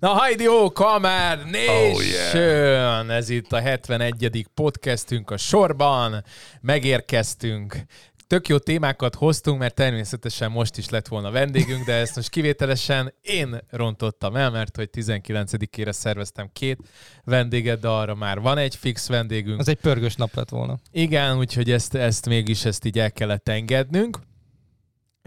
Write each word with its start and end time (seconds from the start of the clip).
Na, 0.00 0.22
Heidi 0.22 0.48
Ó, 0.48 0.72
Kamár 0.72 1.38
Nation! 1.38 1.94
Oh, 1.94 2.06
yeah. 2.06 3.10
Ez 3.10 3.28
itt 3.28 3.52
a 3.52 3.60
71. 3.60 4.46
podcastünk 4.54 5.30
a 5.30 5.36
sorban. 5.36 6.24
Megérkeztünk. 6.60 7.76
Tök 8.26 8.48
jó 8.48 8.58
témákat 8.58 9.14
hoztunk, 9.14 9.58
mert 9.58 9.74
természetesen 9.74 10.50
most 10.50 10.76
is 10.76 10.88
lett 10.88 11.08
volna 11.08 11.30
vendégünk, 11.30 11.84
de 11.84 11.92
ezt 11.92 12.16
most 12.16 12.28
kivételesen 12.28 13.14
én 13.20 13.58
rontottam 13.70 14.36
el, 14.36 14.50
mert 14.50 14.76
hogy 14.76 14.88
19-ére 14.92 15.92
szerveztem 15.92 16.50
két 16.52 16.78
vendéget, 17.24 17.80
de 17.80 17.88
arra 17.88 18.14
már 18.14 18.40
van 18.40 18.58
egy 18.58 18.76
fix 18.76 19.08
vendégünk. 19.08 19.60
Az 19.60 19.68
egy 19.68 19.80
pörgős 19.80 20.14
nap 20.14 20.34
lett 20.34 20.48
volna. 20.48 20.78
Igen, 20.90 21.36
úgyhogy 21.36 21.70
ezt, 21.70 21.94
ezt 21.94 22.26
mégis 22.26 22.64
ezt 22.64 22.84
így 22.84 22.98
el 22.98 23.12
kellett 23.12 23.48
engednünk. 23.48 24.18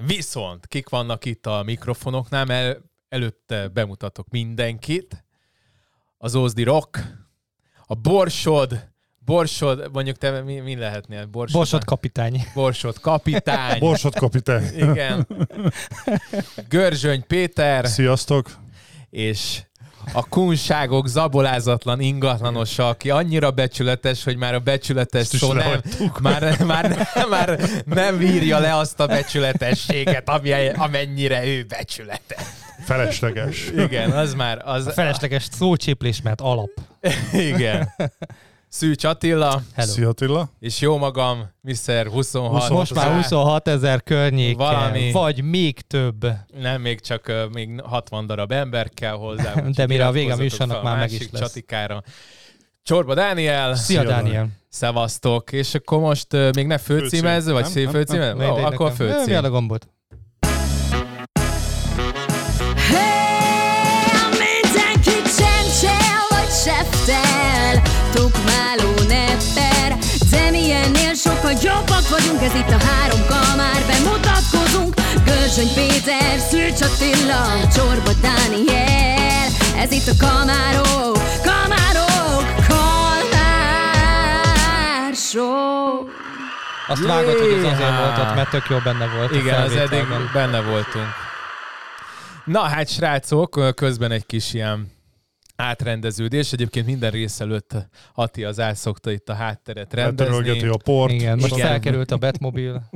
Viszont 0.06 0.68
kik 0.68 0.90
vannak 0.90 1.26
itt 1.26 1.46
a 1.46 1.64
mikrofonoknál, 1.66 2.46
mert 2.46 2.80
előtte 3.12 3.68
bemutatok 3.68 4.28
mindenkit. 4.30 5.26
Az 6.18 6.36
Ózdi 6.36 6.64
Rock, 6.64 7.00
a 7.86 7.96
Borsod, 7.96 8.90
Borsod, 9.26 9.90
mondjuk 9.92 10.18
te 10.18 10.42
mi, 10.42 10.60
mi 10.60 10.76
lehetnél? 10.76 11.26
Borsod, 11.26 11.56
Borsod 11.56 11.84
kapitány. 11.84 12.44
Borsod 12.54 13.00
kapitány. 13.00 13.80
Borsod 13.88 14.16
kapitány. 14.16 14.76
Igen. 14.76 15.28
Görzsöny 16.70 17.24
Péter. 17.28 17.88
Sziasztok. 17.88 18.50
És 19.10 19.62
a 20.14 20.30
kunságok 20.30 21.08
zabolázatlan 21.08 22.00
ingatlanosa, 22.00 22.88
aki 22.88 23.10
annyira 23.10 23.52
becsületes, 23.52 24.24
hogy 24.24 24.38
már 24.38 24.54
a 24.54 24.60
becsületes 24.60 25.28
szó 25.28 25.54
nem, 25.54 25.82
már, 26.22 26.64
már, 26.64 27.08
már 27.30 27.60
nem 27.86 28.22
írja 28.22 28.60
le 28.60 28.76
azt 28.76 29.00
a 29.00 29.08
becsületességet, 29.08 30.30
ami, 30.30 30.68
amennyire 30.68 31.46
ő 31.46 31.64
becsületes. 31.64 32.44
Felesleges. 32.84 33.70
Igen, 33.78 34.12
az 34.12 34.34
már... 34.34 34.62
Az, 34.66 34.88
a 34.88 34.92
felesleges 34.92 35.44
szócsiplés, 35.52 36.22
mert 36.22 36.42
alap. 36.42 36.72
Igen. 37.54 37.90
Szűcs 38.74 39.04
Attila. 39.04 39.62
Hello. 39.76 39.92
Szia 39.92 40.08
Attila. 40.08 40.50
És 40.60 40.80
jó 40.80 40.98
magam, 40.98 41.50
Mr. 41.62 42.08
26. 42.08 42.70
Most 42.70 42.94
már 42.94 43.12
26 43.16 43.68
ezer 43.68 44.04
környéken. 44.04 44.58
Valami. 44.58 45.12
Vagy 45.12 45.44
még 45.44 45.82
több. 45.82 46.28
Nem, 46.62 46.82
még 46.82 47.02
csak 47.02 47.26
uh, 47.28 47.54
még 47.54 47.82
60 47.84 48.26
darab 48.26 48.52
ember 48.52 48.90
kell 48.90 49.14
hozzá. 49.14 49.54
De 49.54 49.86
mire 49.86 50.08
a 50.08 50.12
vége 50.12 50.36
műsornak 50.36 50.84
már 50.84 50.98
meg 50.98 51.12
is 51.12 51.28
lesz. 51.32 51.42
Csatikára. 51.42 52.04
Csorba 52.84 53.14
Dániel. 53.14 53.76
Szia, 53.76 54.00
Szia 54.00 54.10
Dániel. 54.10 54.48
Szevasztok. 54.70 55.52
És 55.52 55.74
akkor 55.74 56.00
most 56.00 56.34
uh, 56.34 56.54
még 56.54 56.68
ne 56.68 56.78
főcímezz, 56.78 57.50
vagy 57.50 57.66
szép 57.66 57.90
főcímezz? 57.90 58.40
Oh, 58.40 58.66
akkor 58.66 58.92
főcím. 58.92 59.24
Mi 59.26 59.34
a 59.34 59.50
gombot? 59.50 59.88
Jobbak 71.64 72.10
vagyunk, 72.10 72.42
ez 72.42 72.54
itt 72.56 72.70
a 72.70 72.80
három 72.86 73.22
kamár, 73.28 73.82
bemutatkozunk. 73.88 74.94
Görzsöny 75.26 75.74
Péter, 75.74 76.40
Szűcs 76.50 76.82
Attila, 76.82 77.44
Csorba 77.76 78.12
Dániel, 78.22 79.48
ez 79.78 79.92
itt 79.92 80.08
a 80.08 80.14
kamárok, 80.26 81.18
kamárok, 81.44 82.46
kamár 82.68 83.12
show. 85.14 86.08
Azt 86.88 87.04
vágod, 87.04 87.40
hogy 87.40 87.54
ez 87.54 87.64
azért 87.64 87.98
volt 87.98 88.18
ott, 88.18 88.36
mert 88.36 88.50
tök 88.50 88.66
jó 88.70 88.78
benne 88.84 89.08
volt. 89.08 89.36
Igen, 89.36 89.62
az 89.62 89.76
eddig 89.76 90.06
benne 90.34 90.62
voltunk. 90.62 91.08
Na 92.46 92.62
hát, 92.62 92.90
srácok, 92.90 93.76
közben 93.76 94.12
egy 94.12 94.26
kis 94.26 94.54
ilyen 94.54 94.92
átrendeződés. 95.62 96.54
Egyébként 96.54 96.86
minden 96.86 97.12
rész 97.12 97.40
előtt 97.40 97.76
Ati 98.14 98.44
az 98.44 98.60
elszokta 98.60 99.12
itt 99.12 99.30
a 99.30 99.34
hátteret 99.34 99.94
rendezni. 99.94 100.68
a 100.68 100.78
port. 100.84 101.12
Igen, 101.12 101.38
most 101.40 101.54
Igen. 101.56 101.68
felkerült 101.68 102.12
a 102.12 102.18
Batmobil. 102.18 102.90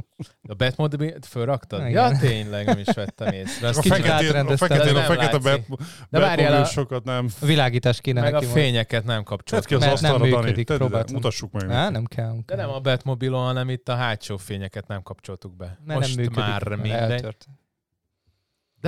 A 0.47 0.53
Batmobil 0.53 1.13
fölraktad? 1.27 1.79
Igen. 1.79 1.91
Ja, 1.91 2.17
tényleg, 2.19 2.65
nem 2.65 2.77
is 2.77 2.93
vettem 2.93 3.33
észre. 3.33 3.67
Azt 3.67 3.77
a 3.77 3.81
kicsit 3.81 4.05
átrendeztem. 4.05 4.71
A 4.71 4.75
fekete, 4.75 4.99
a 4.99 5.03
fekete 5.03 5.37
Batmobil 5.37 5.85
De 6.09 6.19
várjál, 6.19 6.61
a, 6.61 6.65
sokat 6.65 7.03
nem. 7.03 7.27
A 7.41 7.45
világítás 7.45 8.01
kéne 8.01 8.21
Meg 8.21 8.31
neki 8.31 8.45
a 8.45 8.49
fényeket 8.49 9.05
nem 9.05 9.23
kapcsolt. 9.23 9.65
ki 9.65 9.73
az 9.75 9.81
Mert 9.81 10.01
nem 10.01 10.21
működik, 10.21 10.71
Dani. 10.71 11.03
Mutassuk 11.11 11.51
meg. 11.51 11.71
Á, 11.71 11.89
nem 11.89 12.05
kell. 12.05 12.27
Nem 12.27 12.43
De 12.45 12.55
nem 12.55 12.69
a 12.69 12.79
Batmobilon, 12.79 13.43
hanem 13.45 13.69
itt 13.69 13.89
a 13.89 13.95
hátsó 13.95 14.37
fényeket 14.37 14.87
nem 14.87 15.01
kapcsoltuk 15.01 15.55
be. 15.55 15.79
Mert 15.85 15.99
Most 15.99 16.15
nem 16.15 16.25
működik, 16.25 16.43
már 16.45 16.75
mindegy. 16.75 17.35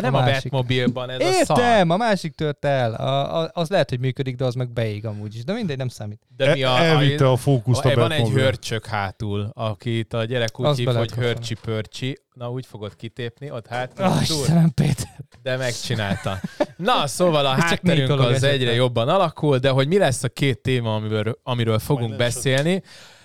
De 0.01 0.09
nem 0.09 0.15
a, 0.15 0.21
a 0.21 0.31
Batmobilban 0.31 1.09
ez 1.09 1.19
Értem, 1.19 1.55
a. 1.55 1.59
Értem, 1.59 1.89
a 1.89 1.97
másik 1.97 2.35
tört 2.35 2.65
el. 2.65 2.93
A, 2.93 3.41
a, 3.41 3.49
az 3.53 3.69
lehet, 3.69 3.89
hogy 3.89 3.99
működik, 3.99 4.35
de 4.35 4.45
az 4.45 4.53
meg 4.53 4.71
beég 4.71 5.05
amúgy 5.05 5.35
is. 5.35 5.43
De 5.43 5.53
mindegy, 5.53 5.77
nem 5.77 5.87
számít. 5.87 6.21
De 6.35 6.53
mi 6.53 6.63
a, 6.63 6.77
Elvitte 6.77 7.25
a, 7.25 7.31
a 7.31 7.35
fókuszt 7.35 7.85
a, 7.85 7.89
a 7.89 7.95
Van 7.95 8.11
egy 8.11 8.29
hörcsök 8.29 8.85
hátul, 8.85 9.51
akit 9.53 10.13
a 10.13 10.23
gyerek 10.23 10.59
úgy 10.59 10.77
hív, 10.77 10.87
hogy 10.87 11.11
hörcsi-pörcsi. 11.11 12.17
Na, 12.33 12.51
úgy 12.51 12.65
fogod 12.65 12.95
kitépni, 12.95 13.51
ott 13.51 13.67
hát. 13.67 13.99
Oh, 13.99 14.21
Istenem, 14.21 14.73
Péter. 14.73 15.15
De 15.41 15.57
megcsinálta. 15.57 16.39
Na, 16.75 17.07
szóval 17.07 17.45
a 17.45 17.49
hátterünk 17.49 18.19
az 18.19 18.25
esetben. 18.25 18.49
egyre 18.49 18.73
jobban 18.73 19.09
alakul, 19.09 19.57
de 19.57 19.69
hogy 19.69 19.87
mi 19.87 19.97
lesz 19.97 20.23
a 20.23 20.29
két 20.29 20.61
téma, 20.61 20.95
amiről, 20.95 21.39
amiről 21.43 21.79
fogunk 21.79 22.07
Majd 22.07 22.19
beszélni. 22.19 22.83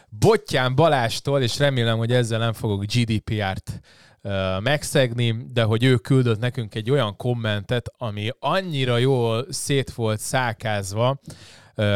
Bottyán 0.09 0.75
Balástól, 0.75 1.43
és 1.43 1.59
remélem, 1.59 1.99
hogy 1.99 2.13
ezzel 2.13 2.39
nem 2.39 2.53
fogok 2.53 2.85
GDPR-t 2.85 3.81
megszegni, 4.61 5.37
de 5.53 5.63
hogy 5.63 5.85
ő 5.85 5.97
küldött 5.97 6.39
nekünk 6.39 6.75
egy 6.75 6.91
olyan 6.91 7.17
kommentet, 7.17 7.93
ami 7.97 8.31
annyira 8.39 8.97
jól 8.97 9.47
szét 9.49 9.93
volt 9.93 10.21
szákázva, 10.21 11.21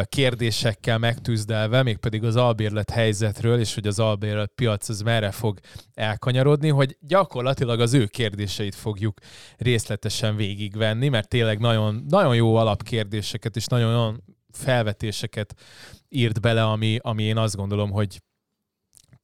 kérdésekkel 0.04 0.98
megtűzdelve, 0.98 1.82
mégpedig 1.82 2.24
az 2.24 2.36
albérlet 2.36 2.90
helyzetről, 2.90 3.58
és 3.58 3.74
hogy 3.74 3.86
az 3.86 3.98
albérlet 3.98 4.52
piac 4.54 4.88
az 4.88 5.00
merre 5.00 5.30
fog 5.30 5.58
elkanyarodni, 5.94 6.68
hogy 6.68 6.96
gyakorlatilag 7.00 7.80
az 7.80 7.94
ő 7.94 8.06
kérdéseit 8.06 8.74
fogjuk 8.74 9.18
részletesen 9.56 10.36
végigvenni, 10.36 11.08
mert 11.08 11.28
tényleg 11.28 11.58
nagyon, 11.58 12.04
nagyon 12.08 12.34
jó 12.34 12.54
alapkérdéseket 12.54 13.56
és 13.56 13.66
nagyon, 13.66 13.90
nagyon 13.90 14.22
felvetéseket 14.50 15.54
írt 16.08 16.40
bele, 16.40 16.64
ami, 16.64 16.98
ami 17.00 17.22
én 17.22 17.36
azt 17.36 17.56
gondolom, 17.56 17.90
hogy 17.90 18.20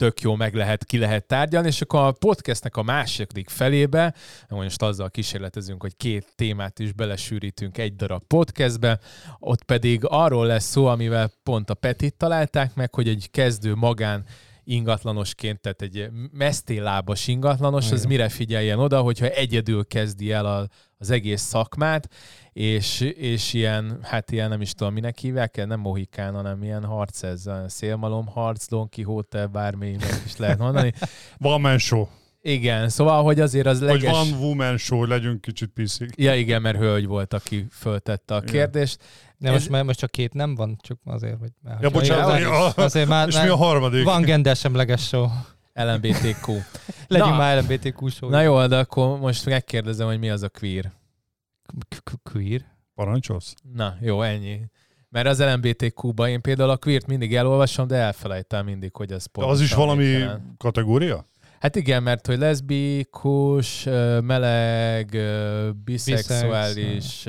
tök 0.03 0.21
jó 0.21 0.35
meg 0.35 0.55
lehet, 0.55 0.85
ki 0.85 0.99
lehet 0.99 1.27
tárgyalni, 1.27 1.69
és 1.69 1.81
akkor 1.81 2.01
a 2.01 2.13
podcastnek 2.13 2.77
a 2.77 2.83
második 2.83 3.49
felébe, 3.49 4.15
most 4.49 4.83
azzal 4.83 5.11
kísérletezünk, 5.11 5.83
hogy 5.83 5.97
két 5.97 6.27
témát 6.37 6.79
is 6.79 6.93
belesűrítünk 6.93 7.79
egy 7.79 7.97
darab 7.97 8.23
podcastbe, 8.27 9.01
ott 9.39 9.63
pedig 9.63 10.01
arról 10.05 10.47
lesz 10.47 10.65
szó, 10.65 10.87
amivel 10.87 11.31
pont 11.43 11.71
a 11.71 11.75
Petit 11.75 12.15
találták 12.15 12.75
meg, 12.75 12.95
hogy 12.95 13.09
egy 13.09 13.29
kezdő 13.31 13.75
magán 13.75 14.25
ingatlanosként, 14.65 15.61
tehát 15.61 15.83
egy 15.83 16.11
mesztélábas 16.33 17.29
ingatlanos, 17.29 17.91
az 17.91 18.05
mire 18.05 18.29
figyeljen 18.29 18.79
oda, 18.79 19.01
hogyha 19.01 19.27
egyedül 19.27 19.87
kezdi 19.87 20.33
el 20.33 20.47
a, 20.47 20.69
az 20.99 21.11
egész 21.11 21.41
szakmát, 21.41 22.09
és, 22.53 23.01
és 23.01 23.53
ilyen, 23.53 23.99
hát 24.03 24.31
ilyen 24.31 24.49
nem 24.49 24.61
is 24.61 24.73
tudom, 24.73 24.93
minek 24.93 25.19
hívják, 25.19 25.67
nem 25.67 25.81
mohikán, 25.81 26.35
hanem 26.35 26.63
ilyen 26.63 26.85
harc 26.85 27.23
ez, 27.23 27.51
szélmalom 27.67 28.27
harc, 28.27 28.69
Don 28.69 28.89
Quixote, 28.89 29.47
bármi 29.47 29.97
is 30.25 30.37
lehet 30.37 30.59
mondani. 30.59 30.93
Man 31.39 31.79
show. 31.79 32.07
Igen, 32.45 32.89
szóval, 32.89 33.23
hogy 33.23 33.41
azért 33.41 33.67
az 33.67 33.81
leges... 33.81 34.19
Hogy 34.19 34.31
van 34.31 34.41
woman 34.41 34.77
show, 34.77 35.05
legyünk 35.05 35.41
kicsit 35.41 35.71
piszik. 35.71 36.11
Ja, 36.17 36.35
igen, 36.35 36.63
mert 36.63 36.79
hölgy 36.79 37.07
volt, 37.07 37.35
aki 37.35 37.67
föltette 37.71 38.35
a 38.35 38.41
kérdést. 38.41 38.99
De 39.39 39.51
most, 39.51 39.71
Ez... 39.73 39.85
most 39.85 39.99
csak 39.99 40.11
két 40.11 40.33
nem 40.33 40.55
van, 40.55 40.79
csak 40.81 40.99
azért, 41.05 41.39
hogy... 41.39 41.51
Ja, 41.81 41.91
bocsánat, 41.91 42.41
ja, 42.41 42.67
azért 42.67 43.09
már, 43.09 43.29
és 43.29 43.41
mi 43.41 43.49
a 43.49 43.57
harmadik? 43.57 44.05
Van 44.05 44.23
gendersemleges 44.23 45.07
show. 45.07 45.27
LMBTQ. 45.75 46.53
Legyünk 47.09 47.37
már 47.37 47.63
LMBTQ 47.63 48.09
show. 48.09 48.31
Na 48.31 48.41
jó, 48.41 48.67
de 48.67 48.79
akkor 48.79 49.19
most 49.19 49.47
megkérdezem, 49.47 50.07
hogy 50.07 50.19
mi 50.19 50.31
az 50.31 50.43
a 50.43 50.49
queer. 50.49 50.93
Queer? 52.33 52.65
Parancsolsz? 52.95 53.55
Na, 53.75 53.97
jó, 54.01 54.23
ennyi. 54.23 54.61
Mert 55.09 55.27
az 55.27 55.41
LMBTQ-ba 55.41 56.29
én 56.29 56.41
például 56.41 56.71
a 56.71 56.77
queert 56.77 57.07
mindig 57.07 57.35
elolvasom, 57.35 57.87
de 57.87 57.97
elfelejtem 57.97 58.65
mindig, 58.65 58.97
hogy 58.97 59.13
ez 59.13 59.27
pont. 59.27 59.51
Az 59.51 59.61
is 59.61 59.75
valami 59.75 60.25
kategória? 60.59 61.27
Hát 61.63 61.77
igen, 61.77 62.03
mert 62.03 62.27
hogy 62.27 62.39
leszbikus, 62.39 63.85
meleg, 64.23 65.17
biszexuális, 65.85 67.23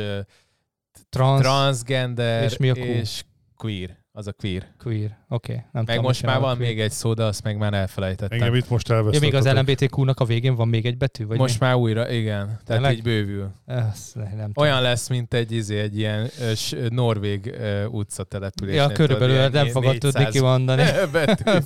Trans, 1.10 1.42
transgender 1.42 2.44
és, 2.44 2.58
mi 2.58 2.70
a 2.70 2.74
és 2.74 3.24
queer. 3.58 4.03
Az 4.16 4.28
a 4.28 4.32
queer. 4.32 4.68
Queer, 4.80 5.18
oké. 5.30 5.52
Okay. 5.52 5.56
Nem 5.56 5.66
meg 5.72 5.86
tudom, 5.86 6.04
most 6.04 6.26
már 6.26 6.40
van 6.40 6.56
queer. 6.56 6.70
még 6.70 6.80
egy 6.80 6.92
szó, 6.92 7.14
de 7.14 7.24
azt 7.24 7.44
meg 7.44 7.58
már 7.58 7.74
elfelejtettem. 7.74 8.38
Engem 8.40 8.56
itt 8.56 8.70
most 8.70 8.90
elvesztettetek. 8.90 9.34
Ja, 9.34 9.42
még 9.42 9.54
az 9.54 9.66
LMBTQ-nak 9.66 10.20
a 10.20 10.26
végén 10.26 10.56
van 10.56 10.68
még 10.68 10.86
egy 10.86 10.98
betű? 10.98 11.26
Vagy 11.26 11.38
most 11.38 11.60
mi? 11.60 11.66
már 11.66 11.76
újra, 11.76 12.12
igen. 12.12 12.46
Tehát 12.46 12.64
Tényleg? 12.66 12.94
így 12.94 13.02
bővül. 13.02 13.52
Ez, 13.66 14.12
nem 14.14 14.52
Olyan 14.54 14.82
lesz, 14.82 15.10
mint 15.10 15.34
egy, 15.34 15.52
izé, 15.52 15.80
egy 15.80 15.98
ilyen 15.98 16.30
ös, 16.42 16.76
norvég 16.90 17.56
uh, 17.58 17.94
utcatelepülés. 17.94 18.76
Ja, 18.76 18.88
körülbelül 18.88 19.48
nem 19.48 19.68
fogod 19.68 19.98
tudni 19.98 20.28
kimondani. 20.28 20.84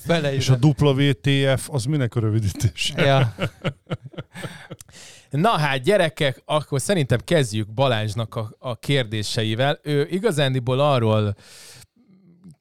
És 0.32 0.50
a 0.50 0.58
WTF, 0.62 1.70
az 1.70 1.86
minek 1.86 2.16
a 2.16 2.20
rövidítés? 2.20 2.94
Ja. 2.96 3.36
Na 5.30 5.50
hát 5.50 5.82
gyerekek, 5.82 6.42
akkor 6.46 6.82
szerintem 6.82 7.20
kezdjük 7.24 7.74
Balázsnak 7.74 8.36
a, 8.36 8.56
a 8.60 8.76
kérdéseivel. 8.76 9.80
Ő 9.84 10.08
igazándiból 10.10 10.80
arról 10.80 11.36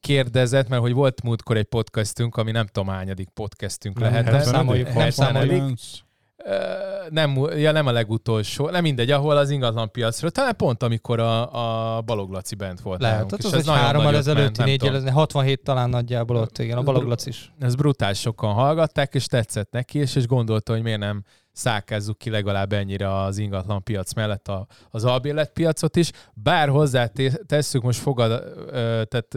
kérdezett, 0.06 0.68
mert 0.68 0.82
hogy 0.82 0.92
volt 0.92 1.22
múltkor 1.22 1.56
egy 1.56 1.64
podcastünk, 1.64 2.36
ami 2.36 2.50
nem 2.50 2.66
tudom 2.66 2.88
hányadik 2.88 3.28
podcastünk 3.28 3.98
lehetett. 3.98 4.42
Számoljuk, 4.42 4.88
nem, 7.08 7.36
ja, 7.56 7.72
nem 7.72 7.86
a 7.86 7.90
legutolsó, 7.90 8.70
nem 8.70 8.82
mindegy, 8.82 9.10
ahol 9.10 9.36
az 9.36 9.50
ingatlan 9.50 9.90
piacról, 9.90 10.30
talán 10.30 10.56
pont 10.56 10.82
amikor 10.82 11.20
a, 11.20 11.96
a 11.96 12.00
Balog 12.00 12.30
Laci 12.30 12.54
bent 12.54 12.80
volt. 12.80 13.00
Lehet, 13.00 13.16
nálunk, 13.16 13.30
tehát 13.30 13.44
az, 13.54 13.66
az 13.66 13.74
egy 13.74 13.82
három 13.82 14.06
ezelőtti, 14.06 14.62
négy 14.62 15.08
67 15.12 15.62
talán 15.62 15.90
nagyjából 15.90 16.36
ott, 16.36 16.58
igen, 16.58 16.78
a 16.78 16.82
Balog 16.82 17.02
Laci 17.02 17.28
is. 17.28 17.52
Ez 17.58 17.74
brutál 17.74 18.12
sokan 18.12 18.52
hallgatták, 18.52 19.14
és 19.14 19.26
tetszett 19.26 19.70
neki, 19.70 19.98
és, 19.98 20.16
és 20.16 20.26
gondolta, 20.26 20.72
hogy 20.72 20.82
miért 20.82 20.98
nem 20.98 21.24
szákázzuk 21.52 22.18
ki 22.18 22.30
legalább 22.30 22.72
ennyire 22.72 23.22
az 23.22 23.38
ingatlan 23.38 23.82
piac 23.82 24.14
mellett 24.14 24.48
a, 24.48 24.66
az 24.90 25.04
albérlet 25.04 25.52
piacot 25.52 25.96
is. 25.96 26.10
Bár 26.34 26.68
hozzá 26.68 27.10
tesszük, 27.46 27.82
most 27.82 28.00
fogad, 28.00 28.42
tehát 29.08 29.36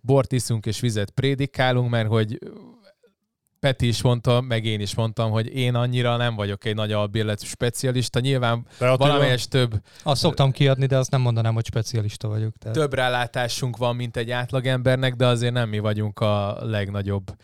bort 0.00 0.32
iszunk 0.32 0.66
és 0.66 0.80
vizet 0.80 1.10
prédikálunk, 1.10 1.90
mert 1.90 2.08
hogy 2.08 2.38
Peti 3.60 3.86
is 3.86 4.02
mondta, 4.02 4.40
meg 4.40 4.64
én 4.64 4.80
is 4.80 4.94
mondtam, 4.94 5.30
hogy 5.30 5.54
én 5.54 5.74
annyira 5.74 6.16
nem 6.16 6.34
vagyok 6.34 6.64
egy 6.64 6.74
nagy 6.74 6.92
albérlet 6.92 7.44
specialista. 7.44 8.20
Nyilván 8.20 8.66
valamelyes 8.78 9.48
több... 9.48 9.82
Azt 10.02 10.20
szoktam 10.20 10.50
kiadni, 10.50 10.86
de 10.86 10.96
azt 10.96 11.10
nem 11.10 11.20
mondanám, 11.20 11.54
hogy 11.54 11.66
specialista 11.66 12.28
vagyok. 12.28 12.54
Tehát... 12.58 12.76
Több 12.76 12.94
rálátásunk 12.94 13.76
van, 13.76 13.96
mint 13.96 14.16
egy 14.16 14.30
átlagembernek, 14.30 15.14
de 15.14 15.26
azért 15.26 15.52
nem 15.52 15.68
mi 15.68 15.78
vagyunk 15.78 16.20
a 16.20 16.58
legnagyobb 16.60 17.34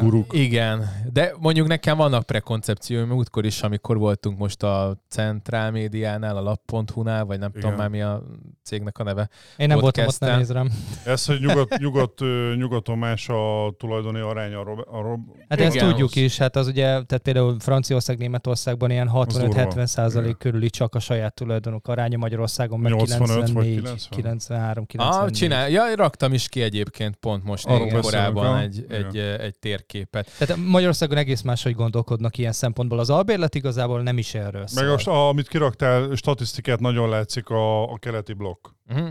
guruk. 0.00 0.32
Uh, 0.32 0.40
igen, 0.40 0.90
de 1.12 1.34
mondjuk 1.38 1.66
nekem 1.66 1.96
vannak 1.96 2.22
prekoncepcióim 2.22 3.12
útkor 3.12 3.44
is, 3.44 3.62
amikor 3.62 3.98
voltunk 3.98 4.38
most 4.38 4.62
a 4.62 4.96
Centrál 5.08 5.70
Médiánál, 5.70 6.36
a 6.36 6.40
lap.hu-nál, 6.40 7.24
vagy 7.24 7.38
nem 7.38 7.48
igen. 7.48 7.60
tudom 7.60 7.76
már 7.76 7.88
mi 7.88 8.02
a 8.02 8.22
cégnek 8.64 8.98
a 8.98 9.02
neve. 9.02 9.28
Én 9.56 9.68
nem 9.68 9.78
voltam 9.78 10.06
ott, 10.06 10.18
nem 10.18 10.38
nézem. 10.38 10.70
Ez, 11.04 11.26
hogy 11.26 11.40
nyugat, 11.40 11.78
nyugat, 11.84 12.20
nyugaton 12.56 12.98
más 12.98 13.28
a 13.28 13.74
tulajdoni 13.78 14.20
arány 14.20 14.54
a, 14.54 14.62
rob, 14.62 14.78
a 14.78 15.02
rob... 15.02 15.20
Hát 15.48 15.58
igen. 15.58 15.70
ezt 15.70 15.86
tudjuk 15.86 16.16
is, 16.16 16.38
hát 16.38 16.56
az 16.56 16.66
ugye, 16.66 16.84
tehát 16.84 17.18
például 17.22 17.60
Franciaország, 17.60 18.18
Németországban 18.18 18.90
ilyen 18.90 19.10
65-70 19.12 19.86
százalék 19.86 20.36
körüli 20.36 20.70
csak 20.70 20.94
a 20.94 20.98
saját 20.98 21.34
tulajdonok 21.34 21.88
aránya, 21.88 22.18
Magyarországon 22.18 22.80
meg 22.80 22.92
85 22.92 23.44
94, 23.44 24.08
93, 24.08 24.86
94. 24.86 25.22
Ah, 25.22 25.30
csinál, 25.30 25.70
ja, 25.70 25.94
raktam 25.96 26.32
is 26.32 26.48
ki 26.48 26.62
egyébként 26.62 27.16
pont 27.16 27.44
most 27.44 27.66
korábban 28.00 28.58
egy, 28.58 28.84
egy 28.88 29.10
egy 29.10 29.29
térképet. 29.60 30.30
Tehát 30.38 30.64
Magyarországon 30.64 31.16
egész 31.16 31.40
máshogy 31.40 31.74
gondolkodnak 31.74 32.38
ilyen 32.38 32.52
szempontból. 32.52 32.98
Az 32.98 33.10
albérlet 33.10 33.54
igazából 33.54 34.02
nem 34.02 34.18
is 34.18 34.34
erről 34.34 34.66
szól. 34.66 34.82
Meg 34.82 34.92
most, 34.92 35.06
amit 35.06 35.48
kiraktál, 35.48 36.14
statisztikát 36.14 36.80
nagyon 36.80 37.08
látszik 37.08 37.48
a, 37.48 37.92
a 37.92 37.98
keleti 37.98 38.32
blokk. 38.32 38.66
Uh-huh. 38.88 39.08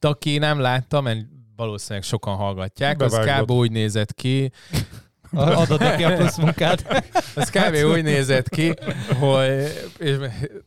De 0.00 0.08
aki 0.08 0.38
nem 0.38 0.60
látta, 0.60 1.00
mert 1.00 1.26
valószínűleg 1.56 2.02
sokan 2.02 2.36
hallgatják, 2.36 2.96
Bevágod. 2.96 3.28
az 3.28 3.40
kb. 3.40 3.50
úgy 3.50 3.70
nézett 3.70 4.14
ki, 4.14 4.52
adod 5.34 5.80
neki 5.80 6.04
a 6.04 6.14
plusz 6.16 6.36
munkát. 6.36 7.04
Az 7.34 7.50
kb. 7.50 7.74
úgy 7.74 8.02
nézett 8.02 8.48
ki, 8.48 8.74
hogy 9.18 9.48
és, 9.98 10.16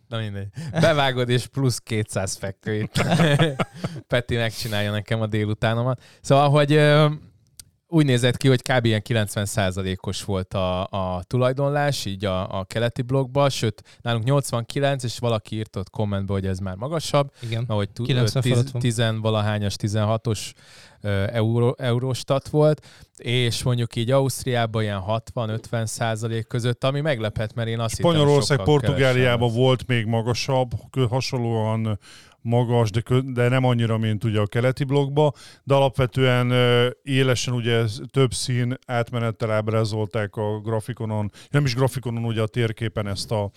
na 0.08 0.18
mindegy, 0.18 0.48
bevágod 0.72 1.30
és 1.30 1.48
plusz 1.48 1.80
200 1.80 2.36
fekvőt. 2.36 3.06
Peti 4.08 4.36
megcsinálja 4.36 4.92
nekem 4.92 5.22
a 5.22 5.28
délutánomat. 5.28 6.02
Szóval, 6.22 6.50
hogy 6.50 6.82
úgy 7.88 8.06
nézett 8.06 8.38
ki, 8.38 8.48
hogy 8.48 8.62
kb. 8.62 8.86
ilyen 8.86 9.02
90%-os 9.10 10.24
volt 10.24 10.54
a, 10.54 10.82
a 10.82 11.24
tulajdonlás, 11.24 12.06
így 12.06 12.26
a, 12.26 12.60
a 12.60 12.64
keleti 12.64 13.02
blogban, 13.02 13.50
sőt, 13.50 13.84
nálunk 14.02 14.24
89, 14.24 15.04
és 15.04 15.20
valaki 15.20 15.56
írt 15.56 15.76
ott 15.76 15.90
kommentbe, 15.90 16.34
hogy 16.34 16.46
ez 16.46 16.60
már 16.60 16.76
magasabb. 16.76 17.32
Igen, 17.42 17.64
mert 17.68 17.80
hogy 17.80 17.90
10, 18.42 18.72
10 18.80 19.02
valahányas, 19.22 19.76
16-os 19.82 20.52
euró, 21.32 21.76
Eurostat 21.78 22.48
volt, 22.50 22.86
és 23.18 23.64
mondjuk 23.64 23.96
így 23.96 24.12
Ausztriában 24.12 24.82
ilyen 24.82 25.02
60-50 25.34 25.86
százalék 25.86 26.48
között, 26.48 26.84
ami 26.84 27.02
meglepett, 27.02 27.54
mert 27.54 27.68
én 27.68 27.80
azt 27.80 27.96
Spanyolország, 27.96 28.64
Portugáliában 28.64 29.54
volt 29.54 29.88
még 29.88 30.06
magasabb, 30.06 30.72
hasonlóan 31.10 32.00
magas, 32.42 32.90
de, 32.90 33.02
de 33.24 33.50
nem 33.50 33.64
annyira, 33.64 33.98
mint 33.98 34.24
ugye 34.24 34.40
a 34.40 34.46
keleti 34.46 34.84
blokkba, 34.84 35.34
de 35.64 35.74
alapvetően 35.74 36.54
élesen 37.04 37.54
ugye 37.54 37.84
több 38.12 38.34
szín 38.34 38.78
átmenettel 38.86 39.52
ábrázolták 39.52 40.36
a 40.36 40.60
grafikonon, 40.60 41.32
nem 41.50 41.66
is 41.66 41.76
grafikonon, 41.76 42.26
ugye 42.26 42.42
a 42.42 42.48
térképen 42.48 43.08
ezt 43.08 43.32
a, 43.32 43.52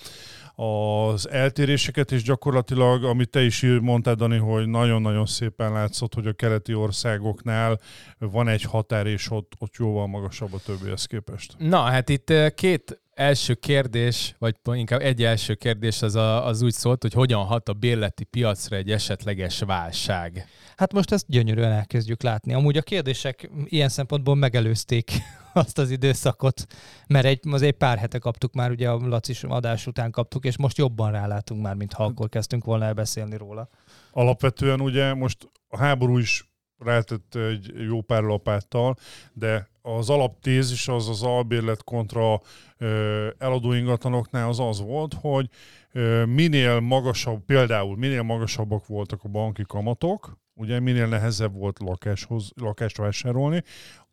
az 0.61 1.29
eltéréseket, 1.29 2.13
és 2.13 2.23
gyakorlatilag, 2.23 3.05
amit 3.05 3.31
te 3.31 3.43
is 3.43 3.67
mondtad, 3.81 4.19
Dani, 4.19 4.37
hogy 4.37 4.67
nagyon-nagyon 4.67 5.27
szépen 5.27 5.73
látszott, 5.73 6.15
hogy 6.15 6.27
a 6.27 6.33
keleti 6.33 6.75
országoknál 6.75 7.81
van 8.19 8.49
egy 8.49 8.63
határ, 8.63 9.07
és 9.07 9.31
ott, 9.31 9.53
ott 9.59 9.75
jóval 9.79 10.07
magasabb 10.07 10.53
a 10.53 10.59
többihez 10.59 11.05
képest. 11.05 11.55
Na, 11.59 11.81
hát 11.81 12.09
itt 12.09 12.33
két 12.55 13.03
első 13.15 13.55
kérdés, 13.55 14.35
vagy 14.39 14.55
inkább 14.65 15.01
egy 15.01 15.23
első 15.23 15.55
kérdés 15.55 16.03
az, 16.03 16.15
a, 16.15 16.47
az 16.47 16.63
úgy 16.63 16.73
szólt, 16.73 17.03
hogy 17.03 17.13
hogyan 17.13 17.45
hat 17.45 17.69
a 17.69 17.73
bérleti 17.73 18.25
piacra 18.25 18.77
egy 18.77 18.91
esetleges 18.91 19.61
válság. 19.61 20.47
Hát 20.77 20.93
most 20.93 21.13
ezt 21.13 21.25
gyönyörűen 21.29 21.73
elkezdjük 21.73 22.23
látni. 22.23 22.53
Amúgy 22.53 22.77
a 22.77 22.83
kérdések 22.83 23.51
ilyen 23.65 23.89
szempontból 23.89 24.35
megelőzték 24.35 25.11
azt 25.53 25.79
az 25.79 25.91
időszakot, 25.91 26.67
mert 27.07 27.27
egy, 27.27 27.41
azért 27.51 27.77
pár 27.77 27.99
hete 27.99 28.19
kaptuk 28.19 28.55
már, 28.55 28.71
ugye 28.71 28.89
a 28.89 29.09
Lacis 29.09 29.45
adás 29.45 29.87
után 29.87 30.11
kaptuk, 30.11 30.45
és 30.45 30.59
most 30.59 30.79
jobban 30.79 31.13
rálátunk 31.13 31.63
már, 31.63 31.75
mint 31.75 31.93
ha 31.93 32.05
akkor 32.05 32.29
kezdtünk 32.29 32.65
volna 32.65 32.85
el 32.85 32.95
beszélni 32.95 33.37
róla. 33.37 33.69
Alapvetően 34.13 34.81
ugye 34.81 35.15
most 35.15 35.51
a 35.69 35.77
háború 35.77 36.19
is 36.19 36.49
rátett 36.79 37.35
egy 37.35 37.73
jó 37.87 38.01
pár 38.01 38.23
lapáttal, 38.23 38.97
de 39.33 39.69
az 39.83 40.11
alaptézis 40.11 40.89
az 40.89 41.09
az 41.09 41.23
albérlet 41.23 41.85
kontra 41.85 42.41
eladó 43.39 43.73
ingatlanoknál 43.73 44.49
az 44.49 44.61
az 44.61 44.81
volt, 44.81 45.15
hogy 45.15 45.49
minél 46.27 46.81
magasabb, 46.81 47.45
például 47.45 47.97
minél 47.97 48.23
magasabbak 48.23 48.87
voltak 48.87 49.21
a 49.23 49.29
banki 49.29 49.65
kamatok, 49.67 50.39
ugye 50.55 50.81
minél 50.81 51.07
nehezebb 51.07 51.55
volt 51.55 51.79
lakáshoz, 51.79 52.51
lakást 52.55 52.97
vásárolni, 52.97 53.65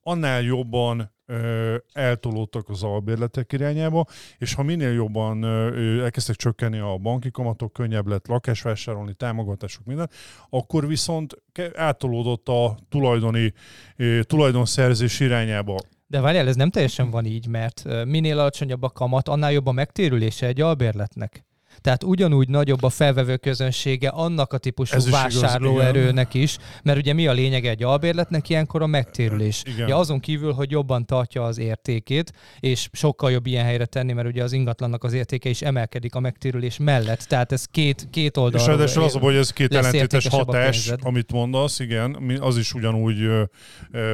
annál 0.07 0.42
jobban 0.42 1.12
ö, 1.25 1.75
eltolódtak 1.94 2.69
az 2.69 2.83
albérletek 2.83 3.54
irányába, 3.54 4.06
és 4.38 4.54
ha 4.54 4.63
minél 4.63 4.92
jobban 4.92 5.44
ö, 5.44 6.04
elkezdtek 6.04 6.36
csökkenni 6.36 6.80
a 6.80 6.98
banki 6.98 7.31
kamatok, 7.31 7.74
könnyebb 7.74 8.07
lett 8.07 8.27
lakásvásárolni, 8.27 9.13
támogatások, 9.13 9.86
minden, 9.86 10.09
akkor 10.50 10.88
viszont 10.88 11.44
átolódott 11.76 12.49
a 12.49 12.78
tulajdoni, 12.90 13.54
ö, 13.95 14.23
tulajdonszerzés 14.23 15.19
irányába. 15.19 15.76
De 16.07 16.21
várjál, 16.21 16.47
ez 16.47 16.56
nem 16.56 16.69
teljesen 16.69 17.09
van 17.09 17.26
így, 17.26 17.47
mert 17.47 17.83
minél 18.06 18.40
alacsonyabb 18.40 18.83
a 18.83 18.90
kamat, 18.90 19.28
annál 19.28 19.52
jobb 19.52 19.66
a 19.66 19.71
megtérülése 19.71 20.47
egy 20.47 20.61
albérletnek. 20.61 21.45
Tehát 21.81 22.04
ugyanúgy 22.04 22.50
nagyobb 22.50 22.84
a 22.84 22.90
felvevő 22.90 23.38
közönsége 23.38 24.10
annak 24.10 24.54
a 24.54 24.57
típusú 24.57 24.96
Ez 24.96 25.10
vásárlóerőnek 25.10 26.34
is, 26.34 26.48
is, 26.48 26.57
mert 26.84 26.98
ugye 26.98 27.14
mi 27.14 27.28
a 27.28 27.31
lényeg 27.31 27.66
egy 27.66 27.84
albérletnek 27.84 28.50
ilyenkor 28.50 28.81
a 28.81 28.88
megtérülés. 28.88 29.62
Igen. 29.66 29.88
Ja, 29.88 29.98
azon 29.98 30.19
kívül, 30.19 30.54
hogy 30.54 30.72
jobban 30.72 31.06
tartja 31.06 31.44
az 31.44 31.57
értékét, 31.57 32.34
és 32.60 32.90
sokkal 32.92 33.31
jobb 33.31 33.46
ilyen 33.46 33.66
helyre 33.66 33.86
tenni, 33.86 34.14
mert 34.14 34.28
ugye 34.28 34.44
az 34.44 34.52
ingatlannak 34.52 35.04
az 35.04 35.14
értéke 35.14 35.50
is 35.50 35.62
emelkedik 35.62 36.16
a 36.16 36.19
megtérülés 36.19 36.78
mellett. 36.78 37.19
Tehát 37.19 37.52
ez 37.52 37.66
két, 37.66 38.07
két 38.12 38.38
oldal. 38.38 38.60
És 38.60 38.66
ráadásul 38.66 39.04
az, 39.04 39.14
hogy 39.14 39.36
ez 39.36 39.50
két 39.50 39.76
ellentétes 39.76 40.28
hatás, 40.28 40.94
amit 41.02 41.31
mondasz, 41.31 41.80
igen, 41.80 42.40
az 42.40 42.57
is 42.57 42.74
ugyanúgy 42.74 43.28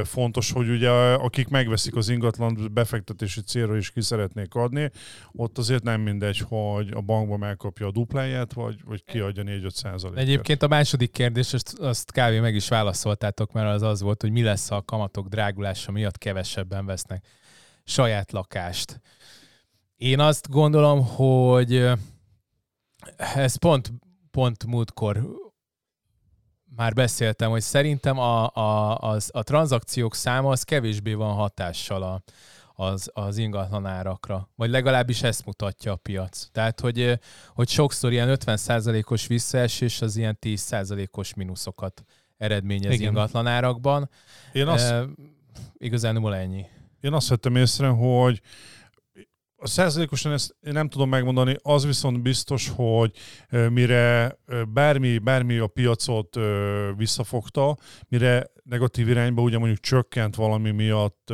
fontos, 0.04 0.52
hogy 0.52 0.68
ugye 0.68 0.90
akik 0.90 1.48
megveszik 1.48 1.96
az 1.96 2.08
ingatlan 2.08 2.70
befektetési 2.72 3.40
célra 3.40 3.76
is 3.76 3.90
ki 3.90 4.00
szeretnék 4.00 4.54
adni, 4.54 4.90
ott 5.32 5.58
azért 5.58 5.82
nem 5.82 6.00
mindegy, 6.00 6.42
hogy 6.48 6.88
a 6.94 7.00
bankban 7.00 7.38
meg 7.38 7.53
megkapja 7.54 7.86
a 7.86 7.90
dupláját, 7.90 8.52
vagy, 8.52 8.84
vagy 8.84 9.04
kiadja 9.04 9.42
4-5 9.46 9.70
százalékot. 9.70 10.22
Egyébként 10.22 10.62
a 10.62 10.68
második 10.68 11.12
kérdés, 11.12 11.52
azt, 11.52 11.78
azt 11.78 12.12
kávé 12.12 12.40
meg 12.40 12.54
is 12.54 12.68
válaszoltátok, 12.68 13.52
mert 13.52 13.68
az 13.68 13.82
az 13.82 14.00
volt, 14.00 14.20
hogy 14.20 14.30
mi 14.30 14.42
lesz 14.42 14.70
a 14.70 14.82
kamatok 14.82 15.28
drágulása 15.28 15.92
miatt 15.92 16.18
kevesebben 16.18 16.86
vesznek 16.86 17.26
saját 17.84 18.32
lakást. 18.32 19.00
Én 19.96 20.20
azt 20.20 20.50
gondolom, 20.50 21.06
hogy 21.06 21.90
ez 23.16 23.56
pont, 23.56 23.92
pont 24.30 24.66
múltkor 24.66 25.26
már 26.76 26.92
beszéltem, 26.92 27.50
hogy 27.50 27.62
szerintem 27.62 28.18
a, 28.18 28.50
a, 28.54 28.98
az, 28.98 29.30
a 29.32 29.42
tranzakciók 29.42 30.14
száma 30.14 30.50
az 30.50 30.62
kevésbé 30.62 31.12
van 31.12 31.34
hatással 31.34 32.02
a, 32.02 32.22
az, 32.74 33.10
az 33.12 33.36
ingatlan 33.36 33.86
árakra. 33.86 34.48
Vagy 34.56 34.70
legalábbis 34.70 35.22
ezt 35.22 35.46
mutatja 35.46 35.92
a 35.92 35.96
piac. 35.96 36.48
Tehát, 36.52 36.80
hogy, 36.80 37.18
hogy 37.48 37.68
sokszor 37.68 38.12
ilyen 38.12 38.36
50%-os 38.40 39.26
visszaesés 39.26 40.02
az 40.02 40.16
ilyen 40.16 40.38
10%-os 40.40 41.34
mínuszokat 41.34 42.04
eredményez 42.36 42.92
Igen. 42.92 43.08
ingatlan 43.08 43.46
árakban. 43.46 44.10
Én 44.52 44.66
azt... 44.66 44.90
E, 44.90 45.04
igazán 45.78 46.32
ennyi. 46.32 46.66
Én 47.00 47.12
azt 47.12 47.28
vettem 47.28 47.56
észre, 47.56 47.88
hogy 47.88 48.40
a 49.64 49.66
százalékosan 49.66 50.32
ezt 50.32 50.56
nem 50.60 50.88
tudom 50.88 51.08
megmondani, 51.08 51.56
az 51.62 51.86
viszont 51.86 52.22
biztos, 52.22 52.72
hogy 52.76 53.10
mire 53.70 54.36
bármi, 54.72 55.18
bármi 55.18 55.56
a 55.56 55.66
piacot 55.66 56.38
visszafogta, 56.96 57.76
mire 58.08 58.52
negatív 58.64 59.08
irányba 59.08 59.42
ugye 59.42 59.58
mondjuk 59.58 59.80
csökkent 59.80 60.34
valami 60.34 60.70
miatt 60.70 61.32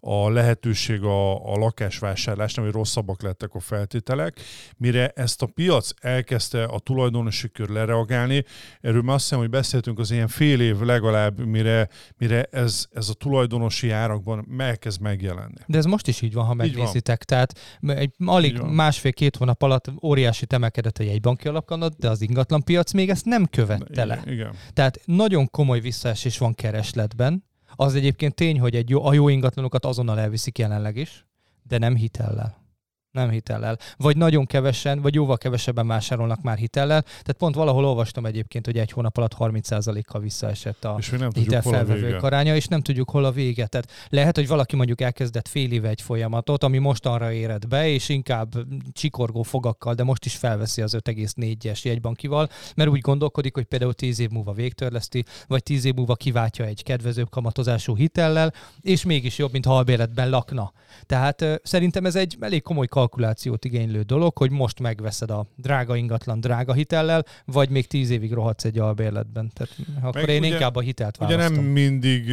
a 0.00 0.30
lehetőség 0.30 1.02
a, 1.02 1.52
a 1.52 1.56
lakásvásárlásnál, 1.56 2.64
hogy 2.64 2.74
rosszabbak 2.74 3.22
lettek 3.22 3.54
a 3.54 3.60
feltételek, 3.60 4.40
mire 4.76 5.08
ezt 5.08 5.42
a 5.42 5.46
piac 5.46 5.90
elkezdte 6.00 6.64
a 6.64 6.78
tulajdonosi 6.78 7.48
kör 7.48 7.68
lereagálni, 7.68 8.44
erről 8.80 9.02
már 9.02 9.14
azt 9.14 9.24
hiszem, 9.24 9.38
hogy 9.38 9.50
beszéltünk 9.50 9.98
az 9.98 10.10
ilyen 10.10 10.28
fél 10.28 10.60
év 10.60 10.80
legalább, 10.80 11.46
mire, 11.46 11.88
mire 12.16 12.42
ez, 12.42 12.86
ez 12.92 13.08
a 13.08 13.14
tulajdonosi 13.14 13.90
árakban 13.90 14.46
elkezd 14.58 15.00
megjelenni. 15.00 15.60
De 15.66 15.78
ez 15.78 15.84
most 15.84 16.08
is 16.08 16.22
így 16.22 16.32
van, 16.32 16.44
ha 16.44 16.54
megnézitek. 16.54 17.15
Tehát 17.24 17.58
egy 17.86 18.14
alig 18.24 18.58
másfél-két 18.58 19.36
hónap 19.36 19.62
alatt 19.62 19.92
óriási 20.02 20.46
temelkedett 20.46 20.98
a 20.98 21.02
jegybanki 21.02 21.48
alapkanat, 21.48 21.96
de 21.98 22.10
az 22.10 22.20
ingatlan 22.20 22.62
piac 22.62 22.92
még 22.92 23.10
ezt 23.10 23.24
nem 23.24 23.46
követte 23.46 24.04
le. 24.04 24.20
Igen, 24.22 24.32
igen. 24.32 24.54
Tehát 24.72 25.00
nagyon 25.04 25.50
komoly 25.50 25.80
visszaesés 25.80 26.38
van 26.38 26.54
keresletben, 26.54 27.44
az 27.74 27.94
egyébként 27.94 28.34
tény, 28.34 28.60
hogy 28.60 28.74
egy 28.74 28.90
jó, 28.90 29.04
a 29.04 29.12
jó 29.12 29.28
ingatlanokat 29.28 29.84
azonnal 29.84 30.20
elviszik 30.20 30.58
jelenleg 30.58 30.96
is, 30.96 31.26
de 31.62 31.78
nem 31.78 31.96
hitellel 31.96 32.65
nem 33.16 33.30
hitellel. 33.30 33.78
Vagy 33.96 34.16
nagyon 34.16 34.46
kevesen, 34.46 35.00
vagy 35.00 35.14
jóval 35.14 35.36
kevesebben 35.38 35.86
vásárolnak 35.86 36.42
már 36.42 36.56
hitellel. 36.56 37.02
Tehát 37.02 37.36
pont 37.38 37.54
valahol 37.54 37.84
olvastam 37.84 38.26
egyébként, 38.26 38.66
hogy 38.66 38.78
egy 38.78 38.90
hónap 38.90 39.16
alatt 39.16 39.36
30%-kal 39.38 40.20
visszaesett 40.20 40.84
a 40.84 40.98
hitelfelvevők 41.34 42.22
aránya, 42.22 42.56
és 42.56 42.66
nem 42.66 42.80
tudjuk 42.80 43.10
hol 43.10 43.24
a 43.24 43.30
vége. 43.30 43.66
Tehát 43.66 43.90
lehet, 44.08 44.36
hogy 44.36 44.48
valaki 44.48 44.76
mondjuk 44.76 45.00
elkezdett 45.00 45.48
fél 45.48 45.72
éve 45.72 45.88
egy 45.88 46.00
folyamatot, 46.00 46.64
ami 46.64 46.78
mostanra 46.78 47.32
éred 47.32 47.66
be, 47.66 47.88
és 47.88 48.08
inkább 48.08 48.52
csikorgó 48.92 49.42
fogakkal, 49.42 49.94
de 49.94 50.02
most 50.02 50.24
is 50.24 50.36
felveszi 50.36 50.82
az 50.82 50.96
5,4-es 50.98 51.82
jegybankival, 51.82 52.48
mert 52.76 52.90
úgy 52.90 53.00
gondolkodik, 53.00 53.54
hogy 53.54 53.64
például 53.64 53.94
10 53.94 54.18
év 54.18 54.30
múlva 54.30 54.52
végtörleszti, 54.52 55.24
vagy 55.46 55.62
10 55.62 55.84
év 55.84 55.94
múlva 55.94 56.14
kiváltja 56.14 56.64
egy 56.64 56.82
kedvezőbb 56.82 57.30
kamatozású 57.30 57.96
hitellel, 57.96 58.52
és 58.80 59.04
mégis 59.04 59.38
jobb, 59.38 59.52
mint 59.52 59.64
ha 59.64 59.84
lakna. 60.14 60.72
Tehát 61.06 61.44
szerintem 61.62 62.06
ez 62.06 62.16
egy 62.16 62.36
elég 62.40 62.62
komoly 62.62 62.86
kalkuláció 62.86 63.05
kalkulációt 63.06 63.64
igénylő 63.64 64.02
dolog, 64.02 64.36
hogy 64.36 64.50
most 64.50 64.80
megveszed 64.80 65.30
a 65.30 65.46
drága 65.56 65.96
ingatlan 65.96 66.40
drága 66.40 66.72
hitellel, 66.72 67.24
vagy 67.44 67.70
még 67.70 67.86
tíz 67.86 68.10
évig 68.10 68.32
rohadsz 68.32 68.64
egy 68.64 68.78
albérletben. 68.78 69.50
Tehát 69.54 69.76
akkor 70.00 70.20
Meg 70.20 70.28
én 70.28 70.40
ugye, 70.40 70.52
inkább 70.52 70.76
a 70.76 70.80
hitelt 70.80 71.16
választom. 71.16 71.52
Ugye 71.52 71.60
nem 71.60 71.64
mindig 71.64 72.24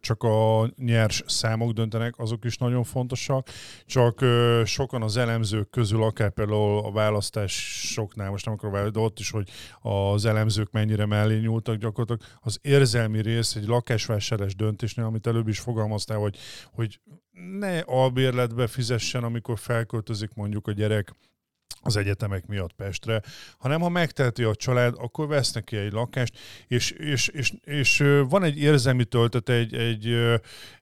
csak 0.00 0.22
a 0.22 0.70
nyers 0.76 1.22
számok 1.26 1.72
döntenek, 1.72 2.18
azok 2.18 2.44
is 2.44 2.56
nagyon 2.56 2.84
fontosak, 2.84 3.48
csak 3.86 4.24
sokan 4.64 5.02
az 5.02 5.16
elemzők 5.16 5.70
közül, 5.70 6.02
akár 6.02 6.30
például 6.30 6.78
a 6.84 6.92
választásoknál, 6.92 8.30
most 8.30 8.44
nem 8.44 8.54
akarok 8.54 8.88
de 8.88 8.98
ott 8.98 9.18
is, 9.18 9.30
hogy 9.30 9.48
az 9.80 10.24
elemzők 10.24 10.70
mennyire 10.70 11.06
mellé 11.06 11.38
nyúltak 11.38 11.76
gyakorlatilag, 11.76 12.20
az 12.40 12.58
érzelmi 12.62 13.22
rész 13.22 13.54
egy 13.54 13.66
lakásvásárlás 13.66 14.54
döntésnél, 14.54 15.04
amit 15.04 15.26
előbb 15.26 15.48
is 15.48 15.58
fogalmaztál, 15.58 16.18
hogy, 16.18 16.36
hogy 16.72 17.00
ne 17.58 17.80
albérletbe 17.80 18.66
fizessen, 18.66 19.24
amikor 19.24 19.58
felköltözik 19.58 20.34
mondjuk 20.34 20.66
a 20.66 20.72
gyerek 20.72 21.14
az 21.88 21.96
egyetemek 21.96 22.46
miatt 22.46 22.72
Pestre, 22.72 23.22
hanem 23.58 23.80
ha 23.80 23.88
megteheti 23.88 24.42
a 24.42 24.54
család, 24.54 24.94
akkor 24.98 25.26
vesz 25.26 25.52
neki 25.52 25.76
egy 25.76 25.92
lakást, 25.92 26.38
és, 26.66 26.90
és, 26.90 27.28
és, 27.28 27.52
és 27.64 28.04
van 28.28 28.42
egy 28.42 28.58
érzelmi 28.58 29.04
töltet, 29.04 29.48
egy, 29.48 29.74
egy, 29.74 30.14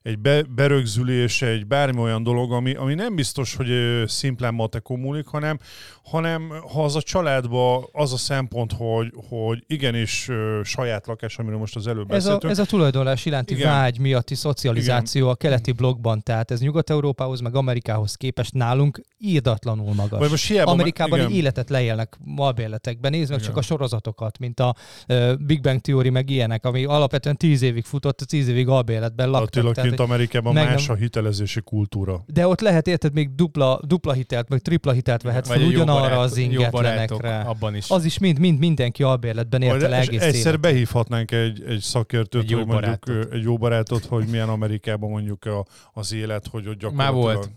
egy 0.01 0.19
be, 0.19 0.43
berögzülés, 0.43 1.41
egy 1.41 1.67
bármi 1.67 1.99
olyan 1.99 2.23
dolog, 2.23 2.51
ami, 2.51 2.73
ami 2.73 2.93
nem 2.93 3.15
biztos, 3.15 3.55
hogy 3.55 3.69
szimplán 4.07 4.53
matekom 4.53 4.99
múlik, 4.99 5.25
hanem, 5.25 5.59
hanem 6.03 6.53
ha 6.73 6.83
az 6.83 6.95
a 6.95 7.01
családba 7.01 7.89
az 7.91 8.13
a 8.13 8.17
szempont, 8.17 8.73
hogy, 8.77 9.13
hogy 9.29 9.63
igenis 9.67 10.29
saját 10.63 11.07
lakás, 11.07 11.37
amiről 11.37 11.59
most 11.59 11.75
az 11.75 11.87
előbb 11.87 12.11
ez 12.11 12.17
beszéltünk. 12.17 12.43
A, 12.43 12.49
ez 12.49 12.59
a 12.59 12.65
tulajdonlás 12.65 13.25
iránti 13.25 13.53
Igen. 13.53 13.71
vágy 13.71 13.99
miatti 13.99 14.35
szocializáció 14.35 15.21
Igen. 15.21 15.33
a 15.33 15.35
keleti 15.35 15.71
blogban, 15.71 16.23
tehát 16.23 16.51
ez 16.51 16.59
Nyugat-Európához, 16.59 17.39
meg 17.39 17.55
Amerikához 17.55 18.15
képest 18.15 18.53
nálunk 18.53 19.01
írdatlanul 19.17 19.93
magas. 19.93 20.19
Vagy 20.19 20.29
most 20.29 20.47
hiába, 20.47 20.75
Amerikában 20.79 21.19
egy 21.19 21.35
életet 21.35 21.69
leélnek 21.69 22.17
albérletekben. 22.35 23.11
Nézd 23.11 23.29
meg 23.29 23.39
Igen. 23.39 23.49
csak 23.49 23.57
a 23.57 23.61
sorozatokat, 23.61 24.39
mint 24.39 24.59
a 24.59 24.75
uh, 25.07 25.33
Big 25.39 25.61
Bang 25.61 25.81
Theory, 25.81 26.09
meg 26.09 26.29
ilyenek, 26.29 26.65
ami 26.65 26.85
alapvetően 26.85 27.37
tíz 27.37 27.61
évig 27.61 27.85
futott, 27.85 28.17
tíz 28.17 28.47
évig 28.47 28.67
albérletben 28.67 29.29
laktak. 29.29 29.47
Attila, 29.47 29.71
tehát, 29.71 29.89
mint 29.89 30.01
Amerikában 30.01 30.53
más 30.53 30.89
a 30.89 30.93
hitelezési 30.93 31.61
kultúra. 31.61 32.23
De 32.25 32.47
ott 32.47 32.59
lehet 32.59 32.87
érted 32.87 33.13
még 33.13 33.35
dupla, 33.35 33.79
dupla 33.83 34.13
hitelt, 34.13 34.49
meg 34.49 34.59
tripla 34.59 34.91
hitelt 34.91 35.21
vehet 35.21 35.47
fel 35.47 35.61
ugyanarra 35.61 36.19
az 36.19 36.37
ingetlenekre. 36.37 37.39
Abban 37.39 37.75
is. 37.75 37.89
Az 37.89 38.05
is 38.05 38.17
mind, 38.17 38.39
mind 38.39 38.59
mindenki 38.59 39.03
albérletben 39.03 39.61
élte 39.61 39.87
le 39.87 39.99
egész 39.99 40.21
Egyszer 40.21 40.45
élet. 40.45 40.59
behívhatnánk 40.59 41.31
egy, 41.31 41.63
egy 41.67 41.79
szakértőt, 41.79 42.43
egy 42.43 42.49
jó, 42.49 42.57
hogy 42.57 42.67
mondjuk, 42.67 42.99
barátot. 43.05 43.33
egy 43.33 43.43
jó 43.43 43.57
barátot, 43.57 44.05
hogy 44.05 44.27
milyen 44.27 44.49
Amerikában 44.49 45.09
mondjuk 45.09 45.45
a, 45.45 45.65
az 45.93 46.13
élet, 46.13 46.47
hogy 46.47 46.67
ott 46.67 46.79
gyakorlatilag... 46.79 47.25
Már 47.25 47.35
volt. 47.35 47.49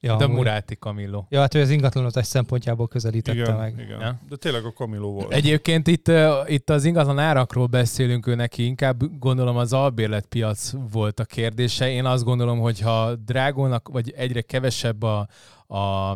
Ja, 0.00 0.16
de 0.16 0.26
Muráti 0.26 0.74
Camillo. 0.74 1.24
Ja, 1.28 1.40
hát 1.40 1.54
ő 1.54 1.60
az 1.60 1.70
ingatlanozás 1.70 2.26
szempontjából 2.26 2.88
közelítette 2.88 3.38
igen, 3.38 3.56
meg. 3.56 3.78
Igen, 3.78 4.00
ja. 4.00 4.20
de 4.28 4.36
tényleg 4.36 4.64
a 4.64 4.72
Camillo 4.72 5.10
volt. 5.10 5.32
Egyébként 5.32 5.86
itt, 5.86 6.10
itt 6.46 6.70
az 6.70 6.84
ingatlan 6.84 7.18
árakról 7.18 7.66
beszélünk 7.66 8.26
ő 8.26 8.34
neki, 8.34 8.64
inkább 8.64 9.18
gondolom 9.18 9.56
az 9.56 9.72
albérletpiac 9.72 10.72
volt 10.92 11.20
a 11.20 11.24
kérdése. 11.24 11.90
Én 11.90 12.04
azt 12.04 12.24
gondolom, 12.24 12.58
hogy 12.58 12.80
ha 12.80 13.14
drágulnak, 13.14 13.88
vagy 13.88 14.12
egyre 14.16 14.40
kevesebb 14.40 15.02
a, 15.02 15.28
a 15.66 16.12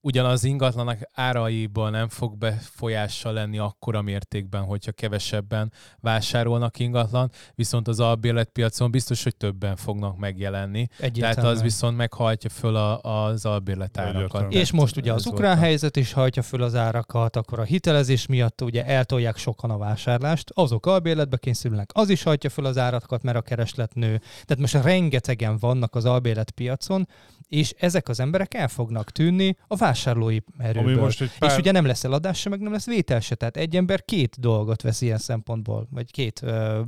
ugyanaz 0.00 0.44
ingatlanak 0.44 0.98
áraiból 1.12 1.90
nem 1.90 2.08
fog 2.08 2.36
befolyással 2.36 3.32
lenni 3.32 3.58
akkora 3.58 4.02
mértékben, 4.02 4.62
hogyha 4.62 4.92
kevesebben 4.92 5.72
vásárolnak 6.00 6.78
ingatlan, 6.78 7.30
viszont 7.54 7.88
az 7.88 8.00
albérletpiacon 8.00 8.90
biztos, 8.90 9.22
hogy 9.22 9.36
többen 9.36 9.76
fognak 9.76 10.18
megjelenni. 10.18 10.88
Tehát 11.12 11.38
az 11.38 11.62
viszont 11.62 11.96
meghajtja 11.96 12.50
föl 12.50 12.76
a, 12.76 13.00
az 13.00 13.44
albérletárakat. 13.44 14.52
És 14.52 14.72
most 14.72 14.96
ugye 14.96 15.12
az 15.12 15.26
ukrán 15.26 15.58
helyzet 15.58 15.96
is 15.96 16.12
hajtja 16.12 16.42
föl 16.42 16.62
az 16.62 16.74
árakat, 16.74 17.36
akkor 17.36 17.58
a 17.58 17.62
hitelezés 17.62 18.26
miatt 18.26 18.62
ugye 18.62 18.86
eltolják 18.86 19.36
sokan 19.36 19.70
a 19.70 19.78
vásárlást, 19.78 20.50
azok 20.54 20.86
albérletbe 20.86 21.36
kényszerülnek, 21.36 21.90
az 21.92 22.08
is 22.08 22.22
hajtja 22.22 22.50
föl 22.50 22.64
az 22.64 22.78
árakat, 22.78 23.22
mert 23.22 23.36
a 23.36 23.42
kereslet 23.42 23.94
nő. 23.94 24.18
Tehát 24.18 24.58
most 24.58 24.74
rengetegen 24.74 25.58
vannak 25.58 25.94
az 25.94 26.04
albérletpiacon, 26.04 27.08
és 27.50 27.74
ezek 27.78 28.08
az 28.08 28.20
emberek 28.20 28.54
el 28.54 28.68
fognak 28.68 29.10
tűnni 29.10 29.56
a 29.66 29.76
vásárlói 29.76 30.38
erőből. 30.58 30.92
Ami 30.92 31.00
most 31.00 31.20
egy 31.20 31.38
pár... 31.38 31.50
És 31.50 31.56
ugye 31.56 31.72
nem 31.72 31.86
lesz 31.86 32.04
eladás 32.04 32.38
se, 32.38 32.48
meg 32.48 32.60
nem 32.60 32.72
lesz 32.72 32.86
vétel 32.86 33.20
se. 33.20 33.34
Tehát 33.34 33.56
egy 33.56 33.76
ember 33.76 34.04
két 34.04 34.40
dolgot 34.40 34.82
vesz 34.82 35.00
ilyen 35.00 35.18
szempontból, 35.18 35.88
vagy 35.90 36.10
két 36.10 36.42
ö, 36.42 36.80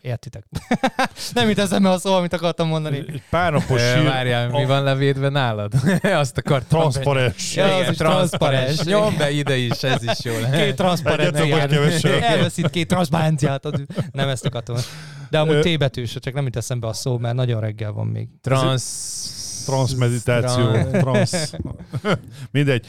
értitek. 0.00 0.44
nem 1.34 1.48
jut 1.48 1.58
eszembe 1.58 1.90
a 1.90 1.98
szó, 1.98 2.14
amit 2.14 2.32
akartam 2.32 2.68
mondani. 2.68 2.96
Egy 2.96 3.22
pár 3.30 3.52
napos 3.52 3.80
sír... 3.80 4.02
Várjál, 4.04 4.48
mi 4.48 4.64
van 4.64 4.82
levédve 4.82 5.28
nálad? 5.28 5.72
Azt 6.02 6.38
akartam. 6.38 6.80
Transzparens. 6.80 7.56
Ja, 7.56 7.76
az 7.76 7.90
is 7.90 7.96
transzparens. 7.96 8.82
Nyom 8.84 9.16
be 9.16 9.30
ide 9.30 9.56
is, 9.56 9.82
ez 9.82 10.02
is 10.02 10.24
jó. 10.24 10.32
Két 10.52 10.76
transzparens. 10.76 12.04
Elveszít 12.04 12.70
két 12.70 12.88
transzparenciát. 12.88 13.68
Nem 14.12 14.28
ezt 14.28 14.46
akartam. 14.46 14.76
De 15.30 15.38
amúgy 15.38 15.60
T 15.60 15.78
betűs, 15.78 16.16
csak 16.20 16.34
nem 16.34 16.44
jut 16.44 16.56
eszembe 16.56 16.86
a 16.86 16.92
szó, 16.92 17.18
mert 17.18 17.34
nagyon 17.34 17.60
reggel 17.60 17.92
van 17.92 18.06
még. 18.06 18.28
Transz 18.40 19.38
transzmeditáció, 19.64 20.90
transz. 20.90 21.52
Mindegy. 22.50 22.86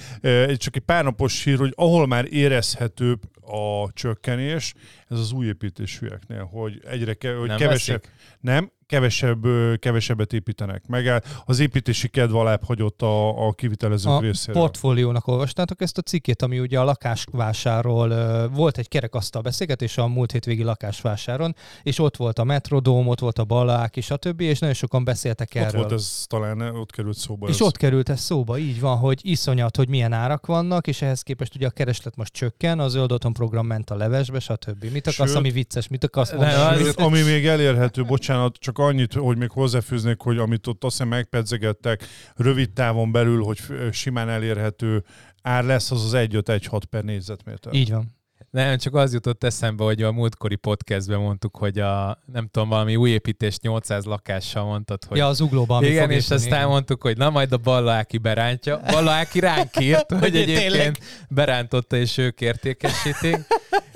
Csak 0.57 0.75
egy 0.75 0.81
pár 0.85 1.03
napos 1.03 1.33
sír, 1.33 1.57
hogy 1.57 1.73
ahol 1.75 2.07
már 2.07 2.25
érezhetőbb 2.29 3.19
a 3.41 3.91
csökkenés, 3.93 4.73
ez 5.11 5.19
az 5.19 5.31
új 5.31 5.45
építésűeknél, 5.45 6.43
hogy 6.51 6.81
egyre 6.85 7.13
ke- 7.13 7.37
hogy 7.37 7.55
kevesebb. 7.55 8.01
Veszik? 8.01 8.37
Nem, 8.39 8.71
kevesebb, 8.91 9.45
kevesebbet 9.79 10.33
építenek 10.33 10.87
meg. 10.87 11.23
Az 11.45 11.59
építési 11.59 12.07
kedv 12.07 12.35
alább 12.35 12.63
hagyott 12.63 13.01
a, 13.01 13.47
a 13.47 13.51
kivitelezők 13.51 14.11
a 14.11 14.19
részéről. 14.19 14.61
portfóliónak 14.61 15.27
olvastátok 15.27 15.81
ezt 15.81 15.97
a 15.97 16.01
cikkét, 16.01 16.41
ami 16.41 16.59
ugye 16.59 16.79
a 16.79 16.83
lakásvásárról 16.83 18.09
volt 18.49 18.77
egy 18.77 18.87
kerekasztal 18.87 19.41
beszélgetés 19.41 19.97
a 19.97 20.07
múlt 20.07 20.31
hétvégi 20.31 20.63
lakásvásáron, 20.63 21.55
és 21.83 21.99
ott 21.99 22.17
volt 22.17 22.39
a 22.39 22.43
Metrodóm, 22.43 23.07
ott 23.07 23.19
volt 23.19 23.39
a 23.39 23.43
Balák 23.43 23.97
és 23.97 24.11
a 24.11 24.17
többi, 24.17 24.45
és 24.45 24.59
nagyon 24.59 24.75
sokan 24.75 25.03
beszéltek 25.03 25.55
erről. 25.55 25.67
Ott 25.67 25.75
volt 25.75 25.91
ez 25.91 26.25
talán, 26.27 26.61
ott 26.61 26.91
került 26.91 27.17
szóba. 27.17 27.47
És 27.47 27.55
ez. 27.55 27.61
ott 27.61 27.77
került 27.77 28.09
ez 28.09 28.19
szóba, 28.19 28.57
így 28.57 28.79
van, 28.79 28.97
hogy 28.97 29.19
iszonyat, 29.23 29.75
hogy 29.75 29.89
milyen 29.89 30.13
árak 30.13 30.45
vannak, 30.45 30.87
és 30.87 31.01
ehhez 31.01 31.21
képest 31.21 31.55
ugye 31.55 31.67
a 31.67 31.69
kereslet 31.69 32.15
most 32.15 32.33
csökken, 32.33 32.79
a 32.79 32.87
zöld 32.87 33.19
program 33.33 33.65
ment 33.65 33.89
a 33.89 33.95
levesbe, 33.95 34.39
stb. 34.39 34.85
Mit 34.91 35.00
akarsz, 35.07 35.29
Sőt, 35.29 35.37
ami 35.37 35.51
vicces, 35.51 35.87
mit 35.87 36.03
akarsz 36.03 36.31
mondani? 36.31 36.83
Sőt, 36.83 36.99
ami 36.99 37.21
még 37.21 37.47
elérhető, 37.47 38.03
bocsánat, 38.03 38.55
csak 38.55 38.77
annyit, 38.77 39.13
hogy 39.13 39.37
még 39.37 39.49
hozzáfűznék, 39.49 40.19
hogy 40.19 40.37
amit 40.37 40.67
ott 40.67 40.83
azt 40.83 40.93
hiszem 40.93 41.07
megpedzegettek, 41.07 42.05
rövid 42.35 42.71
távon 42.71 43.11
belül, 43.11 43.43
hogy 43.43 43.59
simán 43.91 44.29
elérhető 44.29 45.03
ár 45.41 45.63
lesz, 45.63 45.91
az 45.91 46.03
az 46.03 46.13
1,5-1,6 46.13 46.81
per 46.89 47.03
négyzetméter. 47.03 47.73
Így 47.73 47.91
van. 47.91 48.19
Nem, 48.51 48.77
csak 48.77 48.95
az 48.95 49.13
jutott 49.13 49.43
eszembe, 49.43 49.83
hogy 49.83 50.01
a 50.01 50.11
múltkori 50.11 50.55
podcastben 50.55 51.19
mondtuk, 51.19 51.57
hogy 51.57 51.79
a, 51.79 52.21
nem 52.25 52.47
tudom, 52.51 52.69
valami 52.69 52.95
új 52.95 53.09
építés 53.09 53.59
800 53.59 54.05
lakással 54.05 54.65
mondtad, 54.65 55.03
hogy... 55.03 55.17
Ja, 55.17 55.27
az 55.27 55.39
uglóban. 55.39 55.83
Igen, 55.83 56.11
és 56.11 56.29
aztán 56.29 56.57
igen. 56.57 56.67
mondtuk, 56.67 57.01
hogy 57.01 57.17
na 57.17 57.29
majd 57.29 57.51
a 57.51 57.57
Ballaáki 57.57 58.17
berántja. 58.17 58.81
Ballaáki 58.91 59.39
ránk 59.39 59.79
írt, 59.79 60.11
hogy 60.19 60.35
egyébként 60.35 60.99
berántotta, 61.29 61.95
és 61.95 62.17
ők 62.17 62.41
értékesítik. 62.41 63.37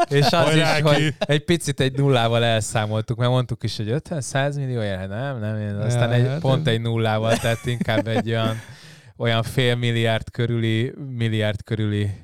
És 0.10 0.32
az 0.32 0.56
is, 0.56 0.82
hogy 0.82 1.14
egy 1.20 1.44
picit 1.44 1.80
egy 1.80 1.98
nullával 1.98 2.44
elszámoltuk, 2.44 3.18
mert 3.18 3.32
mondtuk 3.32 3.64
is, 3.64 3.78
hogy 3.78 3.94
50-100 4.10 4.56
millió 4.56 4.82
jel, 4.82 5.08
nem, 5.08 5.40
nem, 5.40 5.80
aztán 5.82 6.10
ja, 6.10 6.16
egy, 6.16 6.28
hát 6.28 6.40
pont 6.40 6.68
egy 6.68 6.82
nullával, 6.82 7.38
tehát 7.38 7.66
inkább 7.66 8.08
egy 8.08 8.30
olyan, 8.30 8.56
olyan 9.18 9.44
fél 9.44 9.76
milliárd 9.76 10.32
körüli, 10.32 10.94
milliárd 11.10 11.64
körüli 11.64 12.24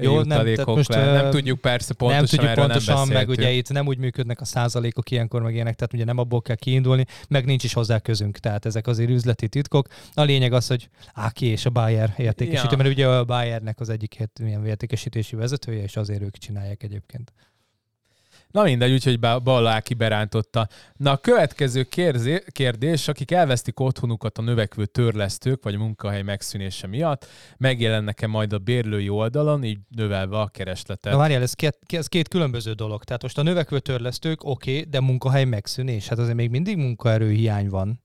jó, 0.00 0.22
nem, 0.22 0.46
most, 0.64 0.88
le. 0.88 1.12
nem 1.12 1.30
tudjuk 1.30 1.60
persze 1.60 1.94
pontosan, 1.94 2.24
nem 2.24 2.38
tudjuk 2.38 2.66
pontosan, 2.66 2.96
nem 2.96 3.16
meg 3.16 3.28
ugye 3.28 3.50
itt 3.50 3.70
nem 3.70 3.86
úgy 3.86 3.98
működnek 3.98 4.40
a 4.40 4.44
százalékok 4.44 5.10
ilyenkor 5.10 5.42
meg 5.42 5.54
ilyenek, 5.54 5.74
tehát 5.74 5.92
ugye 5.92 6.04
nem 6.04 6.18
abból 6.18 6.42
kell 6.42 6.56
kiindulni, 6.56 7.04
meg 7.28 7.44
nincs 7.44 7.64
is 7.64 7.72
hozzá 7.72 7.98
közünk, 7.98 8.38
tehát 8.38 8.66
ezek 8.66 8.86
azért 8.86 9.10
üzleti 9.10 9.48
titkok. 9.48 9.88
A 10.14 10.22
lényeg 10.22 10.52
az, 10.52 10.66
hogy 10.66 10.88
Áki 11.14 11.46
és 11.46 11.66
a 11.66 11.70
Bayer 11.70 12.14
értékesítő, 12.16 12.68
ja. 12.70 12.76
mert 12.76 12.88
ugye 12.88 13.08
a 13.08 13.24
Bayernek 13.24 13.80
az 13.80 13.88
egyik 13.88 14.28
ilyen 14.38 14.66
értékesítési 14.66 15.36
vezetője, 15.36 15.82
és 15.82 15.96
azért 15.96 16.22
ők 16.22 16.36
csinálják 16.36 16.82
egyébként. 16.82 17.32
Na 18.50 18.62
mindegy, 18.62 18.92
úgyhogy 18.92 19.18
Balláki 19.18 19.94
berántotta. 19.94 20.68
Na 20.96 21.10
a 21.10 21.16
következő 21.16 21.82
kérdés, 22.52 23.08
akik 23.08 23.30
elvesztik 23.30 23.80
otthonukat 23.80 24.38
a 24.38 24.42
növekvő 24.42 24.86
törlesztők 24.86 25.62
vagy 25.62 25.76
munkahely 25.76 26.22
megszűnése 26.22 26.86
miatt, 26.86 27.26
megjelennek-e 27.56 28.26
majd 28.26 28.52
a 28.52 28.58
bérlői 28.58 29.08
oldalon, 29.08 29.64
így 29.64 29.78
növelve 29.88 30.38
a 30.38 30.46
keresletet? 30.46 31.12
Na 31.12 31.18
várjál, 31.18 31.42
ez 31.42 31.52
két, 31.52 31.78
ez 31.86 32.06
két 32.06 32.28
különböző 32.28 32.72
dolog. 32.72 33.04
Tehát 33.04 33.22
most 33.22 33.38
a 33.38 33.42
növekvő 33.42 33.78
törlesztők 33.78 34.44
oké, 34.44 34.70
okay, 34.70 34.90
de 34.90 35.00
munkahely 35.00 35.44
megszűnés. 35.44 36.08
Hát 36.08 36.18
azért 36.18 36.36
még 36.36 36.50
mindig 36.50 36.76
munkaerő 36.76 37.30
hiány 37.30 37.68
van. 37.68 38.00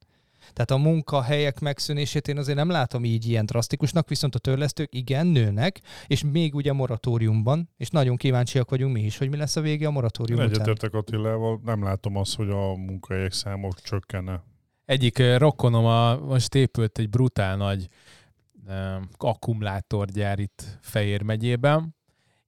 Tehát 0.54 0.72
a 0.72 0.78
munkahelyek 0.78 1.60
megszűnését 1.60 2.28
én 2.28 2.38
azért 2.38 2.58
nem 2.58 2.70
látom 2.70 3.04
így 3.04 3.26
ilyen 3.26 3.46
drasztikusnak, 3.46 4.10
viszont 4.10 4.36
a 4.36 4.40
törlesztők 4.40 4.96
igen, 4.96 5.28
nőnek, 5.28 5.82
és 6.08 6.24
még 6.24 6.56
ugye 6.56 6.74
moratóriumban, 6.74 7.70
és 7.78 7.90
nagyon 7.90 8.16
kíváncsiak 8.16 8.70
vagyunk 8.70 8.94
mi 8.94 9.02
is, 9.02 9.18
hogy 9.18 9.30
mi 9.30 9.38
lesz 9.38 9.56
a 9.56 9.62
vége 9.62 9.88
a 9.88 9.92
moratórium 9.92 10.40
után. 10.40 10.52
Egyetértek 10.52 10.94
Attilával, 10.94 11.60
nem 11.64 11.84
látom 11.84 12.18
azt, 12.18 12.36
hogy 12.36 12.50
a 12.50 12.76
munkahelyek 12.76 13.32
számok 13.32 13.82
csökkenne. 13.82 14.44
Egyik 14.86 15.38
rokonom 15.38 15.86
a, 15.86 16.18
most 16.18 16.56
épült 16.56 16.98
egy 16.98 17.10
brutál 17.10 17.58
nagy 17.58 17.88
um, 18.68 19.10
akkumulátorgyár 19.18 20.40
itt 20.40 20.78
Fejér 20.82 21.22
megyében, 21.22 21.96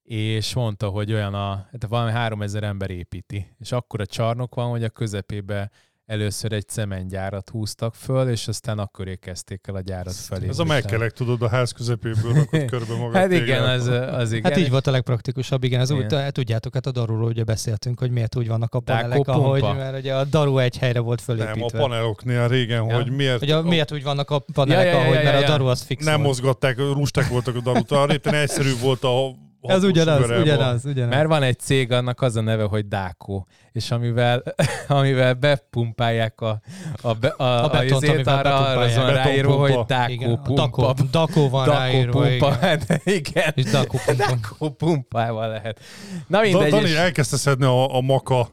és 0.02 0.54
mondta, 0.54 0.88
hogy 0.88 1.12
olyan 1.12 1.34
a, 1.34 1.68
hát 1.70 1.86
valami 1.88 2.10
3000 2.10 2.62
ember 2.62 2.90
építi, 2.90 3.54
és 3.58 3.72
akkor 3.72 4.00
a 4.00 4.06
csarnok 4.06 4.54
van, 4.54 4.70
hogy 4.70 4.84
a 4.84 4.88
közepébe 4.88 5.70
először 6.06 6.52
egy 6.52 6.68
cementgyárat 6.68 7.50
húztak 7.50 7.94
föl, 7.94 8.28
és 8.28 8.48
aztán 8.48 8.78
akkor 8.78 9.18
kezdték 9.20 9.66
el 9.66 9.74
a 9.74 9.80
gyárat 9.80 10.14
felé. 10.14 10.48
Ez 10.48 10.58
a 10.58 10.64
megkelek, 10.64 11.12
tudod, 11.12 11.42
a 11.42 11.48
ház 11.48 11.72
közepéből 11.72 12.32
rakott 12.32 12.64
körbe 12.74 12.94
magát. 12.94 13.22
hát 13.22 13.32
igen, 13.32 13.62
az, 13.62 13.86
az 14.12 14.32
igen. 14.32 14.50
Hát 14.50 14.60
így 14.60 14.70
volt 14.70 14.86
a 14.86 14.90
legpraktikusabb, 14.90 15.64
igen. 15.64 15.80
Ez 15.80 15.90
úgy, 15.90 16.06
tudjátok, 16.32 16.74
hát 16.74 16.86
a 16.86 16.90
daruról 16.90 17.28
ugye 17.28 17.44
beszéltünk, 17.44 17.98
hogy 17.98 18.10
miért 18.10 18.36
úgy 18.36 18.48
vannak 18.48 18.74
a 18.74 18.80
panelek, 18.80 19.28
ahogy, 19.28 19.62
mert 19.62 19.98
ugye 19.98 20.14
a 20.14 20.24
daru 20.24 20.58
egy 20.58 20.76
helyre 20.76 21.00
volt 21.00 21.20
fölépítve. 21.20 21.54
Nem, 21.54 21.82
a 21.82 21.86
paneloknél 21.86 22.48
régen, 22.48 22.84
ja. 22.84 22.94
hogy 22.94 23.10
miért... 23.10 23.42
Ugye, 23.42 23.56
a... 23.56 23.62
miért 23.62 23.92
úgy 23.92 24.02
vannak 24.02 24.30
a 24.30 24.44
panelek, 24.52 24.84
ja, 24.84 24.90
ja, 24.90 24.96
ja, 24.96 25.02
ahogy, 25.02 25.14
ja, 25.14 25.20
ja, 25.20 25.30
mert 25.30 25.40
ja. 25.40 25.46
a 25.46 25.50
daru 25.50 25.66
az 25.66 25.82
fix 25.82 26.04
Nem 26.04 26.14
volt. 26.14 26.26
mozgatták, 26.26 26.76
rusták 26.78 27.28
voltak 27.28 27.56
a 27.56 27.60
darut, 27.60 28.12
éppen 28.12 28.34
egyszerű 28.34 28.76
volt 28.80 29.04
a 29.04 29.44
ez 29.68 29.84
ugyanaz, 29.84 30.30
ugyanaz, 30.30 30.84
ugyanaz. 30.84 31.10
Mert 31.10 31.28
van 31.28 31.42
egy 31.42 31.58
cég, 31.58 31.92
annak 31.92 32.22
az 32.22 32.36
a 32.36 32.40
neve, 32.40 32.64
hogy 32.64 32.88
Dákó, 32.88 33.46
és 33.72 33.90
amivel, 33.90 34.42
amivel 34.88 35.34
bepumpálják 35.34 36.40
a, 36.40 36.60
a, 37.00 37.14
be, 37.14 37.28
a, 37.28 37.64
a, 37.64 37.68
betont, 37.68 38.02
a 38.02 38.06
izét, 38.06 38.26
arra, 38.26 38.56
arra 38.56 38.80
az 38.80 38.94
ráírva, 38.94 39.52
hogy 39.52 39.78
Dákó 39.86 40.40
pumpa. 40.44 40.94
Dakó 41.10 41.48
van 41.48 41.64
Dakó 41.64 41.72
ráírva, 41.72 42.20
pumpa, 42.20 42.28
igen. 42.30 42.58
Hát, 42.60 43.00
igen. 43.04 43.52
És 43.54 43.64
Dakó 43.64 43.98
pumpa. 44.04 44.24
Dakó 44.26 44.70
pumpával 44.70 45.48
lehet. 45.48 45.80
Na 46.26 46.40
mindegy. 46.40 46.70
Dani 46.70 46.94
elkezdte 46.94 47.36
szedni 47.36 47.64
a, 47.64 47.96
a 47.96 48.00
maka 48.00 48.38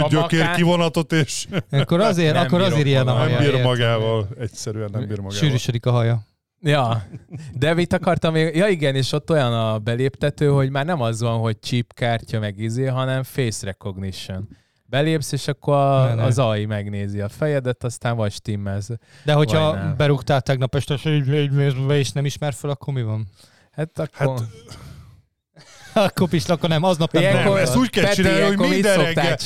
a 0.00 0.08
gyökér 0.08 0.50
kivonatot, 0.50 1.12
és... 1.12 1.46
Akkor 1.70 2.00
azért, 2.00 2.36
akkor 2.36 2.60
azért 2.60 2.86
ilyen 2.86 3.08
a 3.08 3.12
haja. 3.12 3.38
Nem 3.40 3.50
bír 3.50 3.62
magával, 3.62 4.28
egyszerűen 4.40 4.88
nem 4.92 5.00
bír 5.00 5.16
magával. 5.16 5.38
Sűrűsödik 5.38 5.86
a 5.86 5.90
haja. 5.90 6.32
Ja, 6.66 7.02
de 7.58 7.74
mit 7.74 7.92
akartam 7.92 8.32
még? 8.32 8.56
Ja 8.56 8.68
igen, 8.68 8.94
és 8.94 9.12
ott 9.12 9.30
olyan 9.30 9.52
a 9.52 9.78
beléptető, 9.78 10.48
hogy 10.48 10.70
már 10.70 10.84
nem 10.84 11.00
az 11.00 11.20
van, 11.20 11.38
hogy 11.38 11.58
chip 11.60 11.92
kártya 11.94 12.38
meg 12.38 12.58
izé, 12.58 12.86
hanem 12.86 13.22
face 13.22 13.66
recognition. 13.66 14.48
Belépsz, 14.86 15.32
és 15.32 15.48
akkor 15.48 15.74
a, 15.74 16.04
ne, 16.04 16.14
ne. 16.14 16.22
az 16.22 16.38
AI 16.38 16.66
megnézi 16.66 17.20
a 17.20 17.28
fejedet, 17.28 17.84
aztán 17.84 18.16
vagy 18.16 18.32
stimmelsz. 18.32 18.90
De 19.24 19.32
hogyha 19.32 19.94
berúgtál 19.96 20.40
tegnap 20.40 20.74
este, 20.74 20.94
és 21.88 22.12
nem 22.12 22.24
ismer 22.24 22.52
fel, 22.52 22.70
akkor 22.70 22.94
mi 22.94 23.02
van? 23.02 23.26
Hát 23.70 23.98
akkor... 23.98 24.38
Hát, 24.38 24.78
akkor 26.06 26.28
pislakon 26.28 26.70
nem, 26.70 26.82
aznap 26.82 27.12
nem. 27.12 27.22
Ilyenkor, 27.22 27.58
ezt 27.58 27.76
úgy 27.76 27.90
kell 27.90 28.04
Peti, 28.04 28.14
csinálni, 28.14 28.42
hogy 28.42 28.68
minden 28.68 28.96
reggel, 28.96 29.36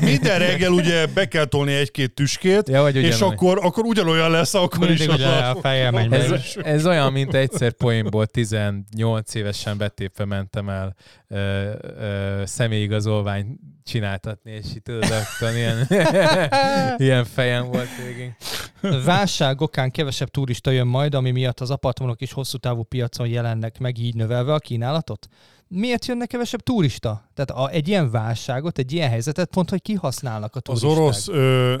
minden 0.00 0.38
reggel 0.38 0.70
ugye 0.70 1.06
be 1.06 1.28
kell 1.28 1.44
tolni 1.44 1.74
egy-két 1.74 2.14
tüskét, 2.14 2.68
ja, 2.68 2.88
és 2.88 3.20
akkor, 3.20 3.58
akkor 3.62 3.84
ugyanolyan 3.84 4.30
lesz, 4.30 4.54
akkor 4.54 4.78
Mindig 4.78 5.08
is. 5.08 5.24
a 5.24 5.56
fejem 5.62 5.94
megy 5.94 6.12
ez, 6.12 6.56
ez 6.62 6.86
olyan, 6.86 7.12
mint 7.12 7.34
egyszer 7.34 7.72
poénból 7.72 8.26
18 8.26 9.34
évesen 9.34 9.78
betépve 9.78 10.24
mentem 10.24 10.68
el 10.68 10.94
ö, 11.28 11.70
ö, 12.00 12.42
személyigazolvány 12.44 13.46
csináltatni, 13.84 14.50
és 14.50 14.74
itt 14.74 14.84
tudod, 14.84 15.04
ilyen, 15.54 15.86
ilyen 16.96 17.24
fejem 17.24 17.66
volt 17.66 17.88
végig. 18.04 18.34
Válság 19.04 19.60
okán 19.60 19.90
kevesebb 19.90 20.28
turista 20.28 20.70
jön 20.70 20.86
majd, 20.86 21.14
ami 21.14 21.30
miatt 21.30 21.60
az 21.60 21.70
apartmanok 21.70 22.20
is 22.20 22.32
hosszú 22.32 22.58
távú 22.58 22.82
piacon 22.82 23.28
jelennek 23.28 23.78
meg, 23.78 23.98
így 23.98 24.14
növelve 24.14 24.54
a 24.54 24.58
kínálatot? 24.58 25.28
Miért 25.68 26.06
jönnek 26.06 26.28
kevesebb 26.28 26.60
turista? 26.60 27.30
Tehát 27.34 27.50
a, 27.50 27.70
egy 27.70 27.88
ilyen 27.88 28.10
válságot, 28.10 28.78
egy 28.78 28.92
ilyen 28.92 29.08
helyzetet 29.08 29.50
pont, 29.50 29.70
hogy 29.70 29.82
kihasználnak 29.82 30.56
a 30.56 30.60
turisták. 30.60 30.90
Az 30.90 30.96
orosz 30.96 31.28
ö, 31.28 31.76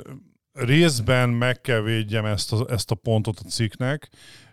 részben 0.56 1.28
meg 1.28 1.60
kell 1.60 1.80
védjem 1.80 2.24
ezt 2.24 2.52
a, 2.52 2.66
ezt 2.70 2.90
a 2.90 2.94
pontot 2.94 3.38
a 3.38 3.48
cikknek, 3.48 4.08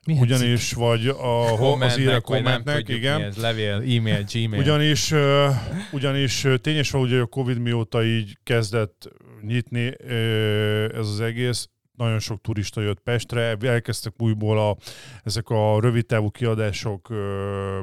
milyen 0.05 0.21
ugyanis, 0.21 0.67
cikk? 0.67 0.77
vagy 0.77 1.07
a, 1.07 1.81
az 1.85 1.97
ír 1.97 2.21
kommentnek, 2.21 2.89
igen. 2.89 3.21
ez, 3.21 3.37
levél, 3.37 3.73
e-mail, 3.73 4.25
gmail. 4.31 4.61
Ugyanis, 4.61 5.11
uh, 5.11 5.49
ugyanis 5.91 6.47
tényes 6.61 6.91
van, 6.91 7.01
hogy 7.01 7.13
a 7.13 7.25
Covid 7.25 7.59
mióta 7.59 8.03
így 8.03 8.37
kezdett 8.43 9.09
nyitni 9.41 9.87
uh, 9.87 10.83
ez 10.93 11.07
az 11.07 11.19
egész, 11.19 11.67
nagyon 11.97 12.19
sok 12.19 12.41
turista 12.41 12.81
jött 12.81 12.99
Pestre, 12.99 13.57
elkezdtek 13.61 14.13
újból 14.17 14.59
a, 14.59 14.77
ezek 15.23 15.49
a 15.49 15.79
rövid 15.79 16.05
távú 16.05 16.29
kiadások 16.29 17.09
uh, 17.09 17.17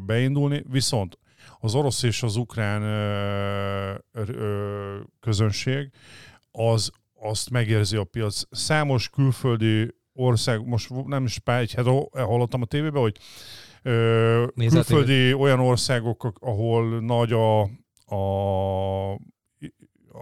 beindulni, 0.06 0.64
viszont 0.70 1.18
az 1.60 1.74
orosz 1.74 2.02
és 2.02 2.22
az 2.22 2.36
ukrán 2.36 2.82
ö, 2.82 3.94
ö, 4.12 4.98
közönség 5.20 5.90
az 6.50 6.90
azt 7.20 7.50
megérzi 7.50 7.96
a 7.96 8.04
piac. 8.04 8.42
Számos 8.50 9.08
külföldi 9.08 9.94
ország, 10.12 10.66
most 10.66 10.90
nem 11.06 11.24
is 11.24 11.38
pár, 11.38 11.60
egy 11.60 11.74
hallottam 12.12 12.62
a 12.62 12.66
tévében, 12.66 13.02
hogy 13.02 13.16
ö, 13.82 14.46
külföldi 14.56 15.32
olyan 15.32 15.60
országok, 15.60 16.32
ahol 16.40 17.00
nagy 17.00 17.32
a, 17.32 17.60
a 18.16 19.18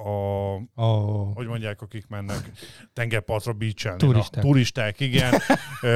a, 0.05 0.83
oh. 0.83 1.35
hogy 1.35 1.47
mondják, 1.47 1.83
akik 1.83 2.05
mennek 2.09 2.51
tengerpartra 2.93 3.53
beachelni. 3.53 3.99
Turisták. 3.99 4.43
Turisták, 4.43 5.01
igen. 5.01 5.43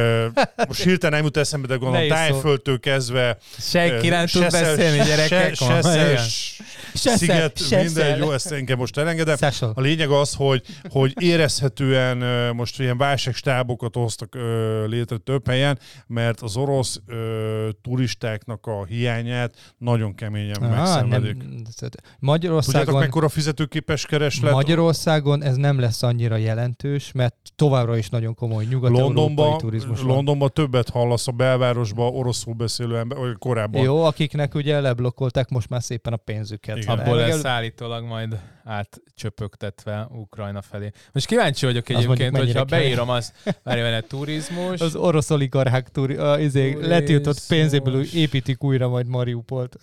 Most 0.68 0.82
hirtelen 0.82 1.14
nem 1.16 1.24
jut 1.24 1.36
eszembe, 1.36 1.66
de 1.66 1.76
gondolom 1.76 2.08
tájföldtől 2.08 2.80
kezdve. 2.80 3.36
Senki 3.58 4.08
nem 4.08 4.26
tud 4.26 4.50
beszélni, 4.50 5.04
gyerekek. 5.04 5.54
Se, 5.54 5.80
se, 5.82 6.16
se, 6.16 6.64
sziget, 6.94 7.58
se, 7.58 7.82
minden, 7.82 8.18
jó, 8.18 8.32
ezt 8.32 8.52
engem 8.52 8.78
most 8.78 8.98
elengedem. 8.98 9.36
A 9.74 9.80
lényeg 9.80 10.10
az, 10.10 10.34
hogy, 10.34 10.62
hogy 10.88 11.12
érezhetően 11.18 12.16
most 12.54 12.80
ilyen 12.80 12.96
válságstábokat 12.96 13.94
hoztak 13.94 14.34
létre 14.86 15.16
több 15.16 15.46
helyen, 15.46 15.78
mert 16.06 16.40
az 16.40 16.56
orosz 16.56 17.00
turistáknak 17.82 18.66
a 18.66 18.84
hiányát 18.84 19.74
nagyon 19.78 20.14
keményen 20.14 20.62
ah, 20.62 20.70
megszenvedik. 20.70 21.36
Magyarországon... 22.18 22.80
Tudjátok, 22.80 23.00
mekkora 23.00 23.28
fizetőképes 23.28 23.80
képes 23.82 24.06
kereslet. 24.06 24.52
Magyarországon 24.52 25.42
ez 25.42 25.56
nem 25.56 25.80
lesz 25.80 26.02
annyira 26.02 26.36
jelentős, 26.36 27.12
mert 27.12 27.34
továbbra 27.56 27.96
is 27.96 28.08
nagyon 28.08 28.34
komoly 28.34 28.64
nyugat-európai 28.64 29.56
turizmus 29.58 30.00
van. 30.00 30.14
Londonban 30.14 30.50
többet 30.52 30.88
hallasz 30.88 31.28
a 31.28 31.32
belvárosban 31.32 32.14
oroszul 32.14 32.54
beszélő 32.54 32.96
ember, 32.96 33.18
vagy 33.18 33.36
korábban. 33.38 33.82
Jó, 33.82 34.04
akiknek 34.04 34.54
ugye 34.54 34.80
leblokkolták 34.80 35.48
most 35.48 35.68
már 35.68 35.82
szépen 35.82 36.12
a 36.12 36.16
pénzüket. 36.16 36.81
Igen. 36.82 36.98
Abból 36.98 37.16
lesz 37.16 37.44
állítólag 37.44 38.04
majd 38.04 38.40
átcsöpögtetve 38.64 40.08
Ukrajna 40.10 40.62
felé. 40.62 40.90
Most 41.12 41.26
kíváncsi 41.26 41.66
vagyok 41.66 41.88
egyébként, 41.88 42.36
hogyha 42.36 42.64
beírom 42.64 43.08
az, 43.08 43.32
várj 43.62 43.80
vele, 43.80 44.00
turizmus. 44.00 44.80
Az 44.80 44.96
orosz 44.96 45.30
oligarchák 45.30 45.88
turi, 45.88 46.16
uh, 46.16 46.42
izé, 46.42 46.78
letiltott 46.80 47.46
pénzéből 47.48 48.04
építik 48.14 48.64
újra 48.64 48.88
majd 48.88 49.06
Mariupolt. 49.06 49.76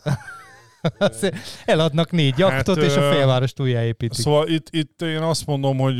Eladnak 1.65 2.11
négy 2.11 2.37
jaktot, 2.37 2.75
hát, 2.75 2.85
és 2.85 2.95
a 2.95 3.11
félvárost 3.11 3.59
újjáépítik. 3.59 4.19
Szóval 4.19 4.47
itt, 4.47 4.67
itt 4.69 5.01
én 5.01 5.21
azt 5.21 5.45
mondom, 5.45 5.77
hogy 5.77 5.99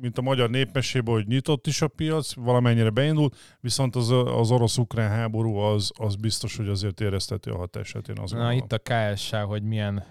mint 0.00 0.18
a 0.18 0.22
magyar 0.22 0.50
népmesében, 0.50 1.14
hogy 1.14 1.26
nyitott 1.26 1.66
is 1.66 1.82
a 1.82 1.88
piac, 1.88 2.34
valamennyire 2.34 2.90
beindult, 2.90 3.36
viszont 3.60 3.96
az, 3.96 4.10
az 4.10 4.50
orosz-ukrán 4.50 5.10
háború 5.10 5.56
az, 5.56 5.90
az 5.98 6.14
biztos, 6.16 6.56
hogy 6.56 6.68
azért 6.68 7.00
érezteti 7.00 7.50
a 7.50 7.56
hatását, 7.56 8.08
én 8.08 8.18
azt 8.18 8.32
Na 8.32 8.38
gondolom. 8.38 8.64
itt 8.64 8.72
a 8.72 8.78
KSH, 9.14 9.36
hogy 9.36 9.62
milyen 9.62 10.04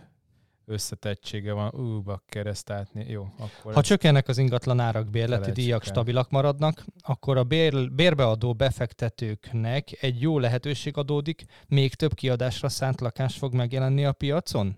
összetettsége 0.65 1.53
van. 1.53 1.75
Ú, 1.75 2.01
bakker, 2.01 2.47
ezt 2.47 2.69
átni. 2.69 3.05
Jó, 3.09 3.27
akkor... 3.37 3.73
Ha 3.73 3.81
csökkennek 3.81 4.27
az 4.27 4.37
ingatlan 4.37 4.79
árak, 4.79 5.09
bérleti 5.09 5.51
díjak 5.51 5.85
el. 5.85 5.91
stabilak 5.91 6.29
maradnak, 6.29 6.85
akkor 7.01 7.37
a 7.37 7.43
bér, 7.43 7.91
bérbeadó 7.91 8.53
befektetőknek 8.53 10.03
egy 10.03 10.21
jó 10.21 10.39
lehetőség 10.39 10.97
adódik, 10.97 11.45
még 11.67 11.93
több 11.93 12.13
kiadásra 12.13 12.69
szánt 12.69 13.01
lakás 13.01 13.37
fog 13.37 13.53
megjelenni 13.53 14.05
a 14.05 14.11
piacon? 14.11 14.77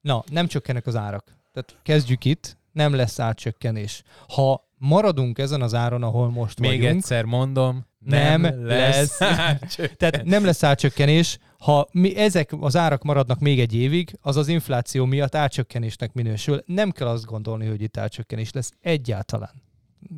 Na, 0.00 0.24
nem 0.30 0.46
csökkennek 0.46 0.86
az 0.86 0.96
árak. 0.96 1.36
Tehát 1.52 1.78
kezdjük 1.82 2.24
itt, 2.24 2.56
nem 2.76 2.94
lesz 2.94 3.18
átcsökkenés. 3.18 4.02
Ha 4.28 4.68
maradunk 4.78 5.38
ezen 5.38 5.62
az 5.62 5.74
áron, 5.74 6.02
ahol 6.02 6.30
most 6.30 6.60
Még 6.60 6.80
vagyunk, 6.80 6.96
egyszer 6.96 7.24
mondom, 7.24 7.86
nem, 7.98 8.40
nem 8.40 8.66
lesz. 8.66 9.18
lesz. 9.20 9.78
Tehát 9.98 10.24
nem 10.24 10.44
lesz 10.44 10.62
átcsökkenés. 10.62 11.38
Ha 11.58 11.88
mi, 11.92 12.16
ezek 12.16 12.50
az 12.60 12.76
árak 12.76 13.02
maradnak 13.02 13.38
még 13.38 13.60
egy 13.60 13.74
évig, 13.74 14.18
az 14.20 14.36
az 14.36 14.48
infláció 14.48 15.04
miatt 15.04 15.34
átcsökkenésnek 15.34 16.12
minősül. 16.12 16.62
Nem 16.66 16.90
kell 16.90 17.08
azt 17.08 17.24
gondolni, 17.24 17.66
hogy 17.66 17.82
itt 17.82 17.96
átcsökkenés 17.96 18.52
lesz 18.52 18.72
egyáltalán. 18.80 19.62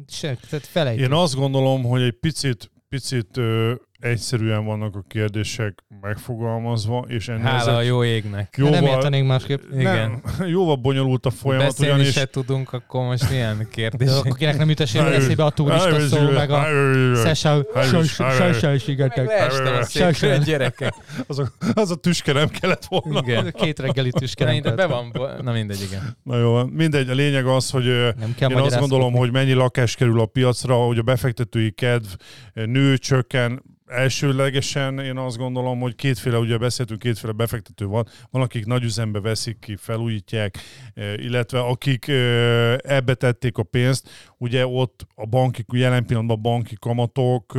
Se, 0.09 0.37
tehát 0.51 0.67
felejtjük. 0.67 1.07
Én 1.07 1.13
azt 1.13 1.35
gondolom, 1.35 1.83
hogy 1.83 2.03
egy 2.03 2.19
picit, 2.21 2.71
picit 2.89 3.37
ö, 3.37 3.75
egyszerűen 4.01 4.65
vannak 4.65 4.95
a 4.95 5.05
kérdések 5.09 5.85
megfogalmazva, 6.01 7.05
és 7.09 7.29
ennél 7.29 7.43
Hála 7.43 7.61
ezek 7.61 7.75
a 7.75 7.81
jó 7.81 8.05
égnek. 8.05 8.55
Jóval, 8.57 8.81
nem 8.81 8.85
értenénk 8.85 9.27
másképp. 9.27 9.61
Igen. 9.73 10.23
Nem, 10.39 10.49
jóval 10.49 10.77
bonyolult 10.77 11.27
a 11.27 11.31
folyamat. 11.31 11.67
Beszélni 11.67 11.95
ugyanis... 11.95 12.13
se 12.13 12.27
tudunk, 12.27 12.73
akkor 12.73 13.05
most 13.05 13.31
milyen 13.31 13.67
kérdés. 13.73 14.09
Akinek 14.25 14.59
nem 14.59 14.69
jut 14.69 14.81
eszébe 14.81 15.45
a 15.45 15.51
turista 15.51 16.01
szó, 16.01 16.31
meg 16.31 16.51
a 16.51 16.67
sejsejsigetek. 18.17 19.27
Leestem 19.27 20.31
a 20.31 20.37
gyerekek. 20.37 20.95
Az 21.27 21.39
a, 21.39 21.49
az 21.75 21.91
a 21.91 21.97
tüske 21.97 22.33
nem 22.33 22.49
kellett 22.49 22.85
volna. 22.85 23.21
Igen. 23.27 23.53
Két 23.61 23.79
reggeli 23.79 24.11
tüske 24.11 24.45
nem 24.45 24.61
kellett. 24.61 24.77
Be 24.77 24.87
van, 24.87 25.13
na 25.43 25.53
mindegy, 25.53 25.83
igen. 25.83 26.17
Na 26.23 26.39
jó, 26.39 26.65
mindegy, 26.65 27.09
a 27.09 27.15
lényeg 27.15 27.47
az, 27.47 27.71
hogy 27.71 27.87
én 28.39 28.53
azt 28.53 28.79
gondolom, 28.79 29.13
hogy 29.13 29.33
mennyi 29.33 29.53
lakás 29.53 29.95
kerül 29.95 30.21
a 30.21 30.27
piacra, 30.27 30.75
hogy 30.75 30.99
a 30.99 31.03
befektetői 31.03 31.71
kedv 31.71 32.07
nő, 32.53 32.97
csökken, 32.97 33.63
elsőlegesen 33.89 34.99
én 34.99 35.17
azt 35.17 35.37
gondolom, 35.37 35.81
hogy 35.81 35.95
kétféle, 35.95 36.39
ugye 36.39 36.59
beszéltünk, 36.59 36.99
kétféle 36.99 37.33
befektető 37.33 37.87
van. 37.87 38.07
Van, 38.31 38.43
akik 38.43 38.67
nagy 38.67 38.83
üzembe 38.83 39.21
veszik 39.21 39.59
ki, 39.59 39.77
felújítják, 39.77 40.59
illetve 41.17 41.61
akik 41.61 42.09
ebbe 42.79 43.15
tették 43.15 43.59
a 43.59 43.63
pénzt, 43.63 44.09
ugye 44.39 44.67
ott 44.67 45.07
a 45.15 45.27
banki, 45.27 45.65
jelen 45.73 46.07
pillanatban 46.07 46.37
a 46.37 46.41
banki 46.41 46.77
kamatok 46.81 47.59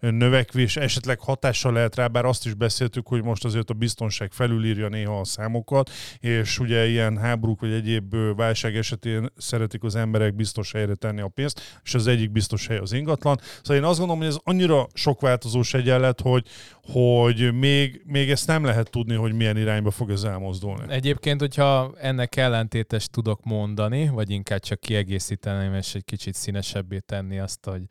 növekvés 0.00 0.76
esetleg 0.76 1.20
hatással 1.20 1.72
lehet 1.72 1.94
rá, 1.94 2.06
bár 2.06 2.24
azt 2.24 2.46
is 2.46 2.54
beszéltük, 2.54 3.06
hogy 3.06 3.22
most 3.22 3.44
azért 3.44 3.70
a 3.70 3.74
biztonság 3.74 4.32
felülírja 4.32 4.88
néha 4.88 5.20
a 5.20 5.24
számokat, 5.24 5.90
és 6.20 6.58
ugye 6.58 6.88
ilyen 6.88 7.18
háborúk 7.18 7.60
vagy 7.60 7.72
egyéb 7.72 8.16
válság 8.36 8.76
esetén 8.76 9.28
szeretik 9.36 9.82
az 9.82 9.94
emberek 9.94 10.34
biztos 10.34 10.72
helyre 10.72 10.94
tenni 10.94 11.20
a 11.20 11.28
pénzt, 11.28 11.80
és 11.84 11.94
az 11.94 12.06
egyik 12.06 12.30
biztos 12.30 12.66
hely 12.66 12.78
az 12.78 12.92
ingatlan. 12.92 13.38
Szóval 13.62 13.82
én 13.82 13.88
azt 13.88 13.98
gondolom, 13.98 14.22
hogy 14.22 14.30
ez 14.30 14.40
annyira 14.42 14.86
sok 14.94 15.20
változós 15.20 15.74
egyenlet, 15.74 16.20
hogy, 16.20 16.46
hogy 16.82 17.54
még, 17.54 18.02
még 18.06 18.30
ezt 18.30 18.46
nem 18.46 18.64
lehet 18.64 18.90
tudni, 18.90 19.14
hogy 19.14 19.32
milyen 19.32 19.56
irányba 19.56 19.90
fog 19.90 20.10
ez 20.10 20.22
elmozdulni. 20.22 20.82
Egyébként, 20.88 21.40
hogyha 21.40 21.94
ennek 22.00 22.36
ellentétes 22.36 23.06
tudok 23.06 23.44
mondani, 23.44 24.08
vagy 24.08 24.30
inkább 24.30 24.60
csak 24.60 24.80
kiegészíteni, 24.80 25.76
és 25.76 25.94
egy 25.94 26.03
kicsit 26.04 26.34
színesebbé 26.34 26.98
tenni 26.98 27.38
azt, 27.38 27.64
hogy 27.64 27.82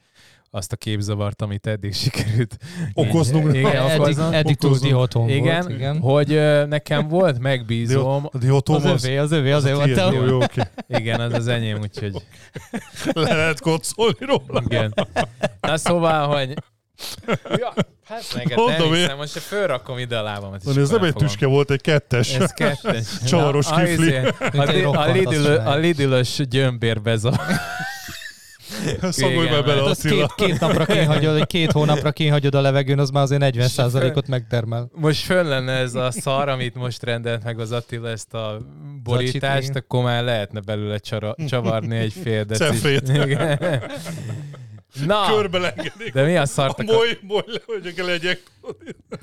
azt 0.56 0.72
a 0.72 0.76
képzavart, 0.76 1.42
amit 1.42 1.68
eddig 1.68 1.94
sikerült 2.04 2.58
okoznunk. 2.94 3.56
Igen, 3.56 3.90
eddig, 3.90 4.18
eddig 4.32 4.56
túl 4.56 4.78
dihotom 4.78 5.30
igen, 5.30 5.62
volt. 5.62 5.70
Igen, 5.70 6.00
hogy 6.00 6.68
nekem 6.68 7.08
volt 7.08 7.40
megbízom. 7.40 8.30
A 8.32 8.38
dihotom 8.38 8.76
az, 8.76 8.86
az 8.86 9.04
övé, 9.04 9.18
az 9.18 9.32
övé, 9.32 9.52
azért 9.52 9.74
az 9.74 9.80
mondtam. 9.80 10.14
Jó, 10.14 10.26
jó, 10.26 10.36
okay. 10.36 10.64
Igen, 10.88 11.20
az 11.20 11.34
az 11.34 11.48
enyém, 11.48 11.80
úgyhogy... 11.82 12.14
Le 13.14 13.36
lehet 13.36 13.60
kocolni 13.60 14.18
róla. 14.20 14.64
Igen. 14.66 14.94
Na 15.62 15.78
szóval, 15.78 16.36
hogy 16.36 16.54
Ja, 17.58 17.74
hát 18.14 18.34
meg 18.36 18.58
nem 18.78 18.94
hiszem, 18.94 19.18
most 19.18 19.38
fölrakom 19.38 19.98
ide 19.98 20.18
a 20.18 20.22
lábamat. 20.22 20.64
Van, 20.64 20.80
ez 20.80 20.90
nem 20.90 21.04
egy 21.04 21.14
tüske 21.14 21.46
volt, 21.46 21.72
egy 21.72 21.82
kettes. 21.82 22.34
Ez 22.34 22.52
kettes. 22.52 23.06
Csavaros 23.28 23.68
Na, 23.68 23.84
kifli. 23.84 24.16
A, 24.16 24.34
a, 24.52 25.12
Lidl, 25.12 25.48
a 25.48 25.76
Lidl-ös. 25.76 26.42
Szagolj 29.12 29.50
már 29.50 29.64
bele, 29.64 29.82
hát 29.82 29.90
Attila. 29.90 30.28
Két, 30.36 30.48
két 30.48 30.60
napra 30.60 30.86
kínhagyod, 30.86 31.48
két 31.48 31.72
hónapra 31.72 32.12
kínhagyod 32.12 32.56
a 32.56 32.62
levegőn, 32.62 33.00
az 33.00 33.10
már 33.10 33.24
azért 33.24 33.56
40%-ot 33.56 34.28
megtermel. 34.28 34.90
Most 34.94 35.24
föl 35.24 35.44
lenne 35.44 35.72
ez 35.72 35.96
a 35.96 36.12
szar, 36.12 36.50
amit 36.50 36.76
most 36.76 37.04
rendelt 37.04 37.44
meg 37.44 37.60
az 37.60 37.72
Attila, 37.72 38.10
ezt 38.10 38.34
a 38.34 38.58
borítást, 39.04 39.76
akkor 39.76 40.04
már 40.04 40.24
lehetne 40.24 40.60
belőle 40.60 40.98
csara, 40.98 41.36
csavarni 41.50 41.98
egy 41.98 42.14
fél 42.24 42.44
decit. 42.44 43.12
Na, 45.06 45.26
Körbe 45.36 45.74
De 46.14 46.24
mi 46.24 46.38
a 46.38 46.46
szart? 46.46 46.80
A 46.80 46.84
moly, 46.84 47.18
moly 47.22 47.44
le, 47.46 47.60
hogy 47.66 47.94
legyek. 48.06 48.42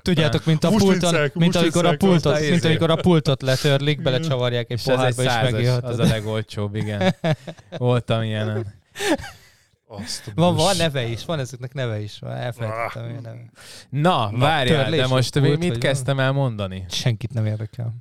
Tudjátok, 0.02 0.44
mint 0.44 0.64
a 0.64 0.68
pulton, 0.68 1.30
mint 1.35 1.56
amikor 1.56 1.87
a 1.87 1.96
pultot, 1.96 2.40
mint 2.40 2.64
amikor 2.64 2.90
a 2.90 2.96
pultot 2.96 3.42
letörlik, 3.42 4.02
belecsavarják 4.02 4.70
egy 4.70 4.83
pohárba, 4.83 5.22
és 5.22 5.28
megélheted. 5.42 5.90
Az 5.90 5.98
a 5.98 6.04
legolcsóbb, 6.04 6.74
igen. 6.74 7.14
Voltam 7.78 8.22
ilyenen. 8.22 8.66
Azt 9.92 10.33
van, 10.35 10.55
van 10.55 10.76
neve 10.76 11.07
is, 11.07 11.24
van 11.24 11.38
ezeknek 11.38 11.72
neve 11.72 12.00
is. 12.00 12.18
Elfelejtettem 12.22 13.03
ah. 13.03 13.22
neve. 13.22 13.50
Na, 13.88 14.31
Na 14.31 14.38
várjál, 14.38 14.90
de 14.90 15.07
most 15.07 15.38
pult, 15.38 15.59
mit 15.59 15.79
kezdtem 15.79 16.20
el 16.20 16.33
mondani? 16.33 16.85
Senkit 16.88 17.33
nem 17.33 17.46
érdekel. 17.46 17.94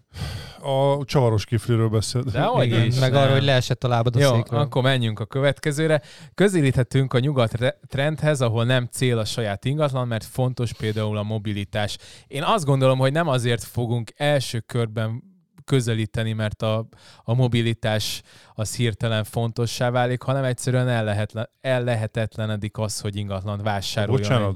A 0.61 1.05
csavaros 1.05 1.45
kifliről 1.45 1.89
beszélt. 1.89 2.31
De 2.31 2.41
hogy 2.41 2.65
Igen, 2.65 2.85
is, 2.85 2.99
meg 2.99 3.13
arról, 3.13 3.33
hogy 3.33 3.43
leesett 3.43 3.83
a 3.83 3.87
lábad 3.87 4.15
a 4.15 4.19
Jó, 4.19 4.33
székről. 4.33 4.59
akkor 4.59 4.83
menjünk 4.83 5.19
a 5.19 5.25
következőre. 5.25 6.01
Közelíthetünk 6.35 7.13
a 7.13 7.19
nyugat 7.19 7.75
trendhez, 7.87 8.41
ahol 8.41 8.65
nem 8.65 8.87
cél 8.91 9.17
a 9.17 9.25
saját 9.25 9.65
ingatlan, 9.65 10.07
mert 10.07 10.23
fontos 10.23 10.73
például 10.73 11.17
a 11.17 11.23
mobilitás. 11.23 11.97
Én 12.27 12.43
azt 12.43 12.65
gondolom, 12.65 12.97
hogy 12.97 13.11
nem 13.11 13.27
azért 13.27 13.63
fogunk 13.63 14.13
első 14.15 14.59
körben 14.59 15.28
közelíteni, 15.69 16.33
mert 16.33 16.61
a, 16.61 16.87
a 17.23 17.33
mobilitás 17.33 18.21
az 18.53 18.75
hirtelen 18.75 19.23
fontossá 19.23 19.89
válik, 19.89 20.21
hanem 20.21 20.43
egyszerűen 20.43 20.87
ellehetlen, 20.87 21.49
ellehetetlenedik 21.61 22.77
az, 22.77 22.99
hogy 22.99 23.15
ingatlan 23.15 23.61
vásároljon. 23.63 24.21
Bocsánat. 24.21 24.55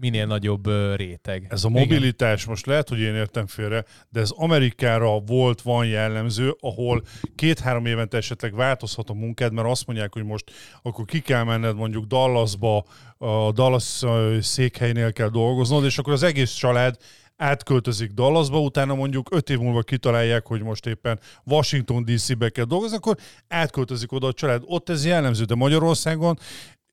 Minél 0.00 0.26
nagyobb 0.26 0.66
réteg. 0.96 1.46
Ez 1.50 1.64
a 1.64 1.68
mobilitás, 1.68 2.40
Igen. 2.40 2.50
most 2.50 2.66
lehet, 2.66 2.88
hogy 2.88 3.00
én 3.00 3.14
értem 3.14 3.46
félre, 3.46 3.84
de 4.08 4.20
ez 4.20 4.30
Amerikára 4.30 5.20
volt, 5.20 5.62
van 5.62 5.86
jellemző, 5.86 6.56
ahol 6.60 7.02
két-három 7.34 7.86
évente 7.86 8.16
esetleg 8.16 8.54
változhat 8.54 9.10
a 9.10 9.14
munkád, 9.14 9.52
mert 9.52 9.68
azt 9.68 9.86
mondják, 9.86 10.12
hogy 10.12 10.24
most 10.24 10.50
akkor 10.82 11.04
ki 11.04 11.20
kell 11.20 11.44
menned 11.44 11.76
mondjuk 11.76 12.04
Dallasba, 12.04 12.84
a 13.18 13.52
Dallas 13.52 14.04
székhelynél 14.40 15.12
kell 15.12 15.28
dolgoznod, 15.28 15.84
és 15.84 15.98
akkor 15.98 16.12
az 16.12 16.22
egész 16.22 16.52
család 16.52 16.96
átköltözik 17.38 18.10
Dallasba, 18.10 18.60
utána 18.60 18.94
mondjuk 18.94 19.28
öt 19.30 19.50
év 19.50 19.58
múlva 19.58 19.82
kitalálják, 19.82 20.46
hogy 20.46 20.62
most 20.62 20.86
éppen 20.86 21.18
Washington 21.44 22.04
DC-be 22.04 22.48
kell 22.48 22.64
dolgozni, 22.64 22.96
akkor 22.96 23.16
átköltözik 23.48 24.12
oda 24.12 24.26
a 24.26 24.32
család. 24.32 24.62
Ott 24.64 24.88
ez 24.88 25.06
jellemző, 25.06 25.44
de 25.44 25.54
Magyarországon 25.54 26.38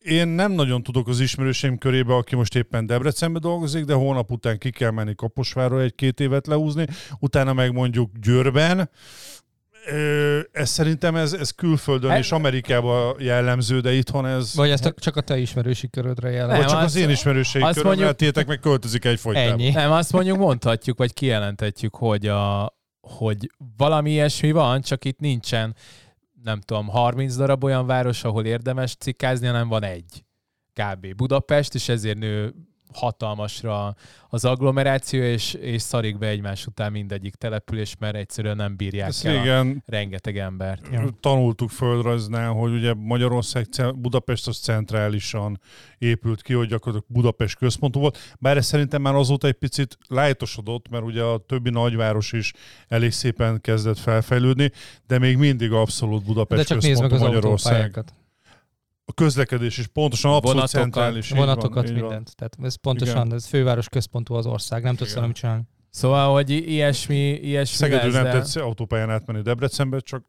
én 0.06 0.28
nem 0.28 0.52
nagyon 0.52 0.84
tudok 0.84 1.08
az 1.08 1.20
ismerőseim 1.20 1.78
körébe, 1.78 2.16
aki 2.16 2.36
most 2.36 2.56
éppen 2.56 2.86
Debrecenbe 2.86 3.40
dolgozik, 3.40 3.86
de 3.86 3.94
hónap 3.94 4.32
után 4.32 4.58
ki 4.58 4.70
kell 4.70 4.92
menni 4.92 5.16
Kaposvárra 5.16 5.82
egy-két 5.82 6.20
évet 6.20 6.48
leúzni, 6.48 6.88
utána 7.20 7.54
meg 7.54 7.74
mondjuk 7.74 8.12
Győrben, 8.22 8.90
ez 10.52 10.69
szerintem 10.69 11.15
ez, 11.15 11.34
ez 11.34 11.52
külföldön 11.52 12.10
hát, 12.10 12.19
és 12.19 12.32
Amerikában 12.32 13.15
jellemző, 13.19 13.80
de 13.80 13.93
itthon 13.93 14.26
ez... 14.26 14.56
Vagy 14.56 14.69
ezt 14.69 14.93
csak 14.98 15.15
a 15.15 15.21
te 15.21 15.38
ismerősi 15.38 15.89
körödre 15.89 16.30
jellemző. 16.30 16.62
Vagy 16.62 16.71
csak 16.71 16.80
az, 16.80 16.86
az 16.86 16.95
én 16.95 17.10
ismerősi 17.10 17.60
köröm, 17.60 17.84
mondjuk, 17.84 18.06
mert 18.06 18.17
tétek 18.17 18.48
meg 18.48 18.60
költözik 18.60 19.06
egyfolytában. 19.06 19.52
Ennyi. 19.52 19.69
Nem, 19.69 19.91
azt 19.91 20.12
mondjuk 20.12 20.38
mondhatjuk, 20.38 20.98
vagy 20.98 21.13
kijelentetjük, 21.13 21.95
hogy, 21.95 22.28
a, 22.28 22.76
hogy 23.02 23.52
valami 23.78 24.12
ilyesmi 24.12 24.52
van, 24.52 24.82
csak 24.82 25.06
itt 25.06 25.19
nincsen, 25.19 25.76
nem 26.43 26.62
tudom, 26.62 26.88
30 26.88 27.36
darab 27.36 27.63
olyan 27.63 27.86
város, 27.86 28.24
ahol 28.24 28.45
érdemes 28.45 28.95
cikkázni, 28.95 29.48
hanem 29.48 29.67
van 29.67 29.84
egy. 29.84 30.24
Kb. 30.74 31.15
Budapest, 31.15 31.76
és 31.76 31.89
ezért 31.89 32.17
nő 32.17 32.54
hatalmasra 32.96 33.96
az 34.30 34.46
agglomeráció, 34.46 35.22
és, 35.22 35.54
és 35.54 35.82
szarik 35.82 36.18
be 36.18 36.28
egymás 36.28 36.66
után 36.66 36.92
mindegyik 36.92 37.36
település, 37.36 37.96
mert 38.00 38.16
egyszerűen 38.16 38.56
nem 38.56 38.76
bírják 38.76 39.08
Ezt 39.08 39.26
el 39.26 39.34
régen 39.34 39.84
a 39.86 39.92
rengeteg 39.92 40.38
embert. 40.38 40.88
Ja. 40.92 41.10
Tanultuk 41.20 41.70
földrajznál, 41.70 42.52
hogy 42.52 42.74
ugye 42.74 42.94
Magyarország, 42.94 43.68
Budapest 43.96 44.48
az 44.48 44.58
centrálisan 44.58 45.60
épült 45.98 46.42
ki, 46.42 46.54
hogy 46.54 46.68
gyakorlatilag 46.68 47.14
Budapest 47.18 47.58
központú 47.58 48.00
volt, 48.00 48.18
bár 48.40 48.58
ez 48.58 48.66
szerintem 48.66 49.02
már 49.02 49.16
azóta 49.16 49.48
egy 49.48 49.54
picit 49.54 49.98
lájtosodott, 50.08 50.90
mert 50.90 51.04
ugye 51.04 51.22
a 51.22 51.38
többi 51.38 51.70
nagyváros 51.70 52.32
is 52.32 52.54
elég 52.88 53.12
szépen 53.12 53.62
kezdett 53.62 53.98
felfejlődni, 53.98 54.72
de 55.08 55.20
még 55.20 55.38
mindig 55.38 55.72
abszolút 55.72 56.26
Budapest 56.26 56.62
de 56.62 56.68
csak 56.68 56.80
központú 56.80 57.02
meg 57.02 57.12
az 57.12 57.20
Magyarország 57.20 58.04
a 59.06 59.13
közlekedés 59.13 59.78
is 59.78 59.88
pontosan 59.88 60.32
abszolút 60.32 60.56
vonatokat, 60.56 60.82
centrális. 60.82 61.30
Vonatokat, 61.30 61.84
van, 61.84 61.94
mindent. 61.94 62.12
Van. 62.12 62.36
Tehát 62.36 62.58
ez 62.63 62.76
pontosan, 62.76 63.26
Igen. 63.26 63.38
ez 63.38 63.46
főváros 63.46 63.89
központú 63.89 64.34
az 64.34 64.46
ország, 64.46 64.84
nem 64.84 64.96
tudsz 64.96 65.13
valamit 65.13 65.36
csinálni. 65.36 65.63
Szóval, 65.89 66.34
hogy 66.34 66.50
ilyesmi, 66.50 67.32
ilyesmi 67.32 67.76
Szegedül 67.76 68.12
nem 68.12 68.24
tetsz 68.24 68.56
autópályán 68.56 69.10
átmenni 69.10 69.41
Debrecenbe, 69.41 70.00
csak 70.00 70.26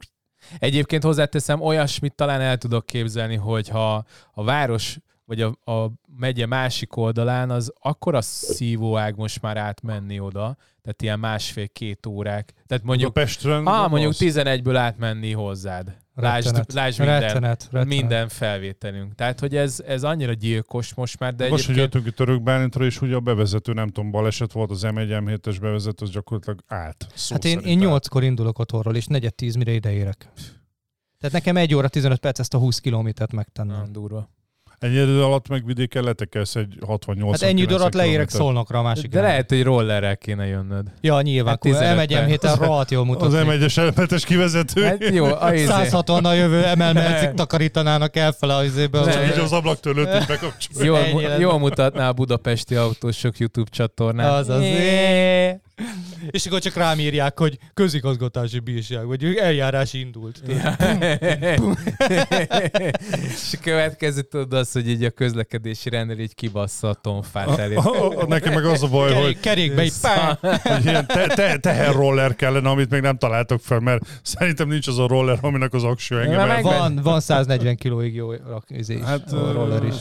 Egyébként 0.59 1.03
hozzáteszem, 1.03 1.61
olyasmit 1.61 2.15
talán 2.15 2.41
el 2.41 2.59
tudok 2.59 2.87
képzelni, 2.87 3.37
hogy 3.37 3.69
ha 3.69 4.05
a 4.33 4.45
város 4.45 4.99
vagy 5.25 5.41
a, 5.41 5.73
a 5.73 5.93
megye 6.19 6.47
másik 6.47 6.97
oldalán, 6.97 7.51
az 7.51 7.73
akkora 7.81 8.23
szívóág 8.23 9.17
most 9.17 9.43
már 9.43 9.57
átmenni 9.57 10.21
oda, 10.21 10.57
tehát 10.83 11.03
ilyen 11.03 11.19
másfél-két 11.19 12.07
órák. 12.07 12.53
Tehát 12.67 12.85
mondjuk, 12.85 13.13
Pestről 13.13 13.67
ah, 13.67 13.91
mondjuk 13.91 14.13
11-ből 14.19 14.75
átmenni 14.77 15.33
hozzád. 15.33 15.97
Lásd, 16.19 16.75
lásd 16.75 16.99
minden, 16.99 17.21
rettenet, 17.21 17.63
rettenet. 17.63 17.87
minden 17.87 18.29
felvételünk. 18.29 19.15
Tehát, 19.15 19.41
hogy 19.41 19.57
ez, 19.57 19.83
ez 19.87 20.03
annyira 20.03 20.33
gyilkos 20.33 20.95
most 20.95 21.19
már, 21.19 21.35
de 21.35 21.49
Most, 21.49 21.69
egyébként... 21.69 21.79
hogy 21.79 21.85
jöttünk 21.85 22.07
itt 22.07 22.27
Török 22.27 22.43
Bálintra, 22.43 22.85
és 22.85 23.01
ugye 23.01 23.15
a 23.15 23.21
bevezető, 23.21 23.73
nem 23.73 23.89
tudom, 23.89 24.11
baleset 24.11 24.53
volt, 24.53 24.71
az 24.71 24.83
M1 24.85 25.23
M7-es 25.25 25.57
bevezető, 25.61 26.05
az 26.05 26.11
gyakorlatilag 26.11 26.61
állt. 26.67 27.07
hát 27.29 27.45
én, 27.45 27.59
én 27.59 27.81
8-kor 27.83 28.23
indulok 28.23 28.59
otthonról, 28.59 28.97
és 28.97 29.07
negyed 29.07 29.35
tíz 29.35 29.55
mire 29.55 29.73
ideérek. 29.73 30.29
Tehát 31.19 31.35
nekem 31.35 31.57
egy 31.57 31.75
óra 31.75 31.89
15 31.89 32.19
perc 32.19 32.39
ezt 32.39 32.55
a 32.55 32.59
20 32.59 32.79
kilométert 32.79 33.33
megtennem. 33.33 33.77
Nem 33.77 33.93
durva. 33.93 34.31
Ennyi 34.79 34.95
idő 34.95 35.23
alatt 35.23 35.49
meg 35.49 35.67
vidéken 35.67 36.03
letekelsz 36.05 36.55
egy 36.57 36.79
68 36.87 37.41
Hát 37.41 37.51
ennyi 37.51 37.61
idő 37.61 37.75
alatt 37.75 37.95
leérek 37.95 38.29
szolnokra 38.29 38.79
a 38.79 38.83
másik. 38.83 39.11
De 39.11 39.21
lehet, 39.21 39.49
hogy 39.49 39.63
rollerrel 39.63 40.17
kéne 40.17 40.47
jönnöd. 40.47 40.87
Ja, 41.01 41.21
nyilván. 41.21 41.59
Hát 41.63 41.83
elmegyem 41.83 42.27
héten 42.27 42.57
rohadt 42.57 42.91
jól 42.91 43.05
mutatni. 43.05 43.37
Az 43.39 43.45
M1-es 43.47 43.79
elmetes 43.79 44.25
kivezető. 44.25 44.83
Hát 44.83 45.09
jó, 45.11 45.25
a 45.25 45.57
160 45.57 46.25
a 46.25 46.33
jövő 46.33 46.65
emelmelcig 46.65 47.31
takarítanának 47.41 48.17
elfele 48.17 48.55
az 48.55 48.65
izéből. 48.65 49.13
Csak 49.13 49.27
így 49.27 49.39
az 49.39 49.53
ablaktörlőt 49.53 50.15
is 50.19 50.27
bekapcsolja. 50.27 51.07
Jól, 51.07 51.23
jól 51.39 51.59
mutatná 51.59 52.09
a 52.09 52.13
budapesti 52.13 52.75
autósok 52.75 53.39
YouTube 53.39 53.71
csatornán. 53.71 54.33
Az 54.33 54.49
az. 54.49 54.63
És 56.31 56.47
akkor 56.47 56.61
csak 56.61 56.75
rám 56.75 56.99
írják, 56.99 57.39
hogy 57.39 57.59
közigazgatási 57.75 58.59
bírság, 58.59 59.07
vagy 59.07 59.25
eljárás 59.25 59.93
indult. 59.93 60.43
Ja. 60.47 60.77
és 63.35 63.53
a 63.53 63.59
következő 63.63 64.21
tudod 64.21 64.53
az, 64.53 64.73
hogy 64.73 64.89
így 64.89 65.05
a 65.05 65.11
közlekedési 65.11 65.89
rendőr 65.89 66.21
így 66.21 66.35
kibassza 66.35 66.89
a 66.89 66.95
tonfát 66.95 67.59
elé. 67.59 67.77
Nekem 68.27 68.53
meg 68.53 68.65
az 68.65 68.83
a 68.83 68.89
baj, 68.89 69.09
Kerék, 69.09 69.25
hogy... 69.25 69.41
Kerékbe 69.41 69.85
így 69.85 69.93
pá! 70.01 70.39
hogy 70.63 70.85
ilyen 70.85 71.07
te, 71.07 71.27
te, 71.27 71.57
teherroller 71.57 72.37
kellene, 72.37 72.69
amit 72.69 72.91
még 72.91 73.01
nem 73.01 73.17
találtok 73.17 73.61
fel, 73.61 73.81
mert 73.81 74.21
szerintem 74.23 74.69
nincs 74.69 74.89
az 74.89 74.99
a 74.99 75.07
roller, 75.07 75.39
aminek 75.41 75.73
az 75.73 75.85
akső 75.85 76.21
engem 76.21 76.63
van, 76.63 77.01
van 77.03 77.21
140 77.21 77.77
kilóig 77.77 78.15
jó 78.15 78.33
izé, 78.69 79.01
hát, 79.05 79.33
a 79.33 79.53
roller 79.53 79.85
is. 79.85 79.95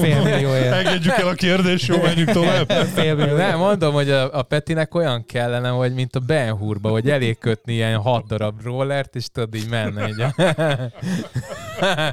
Fél 0.00 0.22
millióért. 0.22 0.72
Engedjük 0.72 1.14
el 1.14 1.28
a 1.28 1.34
kérdést, 1.34 1.86
jó, 1.86 2.02
menjünk 2.02 2.30
tovább. 2.30 2.70
Fél 2.94 3.14
millió. 3.14 3.36
Nem, 3.36 3.58
mondom, 3.58 3.92
hogy 3.92 4.10
a, 4.10 4.29
a 4.32 4.42
Petinek 4.42 4.94
olyan 4.94 5.24
kellene, 5.26 5.68
hogy 5.68 5.94
mint 5.94 6.16
a 6.16 6.20
Ben 6.20 6.56
Hurba, 6.56 6.90
hogy 6.90 7.10
elég 7.10 7.38
kötni 7.38 7.72
ilyen 7.72 7.98
hat 7.98 8.26
darab 8.26 8.62
rollert, 8.62 9.16
és 9.16 9.26
tudod 9.28 9.54
így 9.54 9.68
menne. 9.68 10.08
Így. 10.08 10.24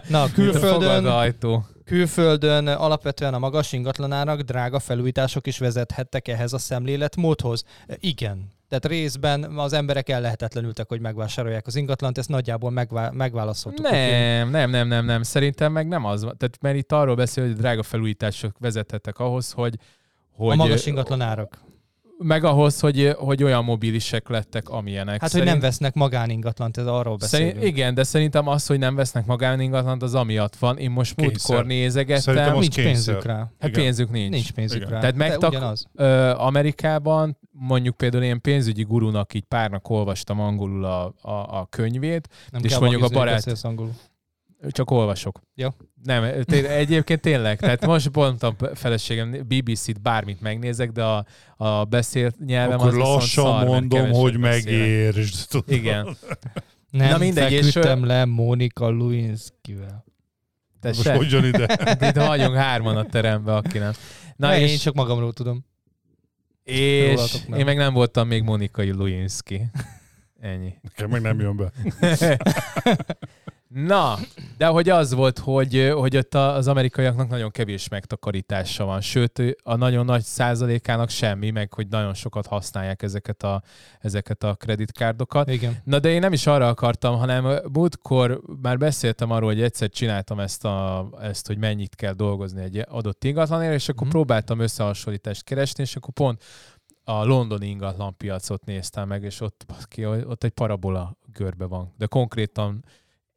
Na, 0.08 0.32
külföldön, 0.34 1.06
ajtó. 1.06 1.66
külföldön 1.86 2.68
alapvetően 2.68 3.34
a 3.34 3.40
magas 3.40 3.74
ingatlanárak 3.74 4.42
drága 4.42 4.80
felújítások 4.80 5.48
is 5.48 5.58
vezethettek 5.58 6.28
ehhez 6.28 6.54
a 6.54 6.58
szemléletmódhoz. 6.58 7.64
Igen, 7.96 8.56
tehát 8.70 8.86
részben 8.86 9.44
az 9.44 9.74
emberek 9.74 10.10
ellehetetlenültek, 10.10 10.88
hogy 10.88 11.00
megvásárolják 11.00 11.68
az 11.68 11.76
ingatlant, 11.76 12.18
ezt 12.18 12.30
nagyjából 12.30 12.72
megvá- 12.72 13.14
megválaszoltuk. 13.14 13.90
Nem, 13.90 14.50
nem, 14.50 14.70
nem, 14.70 14.88
nem, 14.88 15.06
nem. 15.06 15.24
Szerintem 15.24 15.72
meg 15.72 15.88
nem 15.88 16.06
az. 16.06 16.20
Tehát, 16.20 16.58
mert 16.62 16.76
itt 16.76 16.92
arról 16.92 17.16
beszél, 17.16 17.46
hogy 17.46 17.56
drága 17.56 17.84
felújítások 17.84 18.56
vezethettek 18.60 19.20
ahhoz, 19.20 19.52
hogy, 19.52 19.76
hogy... 20.32 20.52
A 20.52 20.56
magas 20.56 20.86
ingatlan 20.86 21.22
árak 21.22 21.66
meg 22.18 22.44
ahhoz, 22.44 22.80
hogy, 22.80 23.14
hogy 23.18 23.44
olyan 23.44 23.64
mobilisek 23.64 24.30
lettek, 24.30 24.70
amilyenek. 24.70 25.22
Hát, 25.22 25.30
Szerint... 25.30 25.50
hogy 25.50 25.60
nem 25.60 25.70
vesznek 25.70 25.94
magáningatlant, 25.94 26.78
ez 26.78 26.86
arról 26.86 27.16
beszélünk. 27.16 27.54
Szerint, 27.54 27.72
igen, 27.72 27.94
de 27.94 28.04
szerintem 28.04 28.48
az, 28.48 28.66
hogy 28.66 28.80
nem 28.80 28.96
vesznek 28.96 29.26
magáningatlant, 29.26 30.04
az 30.04 30.16
amiatt 30.16 30.56
van. 30.56 30.78
Én 30.78 30.92
most 30.92 31.16
múltkor 31.16 31.66
nézegettem. 31.66 32.36
Nincs 32.36 32.76
kényszer. 32.76 32.84
pénzük 32.84 33.24
rá. 33.24 33.36
Hát 33.36 33.70
igen. 33.70 33.84
pénzük 33.84 34.12
nincs. 34.12 34.32
Nincs 34.32 34.52
pénzük 34.52 34.78
igen. 34.78 34.90
rá. 34.90 35.00
Tehát 35.00 35.16
megtak, 35.16 35.74
ö, 35.94 36.06
Amerikában 36.30 37.38
mondjuk 37.52 37.98
például 37.98 38.24
én 38.24 38.42
pénzügyi 38.42 38.84
gurunak 38.84 39.34
így 39.34 39.44
párnak 39.44 39.90
olvastam 39.90 40.40
angolul 40.40 40.86
a, 40.86 41.14
a, 41.22 41.32
a 41.32 41.68
könyvét, 41.70 42.28
nem 42.52 42.62
és 42.64 42.78
mondjuk 42.78 43.04
a 43.04 43.08
barát... 43.08 43.58
Angolul. 43.62 43.94
Csak 44.70 44.92
olvasok. 44.92 45.42
Jó. 45.56 45.70
Nem, 46.04 46.44
té- 46.44 46.66
egyébként 46.66 47.22
tényleg. 47.22 47.60
Tehát 47.60 47.86
most 47.86 48.08
pont 48.08 48.44
a 48.44 48.56
feleségem 48.74 49.32
BBC-t 49.32 50.02
bármit 50.02 50.42
megnézek, 50.42 50.92
de 50.92 51.04
a, 51.04 51.26
a 51.58 51.84
beszélt 51.86 52.46
nyelvem 52.46 52.80
Akkor 52.80 52.88
az 52.88 52.96
lassan 52.96 53.46
szar, 53.46 53.66
mondom, 53.66 54.12
hogy 54.12 54.38
megértsd. 54.38 55.64
Igen. 55.68 56.18
Nem 56.90 57.10
Na 57.10 57.18
mindegy, 57.18 57.54
feküdtem 57.54 58.00
és... 58.00 58.06
le 58.08 58.26
Mónika 58.26 58.90
Lewinsky-vel. 58.90 60.06
Most 60.82 61.08
hogyan 61.08 61.46
ide? 61.46 61.78
Itt 62.08 62.16
vagyunk 62.16 62.56
hárman 62.56 62.98
a 62.98 63.06
teremben, 63.06 63.56
aki 63.56 63.78
nem. 63.78 63.92
Na 64.36 64.48
ne, 64.48 64.60
és... 64.60 64.72
Én 64.72 64.78
csak 64.78 64.94
magamról 64.94 65.34
tudom. 65.34 65.66
És 66.64 67.38
én 67.58 67.66
meg 67.66 67.78
nem 67.78 67.94
voltam 67.94 68.28
még 68.28 68.44
Monika 68.44 68.84
Lewinsky. 68.84 69.62
Ennyi. 70.40 70.74
Nekem 70.82 71.10
meg 71.10 71.22
nem 71.22 71.40
jön 71.40 71.56
be. 71.56 71.72
Na, 73.68 74.18
de 74.58 74.66
hogy 74.66 74.90
az 74.90 75.14
volt, 75.14 75.40
hogy, 75.40 75.92
hogy 75.96 76.18
ott 76.18 76.34
az 76.34 76.68
amerikaiaknak 76.68 77.30
nagyon 77.30 77.52
kevés 77.52 77.88
megtakarítása 77.88 78.86
van, 78.86 79.02
sőt 79.02 79.42
a 79.64 79.76
nagyon 79.76 80.06
nagy 80.06 80.22
százalékának 80.22 81.10
semmi, 81.10 81.50
meg 81.50 81.74
hogy 81.74 81.88
nagyon 81.88 82.14
sokat 82.14 82.46
használják 82.46 83.02
ezeket 83.02 83.44
a, 83.44 83.62
ezeket 84.00 84.44
a 84.44 84.56
kreditkárdokat. 84.56 85.50
Igen. 85.50 85.78
Na 85.84 86.00
de 86.00 86.10
én 86.10 86.20
nem 86.20 86.34
is 86.34 86.48
arra 86.48 86.68
akartam, 86.68 87.18
hanem 87.18 87.62
múltkor 87.74 88.42
már 88.62 88.78
beszéltem 88.78 89.32
arról, 89.32 89.50
hogy 89.50 89.62
egyszer 89.62 89.90
csináltam 89.90 90.40
ezt, 90.40 90.66
a, 90.66 91.10
ezt 91.22 91.48
hogy 91.48 91.58
mennyit 91.58 91.96
kell 91.96 92.14
dolgozni 92.14 92.62
egy 92.62 92.86
adott 92.90 93.24
ingatlanért, 93.24 93.74
és 93.74 93.90
akkor 93.90 94.08
mm. 94.08 94.10
próbáltam 94.10 94.60
összehasonlítást 94.60 95.44
keresni, 95.44 95.84
és 95.84 95.96
akkor 95.96 96.14
pont 96.14 96.44
a 97.04 97.24
londoni 97.24 97.68
ingatlanpiacot 97.68 98.66
néztem 98.66 99.08
meg, 99.08 99.24
és 99.24 99.42
ott, 99.42 99.66
ott 100.26 100.44
egy 100.44 100.52
parabola 100.52 101.18
görbe 101.34 101.66
van. 101.66 101.94
De 101.98 102.06
konkrétan 102.06 102.84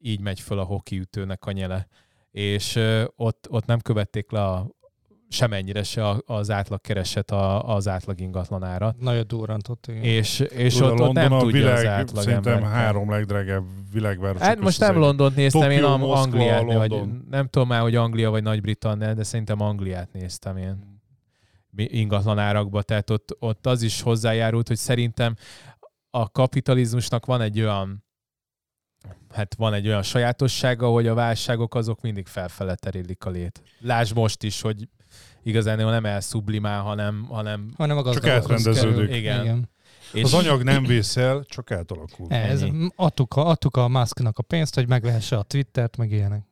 így 0.01 0.21
megy 0.21 0.41
föl 0.41 0.59
a 0.59 0.65
hokiütőnek 0.65 1.45
a 1.45 1.53
nyele. 1.53 1.87
És 2.31 2.79
ott, 3.17 3.47
ott 3.51 3.67
nem 3.67 3.81
követték 3.81 4.31
le 4.31 4.45
a, 4.45 4.79
semennyire 5.33 5.83
se 5.83 6.17
az 6.27 6.51
átlag 6.51 6.81
kereset 6.81 7.31
az 7.63 7.89
átlag 7.89 8.21
ingatlanára. 8.21 8.95
Nagyon 8.99 9.25
durrantott, 9.27 9.87
igen. 9.87 10.03
És, 10.03 10.41
és 10.41 10.75
Tura, 10.75 10.93
ott, 10.93 11.01
ott 11.01 11.13
nem 11.13 11.29
tudja 11.29 11.47
világ, 11.47 11.77
az 11.77 11.85
átlag 11.85 12.23
Szerintem 12.23 12.53
ember. 12.53 12.71
három 12.71 13.11
legdrágább 13.11 13.65
világváros. 13.93 14.41
Hát 14.41 14.61
most 14.61 14.81
nem 14.81 14.97
Londont 14.97 15.37
néztem, 15.37 15.61
Tokyo, 15.61 15.75
én 15.75 15.99
Moszkva, 15.99 16.21
Angliát, 16.21 16.73
vagy 16.73 17.03
nem 17.31 17.47
tudom 17.47 17.69
már, 17.69 17.81
hogy 17.81 17.95
Anglia 17.95 18.31
vagy 18.31 18.43
Nagy-Britannia, 18.43 19.15
de 19.15 19.23
szerintem 19.23 19.61
Angliát 19.61 20.13
néztem 20.13 20.57
én 20.57 21.01
ingatlanárakba, 21.77 22.83
tehát 22.83 23.11
ott, 23.11 23.37
ott 23.39 23.67
az 23.67 23.83
is 23.83 24.01
hozzájárult, 24.01 24.69
hogy 24.69 24.77
szerintem 24.77 25.35
a 26.11 26.31
kapitalizmusnak 26.31 27.27
van 27.27 27.41
egy 27.41 27.61
olyan 27.61 28.05
hát 29.33 29.55
van 29.55 29.75
egy 29.75 29.87
olyan 29.87 30.03
sajátossága, 30.03 30.89
hogy 30.89 31.07
a 31.07 31.15
válságok 31.15 31.75
azok 31.75 32.01
mindig 32.01 32.27
felfele 32.27 32.75
terélik 32.75 33.25
a 33.25 33.31
lét. 33.31 33.63
Lásd 33.81 34.15
most 34.15 34.43
is, 34.43 34.61
hogy 34.61 34.89
igazán 35.43 35.77
nem 35.77 36.05
elszublimál, 36.05 36.81
hanem, 36.81 37.27
hanem, 37.29 37.73
hanem 37.77 37.97
a 37.97 38.13
csak 38.13 38.27
átrendeződik. 38.27 39.15
Igen. 39.15 39.43
Igen. 39.43 39.69
És 40.13 40.23
az 40.23 40.35
anyag 40.35 40.63
nem 40.63 40.85
vészel, 40.85 41.45
csak 41.49 41.71
átalakul. 41.71 42.27
Ez, 42.29 42.65
adtuk, 42.97 43.37
a, 43.37 43.47
adtuk 43.47 43.77
a 43.77 43.89
Musknak 43.89 44.39
a 44.39 44.43
pénzt, 44.43 44.75
hogy 44.75 44.89
megvehesse 44.89 45.37
a 45.37 45.43
Twittert, 45.43 45.97
meg 45.97 46.11
ilyenek. 46.11 46.49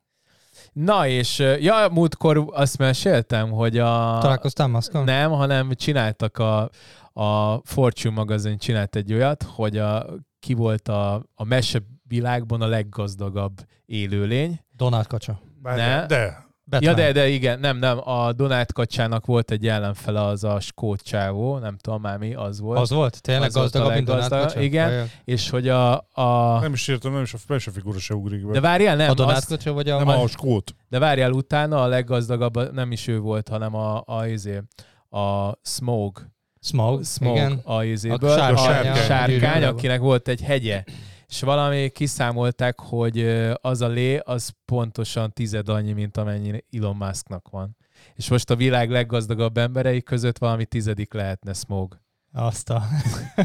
Na 0.72 1.06
és, 1.06 1.38
ja, 1.38 1.88
múltkor 1.92 2.46
azt 2.50 2.78
meséltem, 2.78 3.50
hogy 3.50 3.78
a... 3.78 4.18
Találkoztál 4.20 4.66
Muskon? 4.66 5.04
Nem, 5.04 5.30
hanem 5.30 5.72
csináltak 5.72 6.38
a, 6.38 6.70
a 7.12 7.60
Fortune 7.64 8.14
magazin 8.14 8.58
csinált 8.58 8.96
egy 8.96 9.12
olyat, 9.12 9.42
hogy 9.42 9.76
a, 9.76 10.06
ki 10.40 10.54
volt 10.54 10.88
a, 10.88 11.22
a 11.34 11.44
mese 11.44 11.82
világban 12.08 12.62
a 12.62 12.66
leggazdagabb 12.66 13.66
élőlény. 13.86 14.60
Donald 14.76 15.06
Kacsa. 15.06 15.40
ne? 15.62 16.06
De, 16.06 16.48
Batman. 16.68 16.90
Ja, 16.90 16.96
de, 16.96 17.12
de 17.12 17.28
igen, 17.28 17.60
nem, 17.60 17.76
nem, 17.76 18.08
a 18.08 18.32
Donát 18.32 18.72
kacsának 18.72 19.26
volt 19.26 19.50
egy 19.50 19.68
ellenfele, 19.68 20.24
az 20.24 20.44
a 20.44 20.60
skót 20.60 21.00
csávó, 21.00 21.58
nem 21.58 21.76
tudom 21.76 22.00
már 22.00 22.18
mi, 22.18 22.34
az 22.34 22.60
volt. 22.60 22.78
Az 22.78 22.90
volt? 22.90 23.22
Tényleg 23.22 23.48
az 23.48 23.54
gazdagabb, 23.54 23.92
mint 23.92 24.04
Donát 24.04 24.28
kacsa? 24.28 24.60
Igen, 24.60 24.88
Vajon? 24.88 25.10
és 25.24 25.50
hogy 25.50 25.68
a, 25.68 25.96
a... 26.12 26.58
Nem 26.60 26.72
is 26.72 26.88
értem, 26.88 27.12
nem 27.12 27.22
is 27.22 27.34
a 27.34 27.38
felső 27.38 27.70
figura 27.70 27.98
se 27.98 28.14
ugrik 28.14 28.46
be. 28.46 28.52
De 28.52 28.60
várjál, 28.60 28.96
nem. 28.96 29.10
A 29.10 29.14
Donát 29.14 29.46
kacsa 29.46 29.72
vagy 29.72 29.88
a... 29.88 29.98
Nem, 29.98 30.08
a 30.08 30.26
skót. 30.26 30.74
De 30.88 30.98
várjál, 30.98 31.32
utána 31.32 31.82
a 31.82 31.86
leggazdagabb, 31.86 32.72
nem 32.72 32.92
is 32.92 33.06
ő 33.06 33.18
volt, 33.18 33.48
hanem 33.48 33.74
a, 33.74 33.96
a, 33.96 34.02
a, 34.06 34.26
izé, 34.26 34.62
a 35.08 35.52
Smog. 35.62 36.26
Smog, 36.60 37.04
Smog 37.04 37.36
igen. 37.36 37.60
a 37.64 37.84
izéből, 37.84 38.30
a 38.30 38.56
sárkány, 38.56 38.88
a 38.88 38.94
sárkány 38.94 39.64
akinek 39.64 40.00
volt 40.00 40.28
egy 40.28 40.42
hegye 40.42 40.84
és 41.28 41.40
valami 41.40 41.88
kiszámolták, 41.88 42.80
hogy 42.80 43.20
az 43.60 43.80
a 43.80 43.88
lé, 43.88 44.16
az 44.16 44.52
pontosan 44.64 45.32
tized 45.32 45.68
annyi, 45.68 45.92
mint 45.92 46.16
amennyi 46.16 46.64
Elon 46.72 46.96
Musknak 46.96 47.48
van. 47.50 47.76
És 48.14 48.28
most 48.28 48.50
a 48.50 48.56
világ 48.56 48.90
leggazdagabb 48.90 49.58
emberei 49.58 50.02
között 50.02 50.38
valami 50.38 50.66
tizedik 50.66 51.12
lehetne 51.12 51.52
Smog. 51.52 52.00
Azt 52.32 52.70
a... 52.70 52.82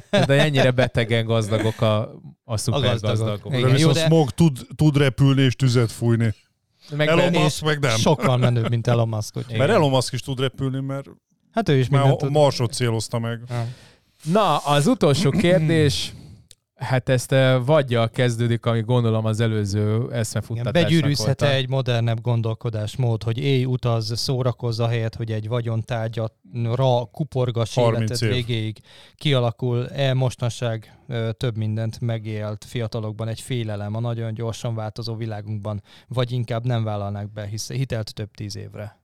De 0.27 0.43
ennyire 0.43 0.71
betegen 0.71 1.25
gazdagok 1.25 1.81
a, 1.81 2.21
a 2.43 2.57
szupergazdagok. 2.57 3.51
De 3.51 3.71
viszont 3.71 3.93
de... 3.93 4.05
Smog 4.05 4.29
tud, 4.29 4.59
tud 4.75 4.97
repülni 4.97 5.41
és 5.41 5.55
tüzet 5.55 5.91
fújni. 5.91 6.33
Meg 6.95 7.07
Elon 7.07 7.31
Musk 7.31 7.63
meg 7.63 7.79
nem. 7.79 7.97
Sokkal 7.97 8.37
menőbb, 8.37 8.69
mint 8.69 8.87
Elon 8.87 9.07
Musk. 9.07 9.33
Hogy... 9.33 9.57
Mert 9.57 9.69
Elon 9.69 9.89
Musk 9.89 10.13
is 10.13 10.21
tud 10.21 10.39
repülni, 10.39 10.79
mert 10.79 11.07
Hát 11.51 11.69
ő 11.69 11.77
is 11.77 11.89
már 11.89 12.15
a 12.19 12.29
Marsot 12.29 12.73
célozta 12.73 13.19
meg. 13.19 13.41
Na, 14.23 14.57
az 14.57 14.87
utolsó 14.87 15.29
kérdés, 15.29 16.13
Hát 16.75 17.09
ezt 17.09 17.31
eh, 17.31 17.65
vagyja 17.65 18.07
kezdődik, 18.07 18.65
ami 18.65 18.81
gondolom 18.81 19.25
az 19.25 19.39
előző 19.39 20.11
eszmefuttatásnak 20.11 20.83
Begyűrűzhet 20.83 21.41
-e 21.41 21.53
egy 21.53 21.69
modernebb 21.69 22.21
gondolkodásmód, 22.21 23.23
hogy 23.23 23.37
éj 23.37 23.65
utaz, 23.65 24.19
szórakozza 24.19 24.87
helyet, 24.87 25.15
hogy 25.15 25.31
egy 25.31 25.47
vagyontárgyatra 25.47 27.05
kuporgas 27.11 27.77
életed 27.77 28.21
év. 28.21 28.29
végéig 28.29 28.79
kialakul-e 29.15 30.13
mostanság 30.13 30.97
több 31.37 31.57
mindent 31.57 32.01
megélt 32.01 32.65
fiatalokban 32.65 33.27
egy 33.27 33.41
félelem 33.41 33.95
a 33.95 33.99
nagyon 33.99 34.33
gyorsan 34.33 34.75
változó 34.75 35.15
világunkban, 35.15 35.81
vagy 36.07 36.31
inkább 36.31 36.65
nem 36.65 36.83
vállalnák 36.83 37.33
be 37.33 37.45
hisz, 37.45 37.71
hitelt 37.71 38.13
több 38.13 38.31
tíz 38.31 38.55
évre? 38.55 39.01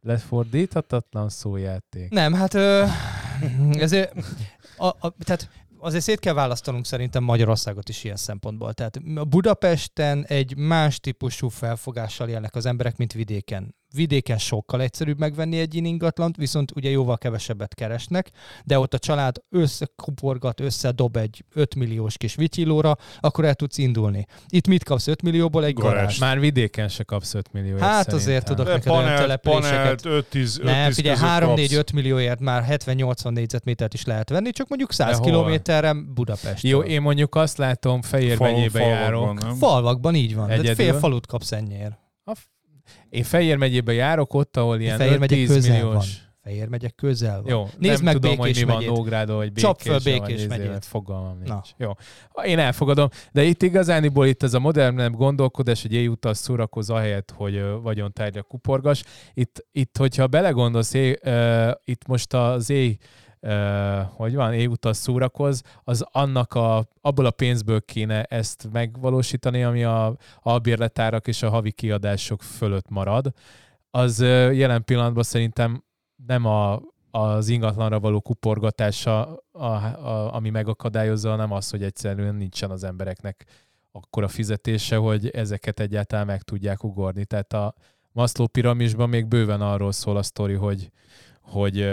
Lefordíthatatlan 0.00 1.28
szójáték. 1.28 2.10
Nem, 2.10 2.32
hát 2.32 2.54
ö, 2.54 2.84
ezért, 3.72 4.14
a, 4.76 4.86
a, 4.86 5.14
tehát 5.24 5.48
azért 5.82 6.04
szét 6.04 6.18
kell 6.18 6.34
választanunk 6.34 6.86
szerintem 6.86 7.24
Magyarországot 7.24 7.88
is 7.88 8.04
ilyen 8.04 8.16
szempontból. 8.16 8.72
Tehát 8.72 9.28
Budapesten 9.28 10.24
egy 10.24 10.56
más 10.56 11.00
típusú 11.00 11.48
felfogással 11.48 12.28
élnek 12.28 12.54
az 12.54 12.66
emberek, 12.66 12.96
mint 12.96 13.12
vidéken 13.12 13.74
vidéken 13.92 14.38
sokkal 14.38 14.80
egyszerűbb 14.80 15.18
megvenni 15.18 15.58
egy 15.58 15.74
ingatlant, 15.74 16.36
viszont 16.36 16.72
ugye 16.74 16.90
jóval 16.90 17.18
kevesebbet 17.18 17.74
keresnek, 17.74 18.30
de 18.64 18.78
ott 18.78 18.94
a 18.94 18.98
család 18.98 19.36
összekuporgat, 19.50 20.60
összedob 20.60 21.16
egy 21.16 21.44
5 21.54 21.74
milliós 21.74 22.16
kis 22.16 22.34
vityilóra, 22.34 22.96
akkor 23.20 23.44
el 23.44 23.54
tudsz 23.54 23.78
indulni. 23.78 24.26
Itt 24.48 24.66
mit 24.66 24.84
kapsz 24.84 25.06
5 25.06 25.22
millióból? 25.22 25.64
Egy 25.64 25.74
garázs. 25.74 26.18
Már 26.18 26.40
vidéken 26.40 26.88
se 26.88 27.02
kapsz 27.02 27.34
5 27.34 27.52
millióért 27.52 27.80
Hát 27.80 27.92
szerintem. 27.92 28.18
azért 28.18 28.44
tudok 28.44 28.66
neked 28.66 28.82
panel, 28.82 29.04
olyan 29.04 29.16
településeket. 29.16 30.00
5-10 30.04 30.62
Nem, 30.62 30.92
figyelj, 30.92 31.18
3-4-5 31.20 31.92
millióért 31.94 32.40
már 32.40 32.66
70-80 32.68 33.30
négyzetmétert 33.30 33.94
is 33.94 34.04
lehet 34.04 34.28
venni, 34.28 34.50
csak 34.50 34.68
mondjuk 34.68 34.92
100 34.92 35.18
kilométerre 35.18 35.92
Budapest. 36.14 36.62
Jó, 36.62 36.80
én 36.80 37.02
mondjuk 37.02 37.34
azt 37.34 37.58
látom, 37.58 38.00
megyébe 38.10 38.80
járok. 38.80 39.38
Falvakban 39.58 40.14
így 40.14 40.34
van. 40.34 40.50
Egyedül. 40.50 40.74
De 40.74 40.82
fél 40.82 40.98
falut 40.98 41.26
kapsz 41.26 41.52
ennyiért. 41.52 41.98
Én 43.12 43.22
Fejér 43.22 43.56
megyébe 43.56 43.92
járok, 43.92 44.34
ott, 44.34 44.56
ahol 44.56 44.80
ilyen 44.80 44.98
5-10 45.00 45.68
milliós... 45.68 45.82
Van. 45.82 46.04
Fejér 46.42 46.68
megyek 46.68 46.94
közel 46.94 47.42
van. 47.42 47.50
Jó, 47.50 47.62
Nézd 47.78 48.02
nem 48.02 48.04
meg 48.04 48.14
tudom, 48.14 48.36
Békés 48.36 48.56
hogy 48.58 48.66
mi 48.66 48.72
megyét. 48.72 48.88
van 48.88 48.96
Nógrádon, 48.96 49.36
vagy 49.36 49.52
Békés. 49.52 49.62
Csap 49.62 49.80
föl 49.80 49.98
Békés 49.98 50.46
megyét. 50.46 50.84
Fogalmam 50.84 51.36
nincs. 51.36 51.48
Na. 51.48 51.62
Jó. 51.76 51.90
Én 52.44 52.58
elfogadom. 52.58 53.08
De 53.32 53.42
itt 53.42 53.62
igazániból 53.62 54.26
itt 54.26 54.42
ez 54.42 54.54
a 54.54 54.58
modernebb 54.58 55.14
gondolkodás, 55.16 55.82
hogy 55.82 55.92
éjutas 55.92 56.36
szórakoz 56.36 56.90
ahelyett, 56.90 57.32
hogy 57.36 57.62
vagyontárgya 57.82 58.42
kuporgas. 58.42 59.02
Itt, 59.34 59.66
itt 59.72 59.96
hogyha 59.96 60.26
belegondolsz, 60.26 60.94
é, 60.94 61.18
uh, 61.24 61.70
itt 61.84 62.06
most 62.06 62.34
az 62.34 62.70
éj 62.70 62.96
hogy 64.14 64.34
van, 64.34 64.52
évutas 64.52 64.96
szórakoz, 64.96 65.62
az 65.84 66.04
annak 66.10 66.54
a, 66.54 66.88
abból 67.00 67.26
a 67.26 67.30
pénzből 67.30 67.80
kéne 67.84 68.22
ezt 68.22 68.68
megvalósítani, 68.72 69.62
ami 69.62 69.84
a 69.84 70.16
albérletárak 70.42 71.26
és 71.26 71.42
a 71.42 71.50
havi 71.50 71.70
kiadások 71.70 72.42
fölött 72.42 72.88
marad. 72.88 73.32
Az 73.90 74.20
jelen 74.52 74.84
pillanatban 74.84 75.22
szerintem 75.22 75.84
nem 76.26 76.46
a, 76.46 76.80
az 77.10 77.48
ingatlanra 77.48 78.00
való 78.00 78.20
kuporgatása, 78.20 79.42
a, 79.52 79.66
a, 79.66 80.34
ami 80.34 80.50
megakadályozza, 80.50 81.30
hanem 81.30 81.52
az, 81.52 81.70
hogy 81.70 81.82
egyszerűen 81.82 82.34
nincsen 82.34 82.70
az 82.70 82.84
embereknek 82.84 83.46
akkora 83.92 84.28
fizetése, 84.28 84.96
hogy 84.96 85.28
ezeket 85.28 85.80
egyáltalán 85.80 86.26
meg 86.26 86.42
tudják 86.42 86.84
ugorni. 86.84 87.24
Tehát 87.24 87.52
a 87.52 87.74
Maslow 88.12 88.46
piramisban 88.46 89.08
még 89.08 89.26
bőven 89.26 89.60
arról 89.60 89.92
szól 89.92 90.16
a 90.16 90.22
sztori, 90.22 90.54
hogy, 90.54 90.90
hogy 91.40 91.92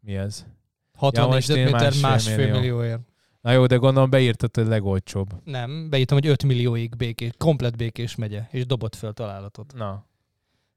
mi 0.00 0.16
ez? 0.16 0.46
60 1.04 1.26
ja, 1.26 1.32
négyzetméter 1.32 1.92
másfél 2.00 2.36
millió. 2.36 2.54
millióért. 2.54 3.00
Na 3.40 3.52
jó, 3.52 3.66
de 3.66 3.76
gondolom 3.76 4.10
beírtad, 4.10 4.54
hogy 4.54 4.66
legolcsóbb. 4.66 5.30
Nem, 5.44 5.90
beírtam, 5.90 6.18
hogy 6.18 6.26
5 6.26 6.44
millióig 6.44 6.96
békés, 6.96 7.30
komplet 7.38 7.76
békés 7.76 8.14
megye, 8.14 8.48
és 8.50 8.66
dobott 8.66 8.94
fel 8.94 9.12
találatot. 9.12 9.72
Na. 9.76 10.06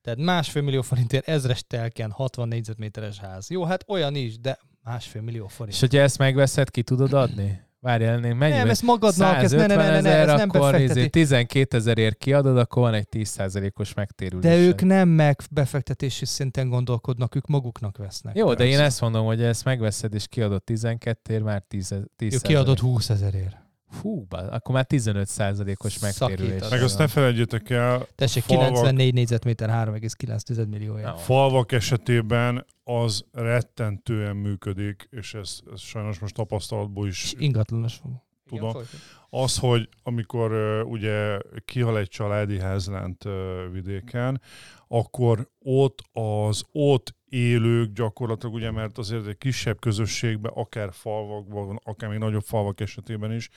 Tehát 0.02 0.20
másfél 0.20 0.62
millió 0.62 0.82
forintért 0.82 1.28
ezres 1.28 1.64
telken 1.68 2.12
60 2.12 2.48
négyzetméteres 2.48 3.18
ház. 3.18 3.50
Jó, 3.50 3.64
hát 3.64 3.84
olyan 3.88 4.16
is, 4.16 4.40
de 4.40 4.60
másfél 4.84 5.22
millió 5.22 5.48
forint. 5.48 5.76
És 5.76 5.80
hogyha 5.80 6.00
ezt 6.00 6.18
megveszed, 6.18 6.70
ki 6.70 6.84
tudod 6.84 7.14
adni? 7.14 7.67
Várjál, 7.88 8.20
mennyi? 8.20 8.56
Nem, 8.56 8.70
ezt 8.70 8.82
magadnak, 8.82 9.44
ez 9.44 9.52
ne, 9.52 9.66
ne, 9.66 9.76
ne, 9.76 9.90
ne, 9.90 10.02
ne, 10.02 10.10
ez 10.10 10.28
nem 10.28 10.50
akkor 10.54 10.80
izé 10.80 11.08
12 11.08 11.78
ezerért 11.78 12.18
kiadod, 12.18 12.58
akkor 12.58 12.82
van 12.82 12.94
egy 12.94 13.08
10%-os 13.12 13.94
megtérülés. 13.94 14.44
De 14.44 14.58
ők 14.58 14.82
nem 14.82 15.10
meg 15.10 15.42
befektetési 15.52 16.26
szinten 16.26 16.70
gondolkodnak, 16.70 17.36
ők 17.36 17.48
maguknak 17.48 17.98
vesznek. 17.98 18.36
Jó, 18.36 18.46
persze. 18.46 18.64
de 18.64 18.70
én 18.70 18.80
ezt 18.80 19.02
mondom, 19.02 19.26
hogy 19.26 19.42
ezt 19.42 19.66
megveszed 19.66 20.14
és 20.14 20.28
kiadod 20.28 20.64
12 20.64 21.34
ért, 21.34 21.44
már 21.44 21.64
10, 21.68 21.96
10 22.16 22.34
Ő 22.34 22.38
kiadott 22.42 22.80
20 22.80 23.10
ezerért. 23.10 23.67
Fú, 24.00 24.26
akkor 24.30 24.76
már 24.76 24.86
15%-os 24.90 26.00
megtérülés. 26.00 26.70
Meg 26.70 26.82
azt 26.82 26.98
ne 26.98 27.08
felejtjétek 27.08 27.70
el. 27.70 28.08
Tessék, 28.16 28.44
falvak, 28.44 28.68
94 28.68 29.14
négyzetméter 29.14 29.70
3,9 29.70 30.68
milliója. 30.68 31.16
Falvak 31.16 31.72
esetében 31.72 32.66
az 32.84 33.26
rettentően 33.32 34.36
működik, 34.36 35.08
és 35.12 35.34
ez, 35.34 35.60
ez 35.74 35.80
sajnos 35.80 36.20
most 36.20 36.36
tapasztalatból 36.36 37.08
is 37.08 37.34
ingatlanos 37.38 38.00
tudom. 38.48 38.70
Igen, 38.70 38.86
az, 39.30 39.58
hogy 39.58 39.90
amikor 40.04 40.52
uh, 40.52 40.92
ugye 40.92 41.38
kihal 41.66 41.98
egy 41.98 42.08
családi 42.08 42.60
ház 42.60 42.88
lent 42.88 43.26
uh, 43.26 43.34
vidéken, 43.72 44.42
akkor 44.88 45.50
ott 45.60 46.04
az 46.12 46.64
ott 46.72 47.16
élők 47.30 47.94
gyakorlatilag, 47.94 48.56
ugye, 48.56 48.72
mert 48.72 48.98
azért 48.98 49.28
egy 49.28 49.38
kisebb 49.38 49.80
közösségben, 49.80 50.52
akár 50.56 50.90
falvakban, 50.94 51.80
akár 51.84 52.10
még 52.10 52.20
nagyobb 52.20 52.44
falvak 52.44 52.80
esetében 52.80 53.32
is, 53.32 53.50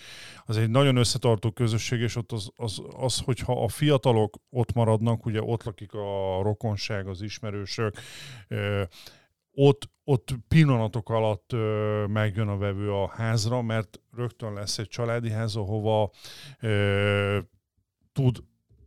az 0.44 0.56
egy 0.56 0.70
nagyon 0.70 0.96
összetartó 0.96 1.50
közösség, 1.50 2.00
és 2.00 2.16
ott 2.16 2.32
az, 2.32 2.50
az, 2.56 2.82
az 2.96 3.18
hogyha 3.18 3.62
a 3.62 3.68
fiatalok 3.68 4.36
ott 4.50 4.72
maradnak, 4.72 5.26
ugye 5.26 5.42
ott 5.42 5.64
lakik 5.64 5.92
a 5.92 6.40
rokonság, 6.42 7.06
az 7.06 7.22
ismerősök, 7.22 7.94
ott, 9.52 9.90
ott 10.04 10.34
pillanatok 10.48 11.08
alatt 11.08 11.52
ö, 11.52 12.04
megjön 12.08 12.48
a 12.48 12.56
vevő 12.56 12.92
a 12.92 13.08
házra, 13.08 13.62
mert 13.62 14.00
rögtön 14.16 14.52
lesz 14.52 14.78
egy 14.78 14.88
családi 14.88 15.30
ház, 15.30 15.56
ahova 15.56 16.10
ö, 16.60 17.38
tud 18.12 18.38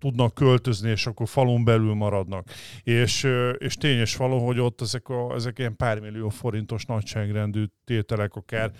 tudnak 0.03 0.33
költözni, 0.33 0.89
és 0.89 1.05
akkor 1.05 1.27
falun 1.27 1.63
belül 1.63 1.93
maradnak. 1.93 2.47
És, 2.83 3.27
és 3.57 3.75
tényes 3.75 4.15
való, 4.15 4.45
hogy 4.45 4.59
ott 4.59 4.81
ezek, 4.81 5.09
a, 5.09 5.33
ezek 5.33 5.59
ilyen 5.59 5.75
pár 5.75 5.99
millió 5.99 6.29
forintos 6.29 6.85
nagyságrendű 6.85 7.63
tételek, 7.85 8.35
akár 8.35 8.71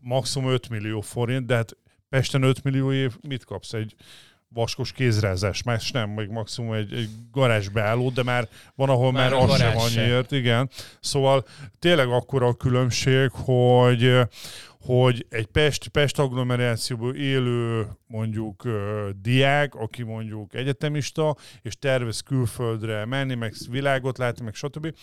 maximum 0.00 0.50
5 0.50 0.68
millió 0.68 1.00
forint, 1.00 1.46
de 1.46 1.54
hát 1.54 1.76
Pesten 2.08 2.42
5 2.42 2.62
millió 2.62 2.92
év 2.92 3.16
mit 3.28 3.44
kapsz? 3.44 3.72
Egy 3.72 3.94
vaskos 4.48 4.92
kézrezes, 4.92 5.62
más 5.62 5.90
nem, 5.90 6.10
még 6.10 6.28
maximum 6.28 6.72
egy, 6.72 6.92
egy 6.92 7.08
garázsbeálló, 7.32 8.10
de 8.10 8.22
már 8.22 8.48
van, 8.74 8.88
ahol 8.88 9.12
már, 9.12 9.30
már 9.30 9.42
az 9.42 9.56
sem 9.56 9.76
annyiért, 9.76 10.32
igen. 10.32 10.70
Szóval 11.00 11.44
tényleg 11.78 12.08
akkora 12.08 12.46
a 12.46 12.54
különbség, 12.54 13.30
hogy 13.32 14.26
hogy 14.80 15.26
egy 15.28 15.46
Pest, 15.46 15.88
Pest 15.88 16.18
agglomerációból 16.18 17.14
élő 17.14 17.86
mondjuk 18.06 18.64
uh, 18.64 19.08
diák, 19.22 19.74
aki 19.74 20.02
mondjuk 20.02 20.54
egyetemista, 20.54 21.36
és 21.62 21.78
tervez 21.78 22.20
külföldre 22.20 23.04
menni, 23.04 23.34
meg 23.34 23.54
világot 23.70 24.18
látni, 24.18 24.44
meg 24.44 24.54
stb. 24.54 24.94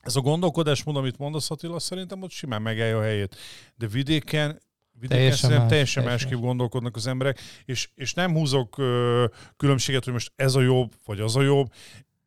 Ez 0.00 0.16
a 0.16 0.20
gondolkodásmód, 0.20 0.96
amit 0.96 1.18
mondasz 1.18 1.50
Attila, 1.50 1.78
szerintem 1.78 2.22
ott 2.22 2.30
simán 2.30 2.62
megállja 2.62 2.98
a 2.98 3.02
helyét. 3.02 3.36
De 3.76 3.86
vidéken 3.86 4.60
vidéken 5.00 5.18
teljesen, 5.18 5.50
más, 5.50 5.68
teljesen 5.68 6.04
másképp 6.04 6.32
más. 6.38 6.40
gondolkodnak 6.40 6.96
az 6.96 7.06
emberek, 7.06 7.40
és, 7.64 7.88
és 7.94 8.14
nem 8.14 8.32
húzok 8.32 8.78
uh, 8.78 9.24
különbséget, 9.56 10.04
hogy 10.04 10.12
most 10.12 10.32
ez 10.36 10.54
a 10.54 10.60
jobb, 10.60 10.92
vagy 11.04 11.20
az 11.20 11.36
a 11.36 11.42
jobb 11.42 11.72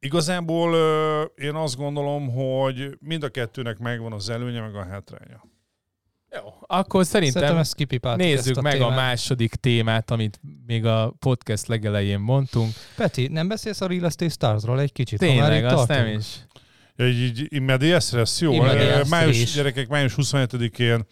Igazából 0.03 0.73
ö, 0.73 1.21
én 1.43 1.53
azt 1.53 1.75
gondolom, 1.75 2.29
hogy 2.29 2.97
mind 2.99 3.23
a 3.23 3.29
kettőnek 3.29 3.77
megvan 3.77 4.13
az 4.13 4.29
előnye, 4.29 4.61
meg 4.61 4.75
a 4.75 4.85
hátránya. 4.85 5.43
Jó, 6.35 6.53
akkor 6.61 7.05
szerintem, 7.05 7.41
Szerintem 7.41 7.57
ezt 7.57 7.75
kipipáltuk 7.75 8.25
nézzük 8.25 8.49
ezt 8.49 8.57
a 8.57 8.61
meg 8.61 8.73
témát. 8.73 8.89
a 8.89 8.95
második 8.95 9.55
témát, 9.55 10.11
amit 10.11 10.39
még 10.65 10.85
a 10.85 11.13
podcast 11.19 11.67
legelején 11.67 12.19
mondtunk. 12.19 12.73
Peti, 12.95 13.27
nem 13.27 13.47
beszélsz 13.47 13.81
a 13.81 13.87
Real 13.87 14.05
Estate 14.05 14.31
Starsról 14.31 14.79
egy 14.79 14.91
kicsit? 14.91 15.19
Tényleg, 15.19 15.65
azt 15.65 15.75
tartunk? 15.75 15.99
nem 15.99 16.17
is. 16.17 16.25
Így 16.97 17.45
immediásra 17.49 18.17
lesz 18.19 18.41
jó. 18.41 18.53
Immediásra 18.53 18.99
Ö, 18.99 19.09
május, 19.09 19.41
is. 19.41 19.53
gyerekek, 19.53 19.87
május 19.87 20.13
27-én 20.17 21.05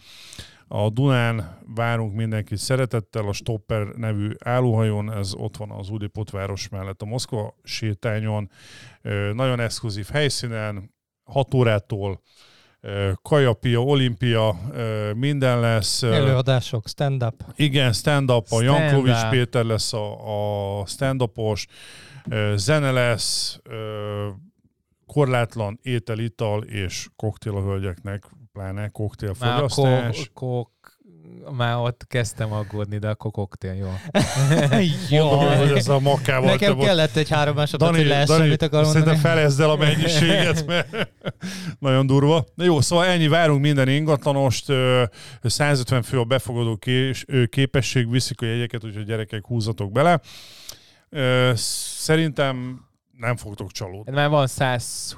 a 0.73 0.89
Dunán 0.89 1.57
várunk 1.75 2.15
mindenkit 2.15 2.57
szeretettel 2.57 3.27
a 3.27 3.33
Stopper 3.33 3.87
nevű 3.87 4.29
állóhajón, 4.43 5.11
ez 5.11 5.33
ott 5.33 5.57
van 5.57 5.71
az 5.71 5.89
Újlipótváros 5.89 6.69
mellett 6.69 7.01
a 7.01 7.05
Moszkva 7.05 7.55
sétányon. 7.63 8.49
Nagyon 9.33 9.59
exkluzív 9.59 10.07
helyszínen, 10.11 10.93
6 11.23 11.53
órától 11.53 12.21
kajapia, 13.21 13.83
olimpia, 13.83 14.55
minden 15.15 15.59
lesz. 15.59 16.03
Előadások, 16.03 16.87
stand-up. 16.87 17.43
Igen, 17.55 17.93
stand-up, 17.93 18.45
a. 18.49 18.61
Jankovics 18.61 19.29
Péter 19.29 19.65
lesz 19.65 19.93
a, 19.93 20.79
a 20.79 20.85
stand-upos, 20.85 21.67
zene 22.55 22.91
lesz, 22.91 23.59
korlátlan 25.05 25.79
étel, 25.81 26.19
ital 26.19 26.63
és 26.63 27.07
koktél 27.15 27.55
a 27.55 27.61
hölgyeknek, 27.61 28.23
pláne 28.51 28.71
Már, 28.71 28.85
a 28.85 28.89
koktélfogyasztás. 28.89 30.29
kok, 30.33 30.33
kok, 30.33 30.69
már 31.57 31.77
ott 31.77 32.05
kezdtem 32.07 32.51
aggódni, 32.51 32.97
de 32.97 33.09
akkor 33.09 33.31
koktél, 33.31 33.73
jó. 33.73 33.89
Mondom, 35.25 35.57
hogy 35.57 35.71
ez 35.71 35.87
a 35.87 35.99
makával 35.99 36.49
Nekem 36.49 36.77
te 36.77 36.85
kellett 36.85 37.15
egy 37.15 37.29
három 37.29 37.55
másodperc, 37.55 37.91
Dani, 37.91 38.03
hogy 38.03 38.11
lehessen, 38.11 38.37
Dani, 38.37 38.49
mit 38.49 38.61
akar 38.61 38.83
mondani. 38.83 39.05
szerintem 39.05 39.31
felezd 39.31 39.59
el 39.59 39.69
a 39.69 39.75
mennyiséget, 39.75 40.65
mert 40.67 41.09
nagyon 41.79 42.05
durva. 42.05 42.45
Na 42.55 42.63
jó, 42.63 42.81
szóval 42.81 43.05
ennyi, 43.05 43.27
várunk 43.27 43.61
minden 43.61 43.87
ingatlanost, 43.87 44.69
ö, 44.69 45.03
150 45.41 46.01
fő 46.01 46.19
a 46.19 46.23
befogadó 46.23 46.79
képesség, 47.49 48.09
viszik 48.09 48.41
a 48.41 48.45
jegyeket, 48.45 48.83
úgyhogy 48.83 49.05
gyerekek 49.05 49.45
húzatok 49.45 49.91
bele. 49.91 50.19
Szerintem 51.55 52.85
nem 53.17 53.35
fogtok 53.35 53.71
csalódni. 53.71 54.11
Már 54.11 54.29
van 54.29 54.47
120 54.47 55.15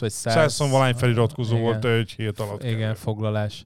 vagy 0.00 0.10
100. 0.10 0.32
100 0.34 0.70
valány 0.70 0.94
feliratkozó 0.94 1.52
Igen. 1.52 1.64
volt 1.64 1.84
egy 1.84 2.10
hét 2.16 2.38
alatt. 2.40 2.62
Igen, 2.62 2.94
foglalás. 2.94 3.64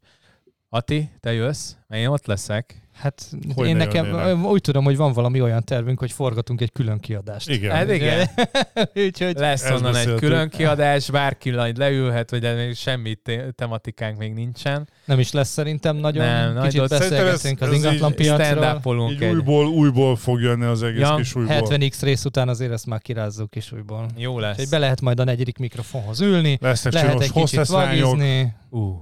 Ati, 0.71 1.11
te 1.21 1.33
jössz? 1.33 1.73
Mert 1.87 2.03
én 2.03 2.09
ott 2.09 2.27
leszek. 2.27 2.83
Hát 2.95 3.31
Hogy 3.55 3.67
én 3.69 3.77
ne 3.77 3.85
nekem 3.85 4.07
jönnének? 4.07 4.45
úgy 4.51 4.61
tudom, 4.61 4.85
hogy 4.85 4.97
van 4.97 5.13
valami 5.13 5.41
olyan 5.41 5.63
tervünk, 5.65 5.99
hogy 5.99 6.13
forgatunk 6.13 6.61
egy 6.61 6.73
külön 6.73 6.99
kiadást. 6.99 7.49
Igen. 7.51 7.71
Hát 7.71 7.91
igen. 7.93 8.29
Úgyhogy 9.07 9.37
Lesz 9.37 9.71
onnan 9.71 9.97
egy 9.97 10.15
külön 10.15 10.49
kiadás, 10.49 11.11
bárki 11.11 11.51
leülhet, 11.77 12.31
hogy 12.31 12.43
még 12.57 12.75
semmi 12.75 13.15
te- 13.15 13.51
tematikánk 13.51 14.19
még 14.19 14.33
nincsen. 14.33 14.89
nem 15.05 15.19
is 15.19 15.33
lesz 15.33 15.49
szerintem 15.49 15.97
nagyon. 15.97 16.25
Nem, 16.25 16.53
nagy 16.53 16.65
Kicsit 16.65 16.81
ez- 16.81 16.89
beszélgetünk 16.89 17.61
az 17.61 17.69
ez 17.69 17.75
így 17.75 17.85
ingatlan 17.85 18.15
piacról. 18.15 19.11
Így 19.11 19.25
újból, 19.25 19.67
újból 19.67 20.17
fog 20.17 20.41
jönni 20.41 20.65
az 20.65 20.83
egész 20.83 21.01
Ja, 21.01 21.15
kis 21.17 21.35
újból. 21.35 21.55
70x 21.61 21.99
rész 22.01 22.25
után 22.25 22.49
azért 22.49 22.73
ezt 22.73 22.87
már 22.87 23.01
kirázzuk 23.01 23.57
is 23.57 23.73
újból. 23.73 24.07
Jó 24.17 24.39
lesz. 24.39 24.53
Úgyhogy 24.53 24.69
be 24.69 24.79
lehet 24.79 25.01
majd 25.01 25.21
a 25.21 25.25
negyedik 25.25 25.59
mikrofonhoz 25.59 26.21
ülni, 26.21 26.59
Lesznek 26.61 26.93
lehet 26.93 27.21
egy 27.21 27.33
kicsit 27.33 27.67
vagizni, 27.67 28.53
Uh. 28.71 28.97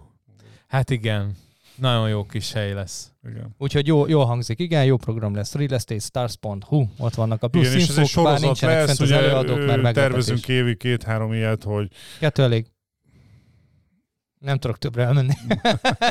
Hát 0.67 0.91
igen. 0.91 1.37
Nagyon 1.77 2.09
jó 2.09 2.27
kis 2.27 2.53
hely 2.53 2.73
lesz. 2.73 3.13
Igen. 3.29 3.55
úgyhogy 3.59 3.87
jó, 3.87 4.07
jól 4.07 4.25
hangzik. 4.25 4.59
Igen, 4.59 4.85
jó 4.85 4.97
program 4.97 5.35
lesz. 5.35 5.55
realestateStars.hu, 5.55 6.87
ott 6.99 7.15
vannak 7.15 7.43
a 7.43 7.49
plusz 7.49 7.67
Igen, 7.67 7.79
és 7.79 7.89
infók, 7.89 7.97
bár 7.97 8.07
sorozat 8.07 8.41
nincsenek 8.41 8.77
lesz, 8.77 8.87
fent 8.87 9.01
az 9.01 9.11
előadók, 9.11 9.83
mert 9.83 9.95
tervezünk 9.95 10.49
évi 10.49 10.77
két-három 10.77 11.33
ilyet, 11.33 11.63
hogy 11.63 11.89
Kettő 12.19 12.43
elég. 12.43 12.67
Nem 14.39 14.59
tudok 14.59 14.79
többre 14.79 15.03
elmenni. 15.05 15.35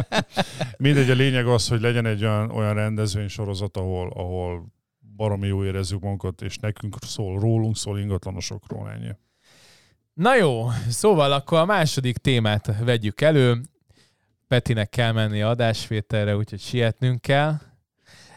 mindegy, 0.78 1.10
a 1.10 1.14
lényeg 1.14 1.48
az, 1.48 1.68
hogy 1.68 1.82
legyen 1.82 2.06
egy 2.06 2.24
olyan, 2.24 2.52
olyan 2.52 2.74
rendezvény 2.74 3.28
sorozat, 3.28 3.78
ahol, 3.78 4.12
ahol 4.16 4.74
baromi 5.16 5.48
jó 5.48 5.66
érezzük 5.66 6.02
magunkat, 6.02 6.42
és 6.42 6.58
nekünk 6.58 6.96
szól, 7.02 7.40
rólunk 7.40 7.78
szól 7.78 8.00
ingatlanosokról 8.00 8.90
ennyi. 8.90 9.12
Na 10.14 10.36
jó, 10.36 10.70
szóval 10.90 11.32
akkor 11.32 11.58
a 11.58 11.66
második 11.66 12.18
témát 12.18 12.84
vegyük 12.84 13.22
elő. 13.22 13.62
Petinek 14.56 14.90
kell 14.90 15.12
menni 15.12 15.42
adásvételre, 15.42 16.36
úgyhogy 16.36 16.60
sietnünk 16.60 17.22
kell. 17.22 17.56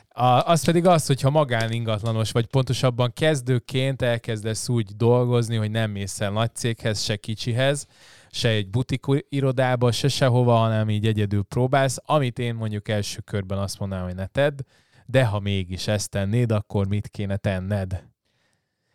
A, 0.09 0.25
az 0.25 0.65
pedig 0.65 0.87
az, 0.87 1.07
hogyha 1.07 1.31
magáningatlanos, 1.31 2.31
vagy 2.31 2.47
pontosabban 2.47 3.13
kezdőként 3.13 4.03
elkezdesz 4.03 4.69
úgy 4.69 4.97
dolgozni, 4.97 5.57
hogy 5.57 5.71
nem 5.71 5.91
mész 5.91 6.21
el 6.21 6.31
nagy 6.31 6.55
céghez, 6.55 7.03
se 7.03 7.17
kicsihez, 7.17 7.87
se 8.31 8.49
egy 8.49 8.71
butik 8.71 9.05
irodába, 9.29 9.93
se 9.93 10.09
sehova, 10.09 10.57
hanem 10.57 10.91
így 10.91 11.07
egyedül 11.07 11.43
próbálsz, 11.43 11.99
amit 12.05 12.39
én 12.39 12.55
mondjuk 12.55 12.89
első 12.89 13.21
körben 13.21 13.59
azt 13.59 13.79
mondanám, 13.79 14.05
hogy 14.05 14.15
ne 14.15 14.27
tedd, 14.27 14.59
de 15.07 15.25
ha 15.25 15.39
mégis 15.39 15.87
ezt 15.87 16.11
tennéd, 16.11 16.53
akkor 16.53 16.89
mit 16.89 17.09
kéne 17.09 17.37
tenned? 17.37 18.05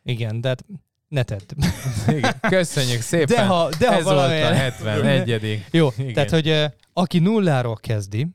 Igen, 0.04 0.42
de 0.42 0.48
hát 0.48 0.66
ne 1.14 1.24
tedd. 1.24 1.52
Igen, 2.18 2.40
köszönjük 2.40 3.02
szépen! 3.02 3.36
De 3.36 3.46
ha, 3.46 3.70
de 3.80 3.88
ha 3.88 3.94
Ez 3.94 4.04
volt 4.04 4.16
a 4.16 4.20
valamilyen... 4.20 4.54
71 4.70 5.66
Jó, 5.72 5.90
Igen. 5.98 6.14
tehát 6.14 6.30
hogy 6.30 6.74
aki 6.94 7.20
nulláról 7.20 7.76
kezdi, 7.76 8.28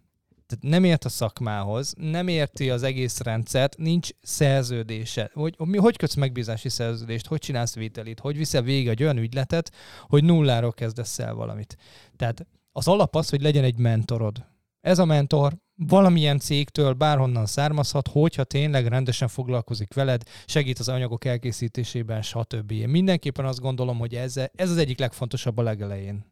tehát 0.46 0.64
nem 0.64 0.84
ért 0.84 1.04
a 1.04 1.08
szakmához, 1.08 1.94
nem 1.96 2.28
érti 2.28 2.70
az 2.70 2.82
egész 2.82 3.20
rendszert, 3.20 3.76
nincs 3.76 4.08
szerződése. 4.22 5.30
Hogy, 5.34 5.54
mi- 5.58 5.78
hogy 5.78 5.96
kötsz 5.96 6.14
megbízási 6.14 6.68
szerződést, 6.68 7.26
hogy 7.26 7.38
csinálsz 7.38 7.74
vételit, 7.74 8.20
hogy 8.20 8.36
viszel 8.36 8.62
végig 8.62 8.88
egy 8.88 9.02
olyan 9.02 9.18
ügyletet, 9.18 9.72
hogy 10.08 10.24
nulláról 10.24 10.72
kezdesz 10.72 11.18
el 11.18 11.34
valamit. 11.34 11.76
Tehát 12.16 12.46
az 12.72 12.88
alap 12.88 13.16
az, 13.16 13.28
hogy 13.28 13.42
legyen 13.42 13.64
egy 13.64 13.78
mentorod. 13.78 14.46
Ez 14.80 14.98
a 14.98 15.04
mentor 15.04 15.52
valamilyen 15.78 16.38
cégtől 16.38 16.92
bárhonnan 16.92 17.46
származhat, 17.46 18.08
hogyha 18.08 18.44
tényleg 18.44 18.86
rendesen 18.86 19.28
foglalkozik 19.28 19.94
veled, 19.94 20.22
segít 20.46 20.78
az 20.78 20.88
anyagok 20.88 21.24
elkészítésében, 21.24 22.22
stb. 22.22 22.70
Én 22.70 22.88
mindenképpen 22.88 23.44
azt 23.44 23.60
gondolom, 23.60 23.98
hogy 23.98 24.14
ez, 24.14 24.36
ez 24.36 24.70
az 24.70 24.76
egyik 24.76 24.98
legfontosabb 24.98 25.58
a 25.58 25.62
legelején. 25.62 26.24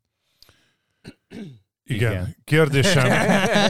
Igen. 1.84 2.12
Igen. 2.12 2.36
Kérdésem, 2.44 3.10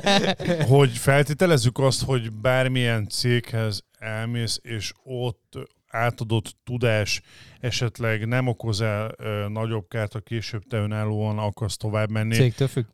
hogy 0.76 0.96
feltételezzük 0.96 1.78
azt, 1.78 2.02
hogy 2.02 2.32
bármilyen 2.32 3.08
céghez 3.08 3.84
elmész, 3.98 4.58
és 4.62 4.92
ott 5.02 5.58
átadott 5.86 6.56
tudás 6.64 7.20
esetleg 7.60 8.26
nem 8.26 8.46
okoz 8.46 8.80
el 8.80 9.14
ö, 9.16 9.46
nagyobb 9.48 9.88
kárt, 9.88 10.14
a 10.14 10.20
később 10.20 10.62
te 10.62 10.76
önállóan 10.76 11.38
akarsz 11.38 11.76
tovább 11.76 12.10
menni. 12.10 12.34
Cégtől 12.34 12.68
függ. 12.68 12.84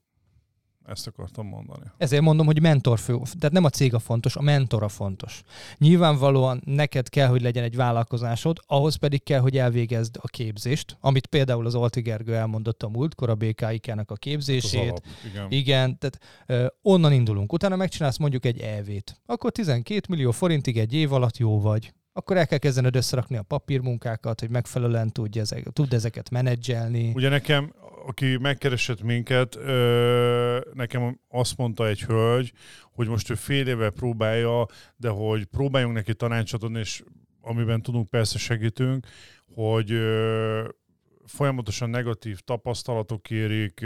Ezt 0.86 1.06
akartam 1.06 1.46
mondani. 1.46 1.84
Ezért 1.96 2.22
mondom, 2.22 2.46
hogy 2.46 2.60
mentor 2.60 2.98
fő. 2.98 3.18
Tehát 3.38 3.52
nem 3.52 3.64
a 3.64 3.70
cég 3.70 3.94
a 3.94 3.98
fontos, 3.98 4.36
a 4.36 4.42
mentor 4.42 4.82
a 4.82 4.88
fontos. 4.88 5.42
Nyilvánvalóan 5.78 6.62
neked 6.64 7.08
kell, 7.08 7.26
hogy 7.26 7.42
legyen 7.42 7.64
egy 7.64 7.76
vállalkozásod, 7.76 8.58
ahhoz 8.66 8.94
pedig 8.94 9.22
kell, 9.22 9.40
hogy 9.40 9.56
elvégezd 9.56 10.16
a 10.20 10.26
képzést, 10.28 10.96
amit 11.00 11.26
például 11.26 11.66
az 11.66 11.74
Olti 11.74 12.00
Gergő 12.00 12.34
elmondott 12.34 12.82
a 12.82 12.88
múltkor, 12.88 13.30
a 13.30 13.34
BKIK-nek 13.34 14.10
a 14.10 14.14
képzését. 14.14 14.80
alap. 14.80 15.04
Igen. 15.30 15.46
Igen, 15.50 15.98
tehát 15.98 16.18
ö, 16.46 16.66
onnan 16.82 17.12
indulunk. 17.12 17.52
Utána 17.52 17.76
megcsinálsz 17.76 18.18
mondjuk 18.18 18.44
egy 18.44 18.60
EV-t. 18.60 19.20
Akkor 19.26 19.50
12 19.50 20.00
millió 20.08 20.30
forintig 20.30 20.78
egy 20.78 20.94
év 20.94 21.12
alatt 21.12 21.36
jó 21.36 21.60
vagy. 21.60 21.92
Akkor 22.12 22.36
el 22.36 22.46
kell 22.46 22.58
kezdened 22.58 22.96
összerakni 22.96 23.36
a 23.36 23.42
papírmunkákat, 23.42 24.40
hogy 24.40 24.50
megfelelően 24.50 25.10
tudj 25.10 25.38
ezek, 25.38 25.68
tud 25.72 25.92
ezeket 25.92 26.30
menedzselni. 26.30 27.12
Ugye 27.14 27.28
nekem, 27.28 27.72
aki 28.06 28.36
megkeresett 28.36 29.02
minket, 29.02 29.58
nekem 30.72 31.20
azt 31.28 31.56
mondta 31.56 31.88
egy 31.88 32.02
hölgy, 32.02 32.52
hogy 32.92 33.08
most 33.08 33.30
ő 33.30 33.34
fél 33.34 33.68
éve 33.68 33.90
próbálja, 33.90 34.66
de 34.96 35.08
hogy 35.08 35.44
próbáljunk 35.44 35.94
neki 35.94 36.14
tanácsot 36.14 36.62
adni, 36.62 36.78
és 36.78 37.02
amiben 37.40 37.82
tudunk, 37.82 38.10
persze 38.10 38.38
segítünk, 38.38 39.06
hogy 39.54 39.92
ö, 39.92 40.68
folyamatosan 41.26 41.90
negatív 41.90 42.38
tapasztalatok 42.38 43.30
érik, 43.30 43.80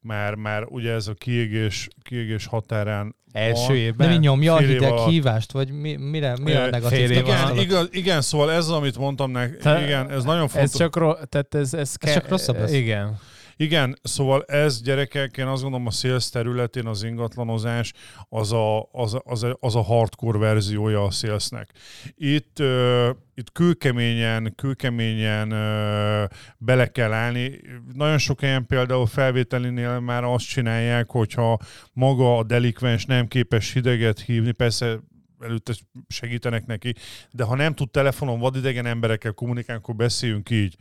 már, 0.00 0.34
már 0.34 0.64
ugye 0.68 0.92
ez 0.92 1.06
a 1.06 1.14
kiégés, 1.14 1.88
kiégés 2.02 2.46
határán 2.46 3.14
Első 3.32 3.76
évben? 3.76 4.06
Nem 4.06 4.16
így 4.16 4.22
nyomja 4.22 4.54
a 4.54 4.58
hideg 4.58 4.82
alatt. 4.92 5.08
hívást, 5.08 5.52
vagy 5.52 5.70
mi, 5.70 5.96
mire, 5.96 6.36
mi 6.42 6.52
a 6.54 6.70
negatív 6.70 7.10
Igen, 7.10 7.58
igaz, 7.58 7.88
igen, 7.92 8.20
szóval 8.20 8.50
ez 8.52 8.58
az, 8.64 8.70
amit 8.70 8.98
mondtam 8.98 9.30
nek, 9.30 9.56
Te- 9.56 9.82
igen, 9.84 10.10
ez 10.10 10.24
nagyon 10.24 10.44
Ez 10.44 10.50
fontos. 10.50 10.72
csak, 10.78 10.96
ro- 10.96 11.28
tehát 11.28 11.54
ez, 11.54 11.74
ez, 11.74 11.94
Ez 12.00 12.12
csak 12.12 12.28
rosszabb 12.28 12.58
lesz. 12.58 12.72
Igen. 12.72 13.18
Igen, 13.60 13.98
szóval 14.02 14.44
ez 14.46 14.82
gyerekek, 14.82 15.36
én 15.36 15.46
azt 15.46 15.62
gondolom 15.62 15.86
a 15.86 15.90
sales 15.90 16.28
területén 16.28 16.86
az 16.86 17.02
ingatlanozás 17.02 17.92
az 18.28 18.52
a, 18.52 18.88
az, 18.92 19.20
az, 19.24 19.42
a, 19.42 19.56
az 19.60 19.76
a 19.76 19.82
hardcore 19.82 20.38
verziója 20.38 21.04
a 21.04 21.10
salesnek. 21.10 21.70
Itt, 22.16 22.58
uh, 22.60 23.08
itt 23.34 23.52
kőkeményen, 23.52 24.52
kőkeményen 24.56 25.52
uh, 25.52 26.30
bele 26.58 26.86
kell 26.86 27.12
állni. 27.12 27.60
Nagyon 27.94 28.18
sok 28.18 28.40
helyen 28.40 28.66
például 28.66 29.06
felvételinél 29.06 29.98
már 29.98 30.24
azt 30.24 30.48
csinálják, 30.48 31.10
hogyha 31.10 31.58
maga 31.92 32.38
a 32.38 32.44
delikvens 32.44 33.04
nem 33.04 33.28
képes 33.28 33.72
hideget 33.72 34.20
hívni, 34.20 34.52
persze 34.52 34.98
előtte 35.40 35.72
segítenek 36.08 36.66
neki, 36.66 36.94
de 37.30 37.44
ha 37.44 37.54
nem 37.54 37.74
tud 37.74 37.90
telefonon 37.90 38.38
vadidegen 38.38 38.86
emberekkel 38.86 39.32
kommunikálni, 39.32 39.82
akkor 39.82 39.94
beszéljünk 39.94 40.50
így. 40.50 40.76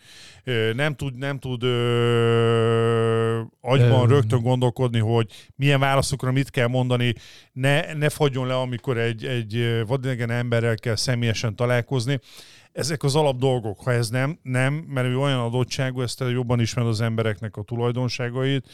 Nem 0.73 0.95
tud, 0.95 1.17
nem 1.17 1.39
tud 1.39 1.63
ö, 1.63 3.41
agyban 3.61 4.07
rögtön 4.07 4.41
gondolkodni, 4.41 4.99
hogy 4.99 5.51
milyen 5.55 5.79
válaszokra 5.79 6.31
mit 6.31 6.49
kell 6.49 6.67
mondani, 6.67 7.13
ne, 7.59 7.93
ne 7.93 8.09
fagyjon 8.09 8.47
le, 8.47 8.55
amikor 8.55 8.97
egy, 8.97 9.25
egy 9.25 9.83
vadidegen 9.87 10.31
emberrel 10.31 10.75
kell 10.75 10.95
személyesen 10.95 11.55
találkozni 11.55 12.19
ezek 12.71 13.03
az 13.03 13.15
alap 13.15 13.37
dolgok, 13.37 13.79
ha 13.83 13.91
ez 13.91 14.09
nem, 14.09 14.39
nem, 14.43 14.73
mert 14.73 15.07
ő 15.07 15.17
olyan 15.17 15.39
adottságú, 15.39 16.01
ezt 16.01 16.23
jobban 16.31 16.59
ismered 16.59 16.89
az 16.89 17.01
embereknek 17.01 17.57
a 17.57 17.63
tulajdonságait. 17.63 18.69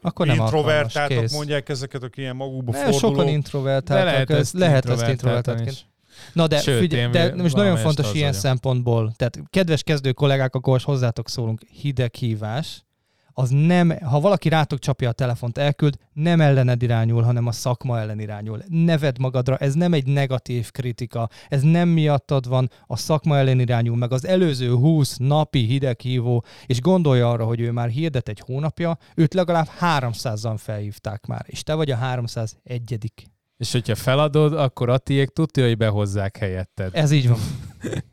Akkor 0.00 0.26
nem 0.26 0.36
Introvertáltak 0.36 1.30
mondják 1.30 1.68
ezeket, 1.68 2.02
akik 2.02 2.16
ilyen 2.16 2.36
magukba 2.36 2.72
fordulók. 2.72 3.00
Sokan 3.00 3.28
introvertáltak, 3.28 4.04
lehet, 4.04 4.30
ezt, 4.30 4.52
lehet 4.52 4.88
ezt 4.88 5.08
introvertáltként. 5.08 5.86
Na 6.32 6.46
de, 6.46 6.58
Sőt, 6.58 6.78
figyelj, 6.78 7.10
de 7.10 7.34
most 7.34 7.54
nagyon 7.54 7.76
fontos 7.76 8.12
ilyen 8.12 8.26
vagyok. 8.26 8.42
szempontból, 8.42 9.12
tehát 9.16 9.40
kedves 9.50 9.82
kezdő 9.82 10.12
kollégák, 10.12 10.54
akkor 10.54 10.72
most 10.72 10.84
hozzátok 10.84 11.28
szólunk, 11.28 11.60
hideghívás, 11.70 12.84
az 13.32 13.50
nem, 13.50 13.92
ha 14.04 14.20
valaki 14.20 14.48
rátok 14.48 14.78
csapja 14.78 15.08
a 15.08 15.12
telefont, 15.12 15.58
elküld, 15.58 15.96
nem 16.12 16.40
ellened 16.40 16.82
irányul, 16.82 17.22
hanem 17.22 17.46
a 17.46 17.52
szakma 17.52 17.98
ellen 17.98 18.20
irányul. 18.20 18.62
Neved 18.68 19.18
magadra, 19.18 19.56
ez 19.56 19.74
nem 19.74 19.92
egy 19.92 20.06
negatív 20.06 20.70
kritika, 20.70 21.28
ez 21.48 21.62
nem 21.62 21.88
miattad 21.88 22.48
van, 22.48 22.70
a 22.86 22.96
szakma 22.96 23.36
ellen 23.36 23.60
irányul, 23.60 23.96
meg 23.96 24.12
az 24.12 24.26
előző 24.26 24.74
20 24.74 25.16
napi 25.16 25.64
hideghívó, 25.66 26.44
és 26.66 26.80
gondolja 26.80 27.30
arra, 27.30 27.44
hogy 27.44 27.60
ő 27.60 27.70
már 27.70 27.88
hirdet 27.88 28.28
egy 28.28 28.42
hónapja, 28.46 28.98
őt 29.14 29.34
legalább 29.34 29.68
300-an 29.80 30.54
felhívták 30.56 31.26
már, 31.26 31.44
és 31.46 31.62
te 31.62 31.74
vagy 31.74 31.90
a 31.90 31.96
301 31.96 33.10
és 33.56 33.72
hogyha 33.72 33.94
feladod, 33.94 34.52
akkor 34.52 34.88
a 34.88 34.98
tiék 34.98 35.28
tudja, 35.28 35.66
hogy 35.66 35.76
behozzák 35.76 36.36
helyetted. 36.36 36.90
Ez 36.94 37.10
így 37.10 37.28
van. 37.28 37.38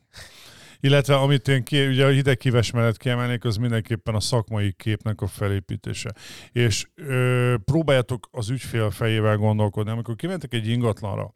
Illetve 0.81 1.15
amit 1.15 1.47
én 1.47 1.63
ki, 1.63 1.87
ugye 1.87 2.05
a 2.05 2.09
hidegkíves 2.09 2.71
mellett 2.71 2.97
kiemelnék, 2.97 3.43
az 3.43 3.55
mindenképpen 3.55 4.15
a 4.15 4.19
szakmai 4.19 4.73
képnek 4.77 5.21
a 5.21 5.27
felépítése. 5.27 6.13
És 6.51 6.87
ö, 6.95 7.55
próbáljátok 7.65 8.27
az 8.31 8.49
ügyfél 8.49 8.91
fejével 8.91 9.37
gondolkodni. 9.37 9.91
Amikor 9.91 10.15
kimentek 10.15 10.53
egy 10.53 10.67
ingatlanra, 10.67 11.33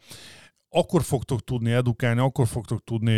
akkor 0.70 1.04
fogtok 1.04 1.44
tudni 1.44 1.72
edukálni, 1.72 2.20
akkor 2.20 2.48
fogtok 2.48 2.84
tudni 2.84 3.14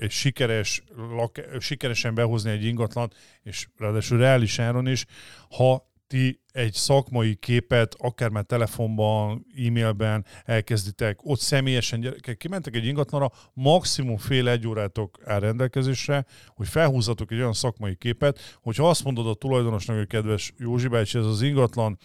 egy 0.00 0.10
sikeres, 0.10 0.82
lak, 1.16 1.40
sikeresen 1.58 2.14
behozni 2.14 2.50
egy 2.50 2.64
ingatlant, 2.64 3.14
és 3.42 3.66
ráadásul 3.76 4.18
reális 4.18 4.58
áron 4.58 4.86
is, 4.86 5.04
ha 5.50 5.91
ti 6.12 6.40
egy 6.52 6.72
szakmai 6.72 7.34
képet, 7.34 7.94
akár 7.98 8.28
már 8.28 8.44
telefonban, 8.44 9.46
e-mailben 9.66 10.24
elkezditek, 10.44 11.18
ott 11.22 11.38
személyesen 11.38 12.00
gyerekek 12.00 12.36
kimentek 12.36 12.74
egy 12.74 12.86
ingatlanra, 12.86 13.30
maximum 13.52 14.16
fél 14.16 14.48
egy 14.48 14.66
órátok 14.66 15.18
áll 15.24 15.40
rendelkezésre, 15.40 16.24
hogy 16.48 16.68
felhúzzatok 16.68 17.32
egy 17.32 17.38
olyan 17.38 17.52
szakmai 17.52 17.96
képet, 17.96 18.58
hogyha 18.62 18.88
azt 18.88 19.04
mondod 19.04 19.26
a 19.26 19.34
tulajdonosnak, 19.34 19.96
hogy 19.96 20.06
kedves 20.06 20.52
Józsi 20.56 20.88
bácsi, 20.88 21.18
ez 21.18 21.24
az 21.24 21.42
ingatlan 21.42 21.98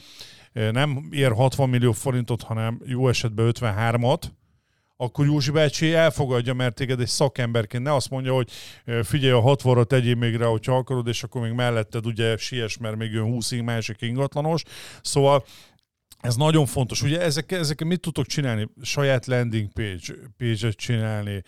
eh, 0.54 0.72
nem 0.72 1.08
ér 1.12 1.32
60 1.32 1.70
millió 1.70 1.92
forintot, 1.92 2.42
hanem 2.42 2.82
jó 2.86 3.10
esetben 3.10 3.52
53-at, 3.54 4.24
akkor 4.98 5.26
Józsi 5.26 5.52
bácsi 5.52 5.94
elfogadja, 5.94 6.54
mert 6.54 6.76
téged 6.76 7.00
egy 7.00 7.08
szakemberként 7.08 7.84
ne 7.84 7.94
azt 7.94 8.10
mondja, 8.10 8.34
hogy 8.34 8.50
figyelj, 9.04 9.32
a 9.32 9.42
60-ra 9.42 9.86
tegyél 9.86 10.16
még 10.16 10.36
rá, 10.36 10.46
hogyha 10.46 10.76
akarod, 10.76 11.08
és 11.08 11.24
akkor 11.24 11.42
még 11.42 11.52
melletted 11.52 12.06
ugye 12.06 12.38
siess, 12.38 12.78
mert 12.78 12.96
még 12.96 13.12
jön 13.12 13.26
20 13.26 13.52
másik 13.52 14.02
ingatlanos. 14.02 14.62
Szóval 15.02 15.46
ez 16.22 16.36
nagyon 16.36 16.66
fontos. 16.66 17.02
Ugye 17.02 17.22
ezek, 17.22 17.52
ezek 17.52 17.84
mit 17.84 18.00
tudtok 18.00 18.26
csinálni? 18.26 18.70
Saját 18.82 19.26
landing 19.26 19.72
page, 19.74 20.14
page-et 20.38 20.76
csinálni, 20.76 21.42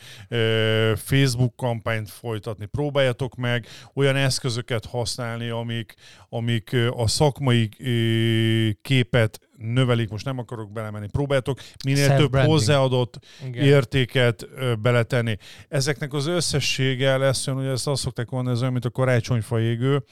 Facebook 0.95 1.55
kampányt 1.55 2.09
folytatni. 2.09 2.65
Próbáljatok 2.65 3.35
meg 3.35 3.67
olyan 3.93 4.15
eszközöket 4.15 4.85
használni, 4.85 5.49
amik, 5.49 5.93
amik 6.29 6.75
a 6.91 7.07
szakmai 7.07 7.69
képet 8.81 9.48
növelik, 9.59 10.09
most 10.09 10.25
nem 10.25 10.37
akarok 10.37 10.71
belemenni. 10.71 11.07
Próbáljátok 11.11 11.59
minél 11.85 12.15
több 12.15 12.35
hozzáadott 12.35 13.19
Igen. 13.45 13.63
értéket 13.63 14.47
beletenni. 14.81 15.37
Ezeknek 15.67 16.13
az 16.13 16.27
összessége 16.27 17.17
lesz 17.17 17.47
olyan, 17.47 17.59
hogy 17.59 17.69
ezt 17.69 17.87
azt 17.87 18.01
szokták 18.01 18.29
mondani, 18.29 18.55
ez 18.55 18.61
olyan, 18.61 18.73
mint 18.73 18.85
a 18.85 18.89
karácsonyfa 18.89 19.59
égő, 19.59 20.03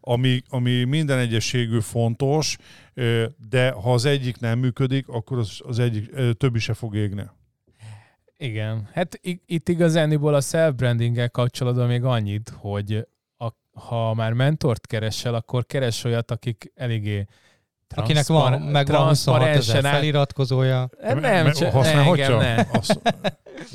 ami, 0.00 0.42
ami 0.48 0.84
minden 0.84 1.18
egyességű 1.18 1.80
fontos, 1.80 2.56
de 3.50 3.70
ha 3.70 3.92
az 3.92 4.04
egyik 4.04 4.40
nem 4.40 4.58
működik, 4.58 5.08
akkor 5.08 5.38
az, 5.38 5.60
az 5.64 5.78
egyik 5.78 6.10
többi 6.36 6.58
se 6.58 6.74
fog 6.74 6.96
égni. 6.96 7.22
Igen. 8.36 8.88
Hát 8.92 9.20
itt 9.46 9.68
igazániból 9.68 10.34
a 10.34 10.40
self-brandinggel 10.40 11.30
kapcsolatban 11.30 11.86
még 11.86 12.04
annyit, 12.04 12.52
hogy 12.56 13.06
a, 13.36 13.52
ha 13.72 14.14
már 14.14 14.32
mentort 14.32 14.86
keresel, 14.86 15.34
akkor 15.34 15.66
keres 15.66 16.04
olyat, 16.04 16.30
akik 16.30 16.72
eléggé 16.74 17.26
Akinek 17.94 18.26
van, 18.26 18.60
meg 18.60 18.86
van 18.86 19.08
26 19.08 19.42
ezer 19.42 19.82
feliratkozója. 19.82 20.88
Nem, 21.00 21.18
nem, 21.18 21.52
csak 21.52 21.72
használ, 21.72 22.04
engem 22.04 22.38
nem. 22.38 22.66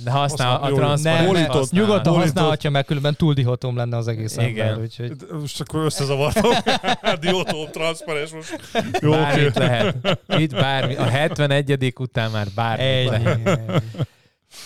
De 0.04 0.12
használ 0.12 0.62
a 0.62 0.72
transzparens. 0.72 1.40
Nem, 1.40 1.62
nyugodtan 1.72 2.14
használhatja, 2.14 2.70
mert 2.70 2.86
különben 2.86 3.16
túl 3.16 3.34
dihotom 3.34 3.76
lenne 3.76 3.98
az 3.98 4.08
egész 4.08 4.38
Igen. 4.38 4.68
ember. 4.68 4.84
Úgyhogy... 4.84 5.12
Most 5.40 5.62
akkor 5.62 5.84
összezavartam. 5.84 6.52
dihotom, 7.20 7.70
transzparens 7.72 8.32
most. 8.32 8.60
Jó, 9.02 9.12
Bármit 9.12 9.48
okay. 9.48 9.68
lehet. 9.68 10.20
Itt 10.28 10.52
bármi. 10.52 10.96
A 10.96 11.06
71. 11.06 11.94
után 12.00 12.32
már 12.32 12.48
bármi 12.56 13.06
lehet. 13.06 13.84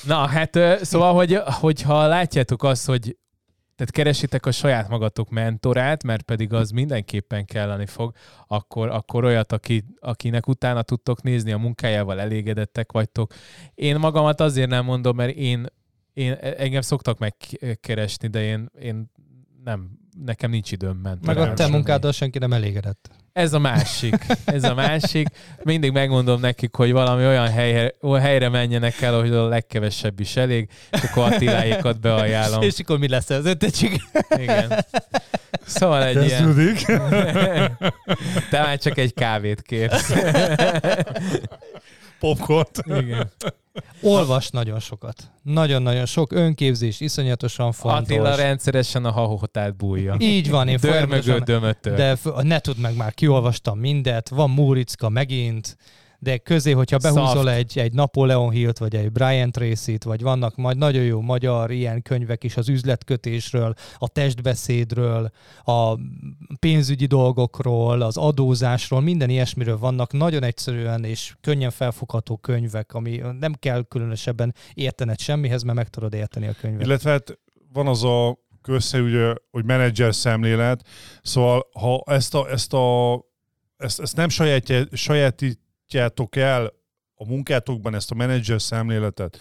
Na, 0.04 0.28
hát 0.28 0.60
szóval, 0.82 1.14
hogy, 1.14 1.40
hogyha 1.46 2.08
látjátok 2.08 2.64
azt, 2.64 2.86
hogy 2.86 3.18
tehát 3.78 3.94
keresitek 3.94 4.46
a 4.46 4.52
saját 4.52 4.90
magatok 4.90 5.30
mentorát, 5.30 6.04
mert 6.04 6.22
pedig 6.22 6.54
az 6.54 6.70
mindenképpen 6.70 7.46
kelleni 7.46 7.86
fog, 7.86 8.16
akkor, 8.48 8.90
akkor 8.90 9.26
olyat, 9.26 9.52
aki, 9.52 9.84
akinek 10.00 10.48
utána 10.48 10.82
tudtok 10.82 11.22
nézni, 11.22 11.52
a 11.52 11.58
munkájával 11.58 12.20
elégedettek 12.20 12.92
vagytok. 12.92 13.34
Én 13.76 14.00
magamat 14.00 14.40
azért 14.40 14.70
nem 14.70 14.86
mondom, 14.86 15.16
mert 15.16 15.36
én, 15.36 15.66
én 16.14 16.32
engem 16.58 16.82
szoktak 16.82 17.18
megkeresni, 17.20 18.28
de 18.28 18.44
én, 18.44 18.70
én 18.82 19.12
nem, 19.64 20.00
nekem 20.26 20.50
nincs 20.50 20.72
időm 20.72 21.00
mentorálni. 21.04 21.40
Meg 21.40 21.50
a 21.50 21.54
te 21.54 21.68
munkáddal 21.68 22.12
senki 22.12 22.38
nem 22.38 22.54
elégedett. 22.54 23.10
Ez 23.34 23.54
a 23.54 23.60
másik. 23.60 24.26
Ez 24.46 24.64
a 24.64 24.74
másik. 24.74 25.28
Mindig 25.64 25.92
megmondom 25.92 26.40
nekik, 26.40 26.76
hogy 26.76 26.92
valami 26.92 27.26
olyan 27.26 27.48
helyre, 27.48 27.94
helyre 28.20 28.50
menjenek 28.50 29.02
el, 29.02 29.20
hogy 29.20 29.32
a 29.32 29.48
legkevesebb 29.48 30.20
is 30.20 30.36
elég, 30.36 30.70
és 30.92 31.02
akkor 31.02 31.32
Attiláékat 31.32 32.00
beajánlom. 32.00 32.62
És 32.62 32.80
akkor 32.80 33.00
mi 33.00 33.08
lesz 33.08 33.30
az 33.30 33.46
ötöcsik? 33.46 34.02
Igen. 34.36 34.86
Szóval 35.66 36.04
egy 36.04 36.28
Kezdődik. 36.30 36.88
ilyen... 36.88 37.78
Te 38.50 38.62
már 38.62 38.78
csak 38.78 38.98
egy 38.98 39.14
kávét 39.14 39.62
kérsz. 39.62 40.14
Popcorn. 42.20 42.70
Igen. 42.86 43.32
Olvas 44.02 44.50
nagyon 44.50 44.80
sokat. 44.80 45.32
Nagyon-nagyon 45.44 46.06
sok 46.06 46.32
önképzés, 46.32 47.00
iszonyatosan 47.00 47.72
fontos. 47.72 48.02
Attila 48.02 48.36
rendszeresen 48.36 49.06
a 49.06 49.12
hahotát 49.12 49.76
bújja. 49.76 50.16
Így 50.20 50.50
van. 50.50 50.68
Én 50.68 50.78
Dörmögő 50.82 51.38
dömötő. 51.38 51.96
De 51.96 52.18
ne 52.42 52.60
tud 52.60 52.78
meg 52.78 52.96
már, 52.96 53.14
kiolvastam 53.14 53.80
mindet. 53.80 54.30
Van 54.30 54.50
Múricka 54.50 55.10
megint 55.10 55.78
de 56.20 56.38
közé, 56.38 56.72
hogyha 56.72 56.98
behúzol 56.98 57.52
egy, 57.52 57.80
egy 57.80 57.94
Napoleon 57.94 58.50
Hill-t, 58.50 58.78
vagy 58.78 58.96
egy 58.96 59.12
Brian 59.12 59.52
Tracy-t, 59.52 60.04
vagy 60.04 60.22
vannak 60.22 60.56
majd 60.56 60.78
nagyon 60.78 61.04
jó 61.04 61.22
magyar 61.22 61.72
ilyen 61.72 62.02
könyvek 62.02 62.44
is 62.44 62.58
az 62.58 62.70
üzletkötésről, 62.70 63.74
a 63.98 64.08
testbeszédről, 64.08 65.32
a 65.64 65.98
pénzügyi 66.60 67.06
dolgokról, 67.06 68.02
az 68.02 68.18
adózásról, 68.18 69.02
minden 69.02 69.30
ilyesmiről 69.30 69.78
vannak 69.78 70.12
nagyon 70.12 70.44
egyszerűen 70.44 71.04
és 71.04 71.36
könnyen 71.42 71.72
felfogható 71.72 72.38
könyvek, 72.38 72.94
ami 72.94 73.22
nem 73.40 73.54
kell 73.54 73.84
különösebben 73.84 74.56
értened 74.74 75.20
semmihez, 75.20 75.64
mert 75.64 75.78
meg 75.78 75.90
tudod 75.90 76.14
érteni 76.14 76.48
a 76.48 76.54
könyvet. 76.62 76.86
Illetve 76.86 77.12
hát 77.12 77.40
van 77.74 77.88
az 77.88 78.04
a 78.04 78.38
közsze, 78.62 79.02
ugye, 79.02 79.34
hogy 79.52 79.66
menedzser 79.66 80.16
szemlélet, 80.16 80.88
szóval 81.22 81.68
ha 81.80 82.04
ezt 82.06 82.36
a, 82.36 82.50
ezt 82.50 82.74
a 82.74 83.26
ezt, 83.78 84.00
ezt 84.00 84.16
nem 84.16 84.30
sajátja, 84.30 84.86
sajátít, 84.92 85.60
fogadjátok 85.88 86.36
el 86.36 86.74
a 87.20 87.26
munkátokban 87.26 87.96
ezt 87.96 88.12
a 88.12 88.16
menedzser 88.16 88.62
szemléletet, 88.62 89.40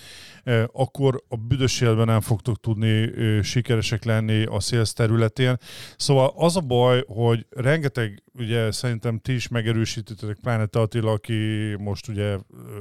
akkor 0.73 1.23
a 1.29 1.37
büdös 1.37 1.81
életben 1.81 2.07
nem 2.07 2.21
fogtok 2.21 2.61
tudni 2.61 3.13
sikeresek 3.43 4.05
lenni 4.05 4.45
a 4.45 4.61
sales 4.61 4.93
területén. 4.93 5.57
Szóval 5.97 6.33
az 6.37 6.57
a 6.57 6.61
baj, 6.61 7.05
hogy 7.07 7.47
rengeteg 7.51 8.23
ugye 8.39 8.71
szerintem 8.71 9.19
ti 9.19 9.33
is 9.35 9.49
megerősítettek, 9.49 10.37
pláne 10.43 10.67
te 10.67 10.81
Attila, 10.81 11.13
aki 11.13 11.75
most 11.79 12.09
ugye 12.09 12.37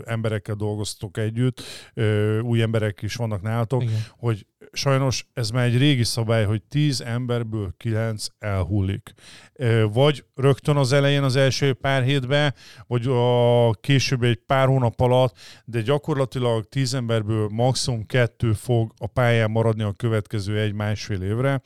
emberekkel 0.06 0.56
dolgoztok 0.56 1.18
együtt, 1.18 1.62
új 2.42 2.62
emberek 2.62 3.02
is 3.02 3.16
vannak 3.16 3.42
nálatok, 3.42 3.84
Igen. 3.84 4.00
hogy 4.10 4.46
sajnos 4.72 5.28
ez 5.34 5.50
már 5.50 5.66
egy 5.66 5.78
régi 5.78 6.04
szabály, 6.04 6.46
hogy 6.46 6.64
10 6.64 7.02
emberből 7.02 7.74
9 7.78 8.26
elhullik. 8.40 9.14
Vagy 9.94 10.26
rögtön 10.36 10.76
az 10.76 10.92
elején 10.92 11.24
az 11.24 11.36
első 11.36 11.74
pár 11.74 12.04
hétben, 12.04 12.54
vagy 12.88 13.08
a 13.08 13.72
később 13.72 14.24
egy 14.24 14.40
pár 14.46 14.68
hónap 14.68 15.02
alatt, 15.02 15.38
de 15.66 15.82
gyakorlatilag 15.82 16.70
10 16.70 16.94
emberből 16.94 17.50
maximum 17.52 18.06
kettő 18.06 18.54
fog 18.54 18.94
a 18.98 19.08
pályán 19.08 19.52
maradni 19.52 19.84
a 19.84 19.94
következő 19.94 20.60
egy-másfél 20.60 21.22
évre. 21.22 21.62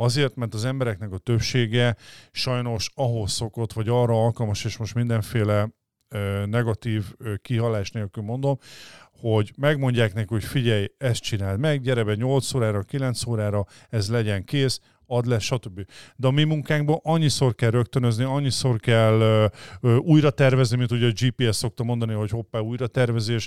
Azért, 0.00 0.36
mert 0.36 0.54
az 0.54 0.64
embereknek 0.64 1.12
a 1.12 1.18
többsége 1.18 1.96
sajnos 2.30 2.90
ahhoz 2.94 3.32
szokott, 3.32 3.72
vagy 3.72 3.88
arra 3.88 4.24
alkalmas, 4.24 4.64
és 4.64 4.76
most 4.76 4.94
mindenféle 4.94 5.68
negatív 6.44 7.04
kihalás 7.42 7.90
nélkül 7.90 8.22
mondom, 8.22 8.58
hogy 9.20 9.52
megmondják 9.56 10.14
neki, 10.14 10.26
hogy 10.28 10.44
figyelj, 10.44 10.86
ezt 10.98 11.22
csináld 11.22 11.58
meg, 11.60 11.80
gyere 11.80 12.04
be 12.04 12.14
8 12.14 12.54
órára, 12.54 12.82
9 12.82 13.26
órára, 13.26 13.66
ez 13.88 14.10
legyen 14.10 14.44
kész, 14.44 14.80
ad 15.08 15.26
le, 15.26 15.38
stb. 15.38 15.80
De 16.16 16.26
a 16.26 16.30
mi 16.30 16.44
munkánkban 16.44 17.00
annyiszor 17.02 17.54
kell 17.54 17.70
rögtönözni, 17.70 18.24
annyiszor 18.24 18.80
kell 18.80 19.20
ö, 19.20 19.46
ö, 19.80 19.96
újra 19.96 20.30
tervezni, 20.30 20.76
mint 20.76 20.92
ugye 20.92 21.06
a 21.06 21.10
GPS 21.10 21.56
szokta 21.56 21.84
mondani, 21.84 22.12
hogy 22.12 22.30
hoppá, 22.30 22.58
újra 22.58 22.86
tervezés, 22.86 23.46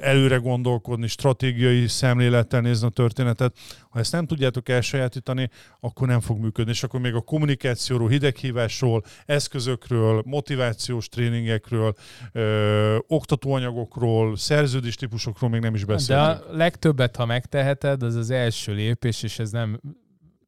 előre 0.00 0.36
gondolkodni, 0.36 1.06
stratégiai 1.06 1.86
szemlélettel 1.86 2.60
nézni 2.60 2.86
a 2.86 2.90
történetet. 2.90 3.56
Ha 3.90 3.98
ezt 3.98 4.12
nem 4.12 4.26
tudjátok 4.26 4.68
elsajátítani, 4.68 5.50
akkor 5.80 6.08
nem 6.08 6.20
fog 6.20 6.38
működni. 6.38 6.70
És 6.70 6.82
akkor 6.82 7.00
még 7.00 7.14
a 7.14 7.20
kommunikációról, 7.20 8.08
hideghívásról, 8.08 9.02
eszközökről, 9.26 10.22
motivációs 10.26 11.08
tréningekről, 11.08 11.94
ö, 12.32 12.96
oktatóanyagokról, 13.06 14.36
szerződéstípusokról 14.36 15.50
még 15.50 15.60
nem 15.60 15.74
is 15.74 15.84
beszélünk. 15.84 16.26
De 16.26 16.30
a 16.30 16.56
legtöbbet, 16.56 17.16
ha 17.16 17.26
megteheted, 17.26 18.02
az 18.02 18.14
az 18.14 18.30
első 18.30 18.74
lépés, 18.74 19.22
és 19.22 19.38
ez 19.38 19.50
nem 19.50 19.80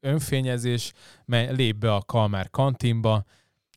önfényezés, 0.00 0.92
mely, 1.24 1.54
lép 1.54 1.76
be 1.76 1.94
a 1.94 2.02
Kalmár 2.02 2.50
kantinba. 2.50 3.24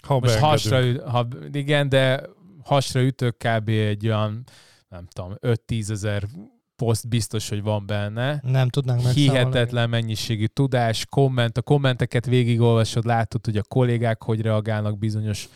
Ha 0.01 0.19
Most 0.19 0.37
hasra, 0.37 1.09
ha, 1.09 1.27
igen, 1.51 1.89
de 1.89 2.21
hasra 2.63 3.01
ütök 3.01 3.37
kb. 3.37 3.69
egy 3.69 4.05
olyan, 4.05 4.43
nem 4.89 5.07
tudom, 5.07 5.35
5-10 5.39 5.89
ezer 5.89 6.27
poszt 6.75 7.07
biztos, 7.07 7.49
hogy 7.49 7.61
van 7.61 7.85
benne. 7.85 8.41
Nem 8.43 8.69
tudnánk 8.69 9.03
meg. 9.03 9.13
Hihetetlen 9.13 9.89
mennyiségű 9.89 10.45
tudás, 10.45 11.05
komment, 11.09 11.57
a 11.57 11.61
kommenteket 11.61 12.25
végigolvasod, 12.25 13.05
látod, 13.05 13.45
hogy 13.45 13.57
a 13.57 13.63
kollégák 13.63 14.23
hogy 14.23 14.41
reagálnak 14.41 14.97
bizonyos 14.97 15.49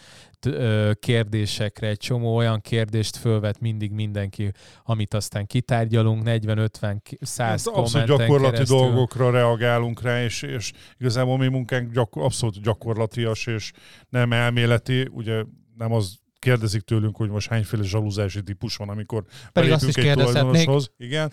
kérdésekre, 0.99 1.87
egy 1.87 1.97
csomó 1.97 2.35
olyan 2.35 2.61
kérdést 2.61 3.15
fölvet 3.15 3.59
mindig 3.59 3.91
mindenki, 3.91 4.51
amit 4.83 5.13
aztán 5.13 5.45
kitárgyalunk, 5.45 6.23
40-50, 6.25 6.97
100 7.21 7.65
hát 7.65 7.75
Abszolút 7.75 8.07
gyakorlati 8.07 8.51
keresztül. 8.51 8.77
dolgokra 8.77 9.31
reagálunk 9.31 10.01
rá, 10.01 10.23
és, 10.23 10.41
és 10.41 10.71
igazából 10.97 11.37
mi 11.37 11.47
munkánk 11.47 11.93
gyakor, 11.93 12.23
abszolút 12.23 12.61
gyakorlatias, 12.61 13.47
és 13.47 13.71
nem 14.09 14.33
elméleti, 14.33 15.07
ugye 15.11 15.43
nem 15.77 15.93
az 15.93 16.23
kérdezik 16.45 16.81
tőlünk, 16.81 17.15
hogy 17.15 17.29
most 17.29 17.49
hányféle 17.49 17.83
zsaluzási 17.83 18.43
típus 18.43 18.75
van, 18.75 18.89
amikor 18.89 19.23
Pedig 19.53 19.71
azt 19.71 19.87
is 19.87 19.95
egy 19.95 20.13
tulajdonoshoz. 20.13 20.91
Igen, 20.97 21.29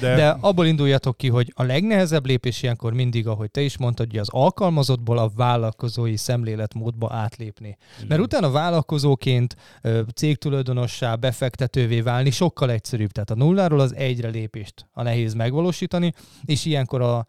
de... 0.00 0.14
de 0.14 0.28
abból 0.40 0.66
induljatok 0.66 1.16
ki, 1.16 1.28
hogy 1.28 1.52
a 1.54 1.62
legnehezebb 1.62 2.26
lépés 2.26 2.62
ilyenkor 2.62 2.92
mindig, 2.92 3.26
ahogy 3.26 3.50
te 3.50 3.60
is 3.60 3.78
mondtad, 3.78 4.10
hogy 4.10 4.18
az 4.18 4.28
alkalmazottból 4.30 5.18
a 5.18 5.30
vállalkozói 5.36 6.16
szemléletmódba 6.16 7.12
átlépni. 7.12 7.76
Igen. 7.96 8.06
Mert 8.08 8.20
utána 8.20 8.50
vállalkozóként 8.50 9.56
cégtulajdonossá, 10.14 11.14
befektetővé 11.14 12.00
válni 12.00 12.30
sokkal 12.30 12.70
egyszerűbb. 12.70 13.10
Tehát 13.10 13.30
a 13.30 13.34
nulláról 13.34 13.80
az 13.80 13.94
egyre 13.94 14.28
lépést 14.28 14.86
a 14.92 15.02
nehéz 15.02 15.34
megvalósítani, 15.34 16.12
és 16.44 16.64
ilyenkor 16.64 17.00
a, 17.00 17.26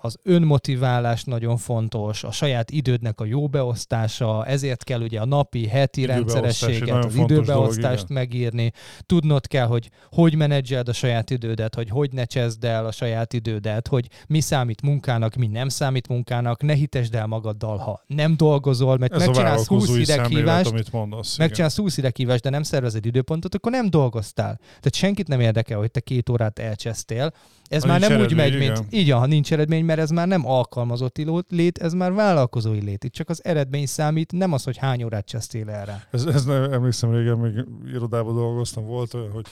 az 0.00 0.16
önmotiválás 0.22 1.24
nagyon 1.24 1.56
fontos, 1.56 2.24
a 2.24 2.30
saját 2.30 2.70
idődnek 2.70 3.20
a 3.20 3.24
jó 3.24 3.48
beosztása, 3.48 4.46
ezért 4.46 4.84
kell 4.84 5.00
ugye 5.00 5.20
a 5.20 5.24
napi, 5.24 5.66
heti 5.68 6.04
rendszerességet, 6.04 7.04
az 7.04 7.14
időbeosztást 7.14 8.06
dolog, 8.06 8.10
megírni, 8.10 8.72
tudnod 9.06 9.46
kell, 9.46 9.66
hogy 9.66 9.90
hogy 10.10 10.34
menedzseld 10.34 10.88
a 10.88 10.92
saját 10.92 11.30
idődet, 11.30 11.74
hogy 11.74 11.88
hogy 11.90 12.12
ne 12.12 12.24
csezd 12.24 12.64
el 12.64 12.86
a 12.86 12.92
saját 12.92 13.32
idődet, 13.32 13.88
hogy 13.88 14.08
mi 14.26 14.40
számít 14.40 14.82
munkának, 14.82 15.34
mi 15.34 15.46
nem 15.46 15.68
számít 15.68 16.08
munkának, 16.08 16.62
ne 16.62 16.74
hitesd 16.74 17.14
el 17.14 17.26
magaddal, 17.26 17.76
ha 17.76 18.02
nem 18.06 18.36
dolgozol, 18.36 18.98
mert 18.98 19.12
Ez 19.12 19.26
megcsinálsz 19.26 19.66
20 19.66 19.96
ideghívást, 19.96 20.70
amit 20.70 20.92
mondasz, 20.92 21.36
megcsinálsz 21.36 21.76
20 21.76 21.96
ideghívást, 21.96 22.42
de 22.42 22.50
nem 22.50 22.62
szervezed 22.62 23.06
időpontot, 23.06 23.54
akkor 23.54 23.72
nem 23.72 23.90
dolgoztál. 23.90 24.56
Tehát 24.56 24.94
senkit 24.94 25.28
nem 25.28 25.40
érdekel, 25.40 25.78
hogy 25.78 25.90
te 25.90 26.00
két 26.00 26.28
órát 26.28 26.58
elcsesztél, 26.58 27.32
ez 27.68 27.82
ha 27.82 27.88
már 27.88 28.00
nem 28.00 28.20
úgy 28.20 28.34
megy, 28.34 28.58
mint 28.58 28.82
így, 28.90 29.10
ha 29.10 29.26
nincs 29.26 29.52
eredmény, 29.52 29.84
mert 29.84 30.00
ez 30.00 30.10
már 30.10 30.26
nem 30.26 30.46
alkalmazotti 30.46 31.26
lét, 31.48 31.78
ez 31.78 31.92
már 31.92 32.12
vállalkozói 32.12 32.80
lét. 32.80 33.04
Itt 33.04 33.12
csak 33.12 33.28
az 33.28 33.44
eredmény 33.44 33.86
számít, 33.86 34.32
nem 34.32 34.52
az, 34.52 34.64
hogy 34.64 34.76
hány 34.76 35.04
órát 35.04 35.26
csesztél 35.26 35.70
erre. 35.70 36.08
Ez, 36.10 36.24
ez 36.24 36.44
nem, 36.44 36.72
emlékszem, 36.72 37.14
régen 37.14 37.38
még 37.38 37.64
irodában 37.86 38.34
dolgoztam, 38.34 38.84
volt 38.84 39.14
olyan, 39.14 39.30
hogy 39.30 39.46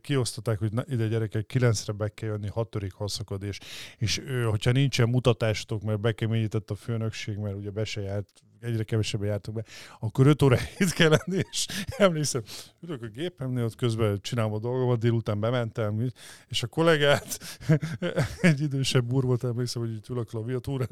kiosztották, 0.00 0.58
hogy 0.58 0.70
ide 0.86 1.06
gyerekek, 1.06 1.46
kilencre 1.46 1.92
be 1.92 2.08
kell 2.08 2.28
jönni, 2.28 2.48
hatodik 2.48 2.92
haszakod, 2.92 3.42
és, 3.42 3.58
és 3.98 4.22
hogyha 4.50 4.72
nincsen 4.72 5.08
mutatásotok, 5.08 5.82
mert 5.82 6.00
bekeményített 6.00 6.70
a 6.70 6.74
főnökség, 6.74 7.36
mert 7.36 7.56
ugye 7.56 7.70
be 7.70 7.84
se 7.84 8.00
járt 8.00 8.42
egyre 8.60 8.82
kevesebben 8.82 9.28
jártok 9.28 9.54
be, 9.54 9.64
akkor 9.98 10.26
5 10.26 10.42
óra 10.42 10.56
itt 10.78 10.92
kell 10.92 11.08
lenni, 11.08 11.42
és 11.50 11.66
emlékszem, 11.96 12.42
ülök 12.80 13.02
a 13.02 13.06
gépemnél, 13.06 13.64
ott 13.64 13.76
közben 13.76 14.20
csinálom 14.20 14.52
a 14.52 14.58
dolgomat, 14.58 14.98
délután 14.98 15.40
bementem, 15.40 16.10
és 16.48 16.62
a 16.62 16.66
kollégát, 16.66 17.58
egy 18.40 18.60
idősebb 18.60 19.12
úr 19.12 19.24
volt, 19.24 19.44
emlékszem, 19.44 19.82
hogy 19.82 19.94
itt 19.94 20.08
ül 20.08 20.18
a 20.18 20.24
klaviatúra, 20.24 20.86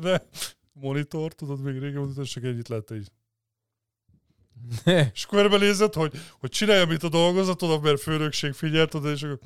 monitor, 0.73 1.33
tudod, 1.33 1.62
még 1.62 1.79
régen 1.79 2.14
volt, 2.14 2.31
csak 2.31 2.45
ennyit 2.45 2.69
lett 2.69 2.91
egy 2.91 3.11
és 5.12 5.25
akkor 5.25 5.59
nézett, 5.61 5.95
hogy, 5.95 6.12
hogy 6.39 6.51
csináljam 6.51 6.91
itt 6.91 7.03
a 7.03 7.09
dolgozatot, 7.09 7.83
mert 7.83 8.01
főnökség 8.01 8.53
figyelt 8.53 8.95
oda, 8.95 9.11
és 9.11 9.23
akkor 9.23 9.39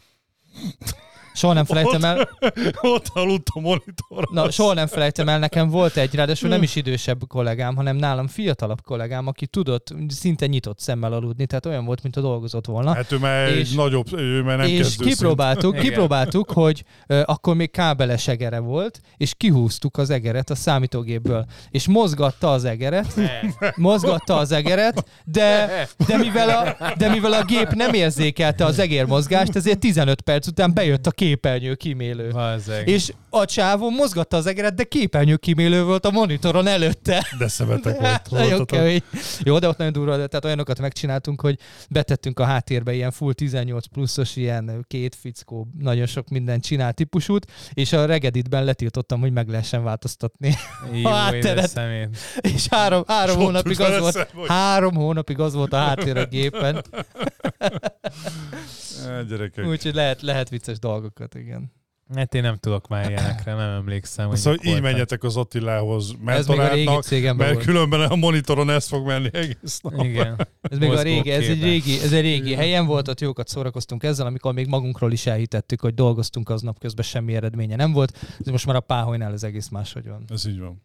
Soha 1.35 1.53
nem 1.53 1.65
felejtem 1.65 2.05
el. 2.05 2.29
Ott 2.81 3.09
aludt 3.13 3.49
a 3.53 3.61
monitor. 3.61 4.29
Na, 4.31 4.51
soha 4.51 4.75
nem 4.75 4.87
felejtem 4.87 5.29
el, 5.29 5.39
nekem 5.39 5.69
volt 5.69 5.97
egy, 5.97 6.15
ráadásul 6.15 6.49
nem 6.49 6.63
is 6.63 6.77
idősebb 6.77 7.27
kollégám, 7.29 7.77
hanem 7.77 7.97
nálam 7.97 8.27
fiatalabb 8.27 8.81
kollégám, 8.83 9.27
aki 9.27 9.47
tudott 9.47 9.95
szinte 10.09 10.47
nyitott 10.47 10.79
szemmel 10.79 11.13
aludni, 11.13 11.47
tehát 11.47 11.67
olyan 11.67 11.85
volt, 11.85 12.03
mint 12.03 12.17
a 12.17 12.21
dolgozott 12.21 12.67
volna. 12.67 12.95
Hát 12.95 13.13
ő 13.13 13.19
már 13.19 13.49
és, 13.49 13.73
nagyobb, 13.73 14.19
ő 14.19 14.43
már 14.43 14.57
nem 14.57 14.67
És 14.67 14.97
kipróbáltuk, 14.97 15.77
kipróbáltuk, 15.77 16.51
hogy 16.51 16.85
uh, 17.09 17.23
akkor 17.25 17.55
még 17.55 17.71
kábeles 17.71 18.29
egere 18.29 18.59
volt, 18.59 19.01
és 19.17 19.35
kihúztuk 19.37 19.99
az 19.99 20.11
egeret 20.11 20.51
a 20.51 20.55
számítógépből, 20.55 21.45
és 21.71 21.89
mozgatta 21.89 22.51
az 22.51 22.65
egeret, 22.65 23.15
mozgatta 23.77 24.37
az 24.37 24.53
egeret, 24.53 25.05
de, 25.25 25.69
de, 26.07 26.17
mivel 26.17 26.49
a, 26.49 26.95
de 26.97 27.09
mivel 27.09 27.33
a 27.33 27.45
gép 27.45 27.71
nem 27.71 27.95
érzékelte 27.95 28.65
az 28.65 28.79
egérmozgást, 28.79 29.57
ezért 29.57 29.79
15 29.79 30.21
perc 30.21 30.47
után 30.47 30.75
bejött 30.75 31.07
a 31.07 31.11
képernyő 31.23 31.75
kimélő. 31.75 32.31
Bazeg. 32.31 32.89
És 32.89 33.13
a 33.31 33.45
csávó 33.45 33.91
mozgatta 33.91 34.37
az 34.37 34.47
egeret, 34.47 34.75
de 34.75 34.85
képernyő 34.85 35.37
kimélő 35.37 35.85
volt 35.85 36.07
a 36.07 36.11
monitoron 36.11 36.67
előtte. 36.67 37.27
De 37.39 37.49
szemetek 37.49 38.01
volt. 38.01 38.31
nagyon 38.31 38.65
kemény. 38.65 39.03
Jó, 39.43 39.59
de 39.59 39.69
ott 39.69 39.77
nagyon 39.77 39.93
durva, 39.93 40.13
tehát 40.13 40.45
olyanokat 40.45 40.81
megcsináltunk, 40.81 41.41
hogy 41.41 41.59
betettünk 41.91 42.41
a 42.41 42.45
háttérbe 42.45 42.93
ilyen 42.93 43.11
full 43.11 43.33
18 43.33 43.87
pluszos 43.87 44.37
ilyen 44.37 44.85
két 44.89 45.15
fickó, 45.15 45.69
nagyon 45.79 46.07
sok 46.07 46.29
minden 46.29 46.61
csinál 46.61 46.93
típusút, 46.93 47.47
és 47.73 47.93
a 47.93 48.05
regeditben 48.05 48.65
letiltottam, 48.65 49.21
hogy 49.21 49.33
meg 49.33 49.49
lehessen 49.49 49.85
változtatni 49.85 50.55
Jó, 50.93 51.11
a 51.11 51.15
hátteret. 51.15 51.81
És 52.41 52.67
három, 52.71 53.05
három 53.07 53.37
hónapig 53.37 53.81
az 53.81 53.99
volt, 53.99 54.29
három 54.47 54.95
hónapig 54.95 55.39
az 55.39 55.55
volt 55.55 55.73
a 55.73 55.77
háttér 55.77 56.17
a 56.17 56.27
gépen. 56.27 56.83
Úgyhogy 59.57 59.95
lehet, 59.95 60.23
lehet 60.23 60.49
vicces 60.49 60.79
dolgokat, 60.79 61.35
igen. 61.35 61.73
Hát 62.15 62.35
én 62.35 62.43
nem 62.43 62.57
tudok 62.57 62.89
már 62.89 63.11
ilyenekre, 63.11 63.55
nem 63.55 63.71
emlékszem. 63.71 64.29
Hogy 64.29 64.37
szóval 64.37 64.59
így 64.63 64.81
menjetek 64.81 65.23
az 65.23 65.37
Attilához 65.37 66.15
ez 66.27 66.47
még 66.47 66.59
a 66.59 66.69
régi 66.69 67.25
mert 67.33 67.53
volt. 67.53 67.65
különben 67.65 68.01
a 68.01 68.17
monitoron 68.17 68.71
ez 68.71 68.87
fog 68.87 69.07
menni 69.07 69.29
egész 69.33 69.81
nap. 69.81 70.05
Igen. 70.05 70.49
Ez 70.61 70.79
még 70.79 70.91
a 70.91 71.03
régi, 71.03 71.31
ez 71.31 71.49
egy 71.49 71.63
régi, 71.63 72.01
ez 72.01 72.13
egy 72.13 72.21
régi 72.21 72.55
helyen 72.55 72.87
volt, 72.87 73.09
ott 73.09 73.21
jókat 73.21 73.49
szórakoztunk 73.49 74.03
ezzel, 74.03 74.27
amikor 74.27 74.55
még 74.55 74.67
magunkról 74.67 75.13
is 75.13 75.27
elhitettük, 75.27 75.81
hogy 75.81 75.95
dolgoztunk 75.95 76.49
aznap 76.49 76.79
közben 76.79 77.05
semmi 77.05 77.35
eredménye 77.35 77.77
nem 77.77 77.93
volt. 77.93 78.19
Ez 78.41 78.47
most 78.47 78.67
már 78.67 78.77
a 78.77 78.81
páholynál 78.81 79.33
ez 79.33 79.43
egész 79.43 79.69
máshogy 79.69 80.09
van. 80.09 80.25
Ez 80.29 80.47
így 80.47 80.61
van. 80.61 80.83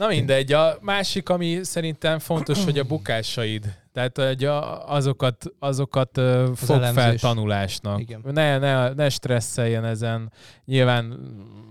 Na 0.00 0.06
mindegy, 0.06 0.52
a 0.52 0.78
másik, 0.80 1.28
ami 1.28 1.58
szerintem 1.62 2.18
fontos, 2.18 2.64
hogy 2.64 2.78
a 2.78 2.84
bukásaid. 2.84 3.74
Tehát 3.92 4.18
hogy 4.18 4.44
azokat, 4.86 5.44
azokat 5.58 6.18
Az 6.18 6.58
fog 6.58 6.76
elemzés. 6.76 7.02
fel 7.02 7.16
tanulásnak. 7.18 8.00
Igen. 8.00 8.20
Ne, 8.32 8.58
ne, 8.58 8.92
ne 8.92 9.08
stresszeljen 9.08 9.84
ezen. 9.84 10.32
Nyilván... 10.64 11.04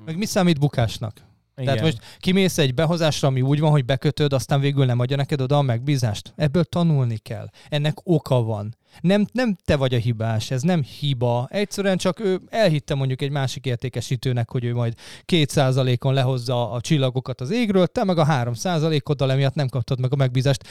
Meg 0.05 0.17
mi 0.17 0.25
számít 0.25 0.59
bukásnak? 0.59 1.13
Igen. 1.55 1.65
Tehát 1.65 1.81
most 1.81 2.17
kimész 2.19 2.57
egy 2.57 2.73
behozásra, 2.73 3.27
ami 3.27 3.41
úgy 3.41 3.59
van, 3.59 3.71
hogy 3.71 3.85
bekötöd, 3.85 4.33
aztán 4.33 4.59
végül 4.59 4.85
nem 4.85 4.99
adja 4.99 5.15
neked 5.15 5.41
oda 5.41 5.57
a 5.57 5.61
megbízást. 5.61 6.33
Ebből 6.35 6.63
tanulni 6.63 7.17
kell. 7.17 7.49
Ennek 7.69 7.93
oka 8.03 8.41
van. 8.43 8.75
Nem, 9.01 9.25
nem 9.31 9.57
te 9.65 9.75
vagy 9.75 9.93
a 9.93 9.97
hibás, 9.97 10.51
ez 10.51 10.61
nem 10.61 10.83
hiba. 10.83 11.47
Egyszerűen 11.51 11.97
csak 11.97 12.19
ő 12.19 12.39
elhitte 12.49 12.95
mondjuk 12.95 13.21
egy 13.21 13.31
másik 13.31 13.65
értékesítőnek, 13.65 14.49
hogy 14.51 14.63
ő 14.63 14.73
majd 14.73 14.93
két 15.25 15.49
százalékon 15.49 16.13
lehozza 16.13 16.71
a 16.71 16.81
csillagokat 16.81 17.41
az 17.41 17.51
égről, 17.51 17.87
te 17.87 18.03
meg 18.03 18.17
a 18.17 18.25
három 18.25 18.53
százalékoddal 18.53 19.31
emiatt 19.31 19.55
nem 19.55 19.67
kaptad 19.67 19.99
meg 19.99 20.13
a 20.13 20.15
megbízást 20.15 20.63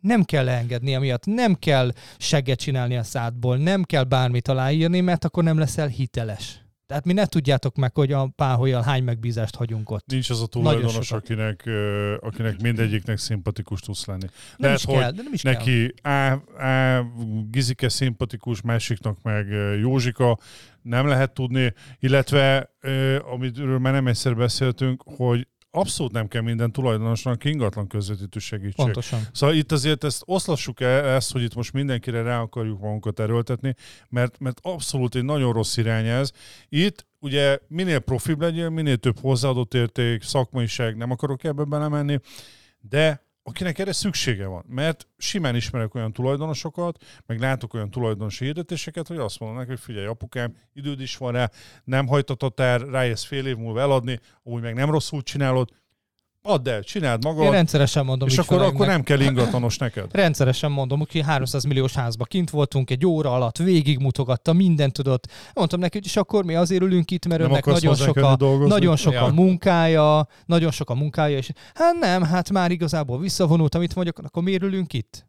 nem 0.00 0.24
kell 0.24 0.44
leengedni 0.44 0.94
emiatt, 0.94 1.26
nem 1.26 1.54
kell 1.54 1.92
segget 2.18 2.58
csinálni 2.58 2.96
a 2.96 3.02
szádból, 3.02 3.56
nem 3.56 3.82
kell 3.82 4.04
bármit 4.04 4.48
aláírni, 4.48 5.00
mert 5.00 5.24
akkor 5.24 5.44
nem 5.44 5.58
leszel 5.58 5.86
hiteles. 5.86 6.60
Tehát 6.90 7.04
mi 7.04 7.12
ne 7.12 7.26
tudjátok 7.26 7.76
meg, 7.76 7.94
hogy 7.94 8.12
a 8.12 8.26
páholyal 8.36 8.82
hány 8.82 9.02
megbízást 9.02 9.56
hagyunk 9.56 9.90
ott. 9.90 10.06
Nincs 10.06 10.30
az 10.30 10.42
a 10.42 10.46
tulajdonos, 10.46 11.12
akinek, 11.12 11.70
akinek 12.20 12.60
mindegyiknek 12.60 13.18
szimpatikus 13.18 13.80
tudsz 13.80 14.06
lenni. 14.06 14.26
Nem 14.26 14.30
Lehet, 14.56 14.78
is 14.78 14.84
kell, 14.84 15.10
de 15.10 15.22
nem 15.22 15.32
is 15.32 15.42
neki 15.42 15.94
kell. 16.02 16.42
A, 16.56 16.98
A 16.98 17.06
Gizike 17.50 17.88
szimpatikus, 17.88 18.60
másiknak 18.60 19.22
meg 19.22 19.46
Józsika, 19.80 20.38
nem 20.82 21.06
lehet 21.06 21.32
tudni, 21.32 21.74
illetve 21.98 22.70
amiről 23.32 23.78
már 23.78 23.92
nem 23.92 24.06
egyszer 24.06 24.36
beszéltünk, 24.36 25.02
hogy 25.16 25.46
abszolút 25.70 26.12
nem 26.12 26.28
kell 26.28 26.42
minden 26.42 26.72
tulajdonosnak 26.72 27.44
ingatlan 27.44 27.86
közvetítő 27.86 28.38
segítség. 28.38 28.84
Pontosan. 28.84 29.20
Szóval 29.32 29.56
itt 29.56 29.72
azért 29.72 30.04
ezt 30.04 30.22
oszlassuk 30.24 30.80
el, 30.80 31.04
ezt, 31.04 31.32
hogy 31.32 31.42
itt 31.42 31.54
most 31.54 31.72
mindenkire 31.72 32.22
rá 32.22 32.40
akarjuk 32.40 32.80
magunkat 32.80 33.20
erőltetni, 33.20 33.74
mert, 34.08 34.38
mert 34.38 34.58
abszolút 34.62 35.14
egy 35.14 35.24
nagyon 35.24 35.52
rossz 35.52 35.76
irány 35.76 36.06
ez. 36.06 36.30
Itt 36.68 37.06
ugye 37.18 37.58
minél 37.68 37.98
profibb 37.98 38.40
legyél, 38.40 38.68
minél 38.68 38.96
több 38.96 39.18
hozzáadott 39.20 39.74
érték, 39.74 40.22
szakmaiság, 40.22 40.96
nem 40.96 41.10
akarok 41.10 41.44
ebbe 41.44 41.64
belemenni, 41.64 42.18
de 42.80 43.28
akinek 43.42 43.78
erre 43.78 43.92
szüksége 43.92 44.46
van. 44.46 44.64
Mert 44.68 45.06
simán 45.16 45.56
ismerek 45.56 45.94
olyan 45.94 46.12
tulajdonosokat, 46.12 47.04
meg 47.26 47.40
látok 47.40 47.74
olyan 47.74 47.90
tulajdonosi 47.90 48.44
hirdetéseket, 48.44 49.06
hogy 49.06 49.18
azt 49.18 49.40
mondanak, 49.40 49.66
hogy 49.66 49.80
figyelj, 49.80 50.06
apukám, 50.06 50.56
időd 50.72 51.00
is 51.00 51.16
van 51.16 51.32
rá, 51.32 51.50
nem 51.84 52.06
hajtatod 52.06 52.60
el, 52.60 52.78
rájössz 52.78 53.24
fél 53.24 53.46
év 53.46 53.56
múlva 53.56 53.80
eladni, 53.80 54.20
úgy 54.42 54.62
meg 54.62 54.74
nem 54.74 54.90
rosszul 54.90 55.22
csinálod, 55.22 55.70
Add 56.42 56.68
el, 56.68 56.82
csináld 56.82 57.24
magad. 57.24 57.44
Én 57.44 57.50
rendszeresen 57.50 58.04
mondom. 58.04 58.28
És 58.28 58.38
akkor, 58.38 58.62
akkor 58.62 58.86
nem 58.86 59.02
kell 59.02 59.20
ingatlanos 59.20 59.78
neked. 59.78 60.06
Rendszeresen 60.12 60.70
mondom, 60.70 60.98
hogy 60.98 61.22
300 61.24 61.64
milliós 61.64 61.94
házba 61.94 62.24
kint 62.24 62.50
voltunk 62.50 62.90
egy 62.90 63.06
óra 63.06 63.32
alatt, 63.32 63.56
végigmutogatta, 63.56 64.52
mindent 64.52 64.92
tudott. 64.92 65.26
Mondtam 65.54 65.80
neki, 65.80 65.96
hogy 65.96 66.06
és 66.06 66.16
akkor 66.16 66.44
mi 66.44 66.54
azért 66.54 66.82
ülünk 66.82 67.10
itt, 67.10 67.26
mert 67.26 67.40
önnek 67.40 67.64
nagyon 67.64 67.94
sok, 67.94 68.16
a, 68.16 68.36
nagyon 68.66 68.96
sok 68.96 69.12
ja. 69.12 69.24
a 69.24 69.32
munkája, 69.32 70.26
nagyon 70.46 70.70
sok 70.70 70.90
a 70.90 70.94
munkája, 70.94 71.36
és 71.36 71.50
hát 71.74 71.94
nem, 72.00 72.22
hát 72.22 72.50
már 72.50 72.70
igazából 72.70 73.18
visszavonult, 73.18 73.74
amit 73.74 73.94
mondjuk, 73.94 74.18
akkor 74.18 74.42
miért 74.42 74.62
ülünk 74.62 74.92
itt? 74.92 75.26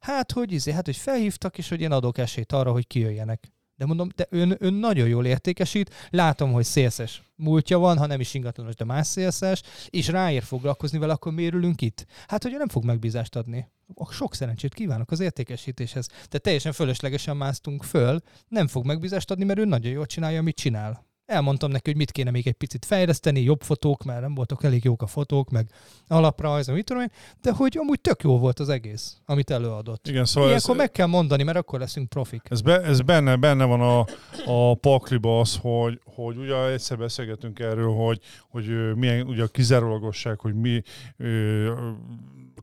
Hát, 0.00 0.32
hogy 0.32 0.52
izé, 0.52 0.72
hát, 0.72 0.84
hogy 0.84 0.96
felhívtak, 0.96 1.58
és 1.58 1.68
hogy 1.68 1.80
én 1.80 1.92
adok 1.92 2.18
esélyt 2.18 2.52
arra, 2.52 2.72
hogy 2.72 2.86
kijöjjenek. 2.86 3.52
De 3.80 3.86
mondom, 3.86 4.08
de 4.16 4.26
ön, 4.30 4.56
ön 4.58 4.74
nagyon 4.74 5.08
jól 5.08 5.26
értékesít, 5.26 6.08
látom, 6.10 6.52
hogy 6.52 6.64
szélszes 6.64 7.22
múltja 7.36 7.78
van, 7.78 7.98
ha 7.98 8.06
nem 8.06 8.20
is 8.20 8.34
ingatlanos, 8.34 8.74
de 8.74 8.84
más 8.84 9.06
szélszes, 9.06 9.62
és 9.90 10.08
ráér 10.08 10.42
foglalkozni 10.42 10.98
vele, 10.98 11.12
akkor 11.12 11.32
miért 11.32 11.54
ülünk 11.54 11.80
itt? 11.80 12.06
Hát, 12.26 12.42
hogy 12.42 12.52
nem 12.52 12.68
fog 12.68 12.84
megbízást 12.84 13.36
adni. 13.36 13.68
Sok 14.10 14.34
szerencsét 14.34 14.74
kívánok 14.74 15.10
az 15.10 15.20
értékesítéshez. 15.20 16.06
Tehát 16.06 16.42
teljesen 16.42 16.72
fölöslegesen 16.72 17.36
másztunk 17.36 17.82
föl, 17.82 18.20
nem 18.48 18.66
fog 18.66 18.84
megbízást 18.86 19.30
adni, 19.30 19.44
mert 19.44 19.58
ő 19.58 19.64
nagyon 19.64 19.92
jól 19.92 20.06
csinálja, 20.06 20.38
amit 20.38 20.56
csinál 20.56 21.09
elmondtam 21.30 21.70
neki, 21.70 21.90
hogy 21.90 21.98
mit 21.98 22.10
kéne 22.10 22.30
még 22.30 22.46
egy 22.46 22.54
picit 22.54 22.84
fejleszteni, 22.84 23.42
jobb 23.42 23.62
fotók, 23.62 24.04
mert 24.04 24.20
nem 24.20 24.34
voltak 24.34 24.64
elég 24.64 24.84
jók 24.84 25.02
a 25.02 25.06
fotók, 25.06 25.50
meg 25.50 25.68
alaprajz, 26.08 26.66
mit 26.66 26.84
tudom 26.84 27.02
én, 27.02 27.10
de 27.42 27.52
hogy 27.52 27.76
amúgy 27.78 28.00
tök 28.00 28.22
jó 28.22 28.38
volt 28.38 28.58
az 28.58 28.68
egész, 28.68 29.16
amit 29.24 29.50
előadott. 29.50 30.08
Igen, 30.08 30.24
szóval 30.24 30.48
Ilyenkor 30.48 30.70
ez, 30.70 30.76
meg 30.76 30.90
kell 30.90 31.06
mondani, 31.06 31.42
mert 31.42 31.58
akkor 31.58 31.78
leszünk 31.78 32.08
profik. 32.08 32.42
Ez, 32.48 32.60
be, 32.60 32.82
ez 32.82 33.00
benne, 33.00 33.36
benne 33.36 33.64
van 33.64 33.80
a, 33.80 34.06
a 34.46 34.74
pakliba 34.74 35.40
az, 35.40 35.58
hogy, 35.60 36.00
hogy 36.04 36.36
ugye 36.36 36.66
egyszer 36.66 36.98
beszélgetünk 36.98 37.58
erről, 37.58 37.94
hogy, 37.94 38.20
hogy 38.48 38.94
milyen 38.94 39.26
ugye 39.26 39.42
a 39.42 39.46
kizárólagosság, 39.46 40.38
hogy 40.38 40.54
mi 40.54 40.82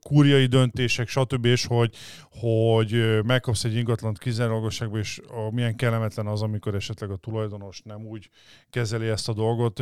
kúriai 0.02 0.46
döntések, 0.46 1.08
stb. 1.08 1.46
és 1.46 1.66
hogy, 1.66 1.96
hogy 2.30 3.20
megkapsz 3.24 3.64
egy 3.64 3.76
ingatlant 3.76 4.18
kizárólagosságba, 4.18 4.98
és 4.98 5.22
milyen 5.52 5.76
kellemetlen 5.76 6.28
az, 6.28 6.42
amikor 6.42 6.76
esetleg 6.76 7.10
a 7.12 7.16
tulajdonos 7.16 7.82
nem 7.82 8.06
úgy 8.06 8.30
kezeli 8.70 9.08
ezt 9.08 9.30
a 9.30 9.34
dolgot, 9.34 9.82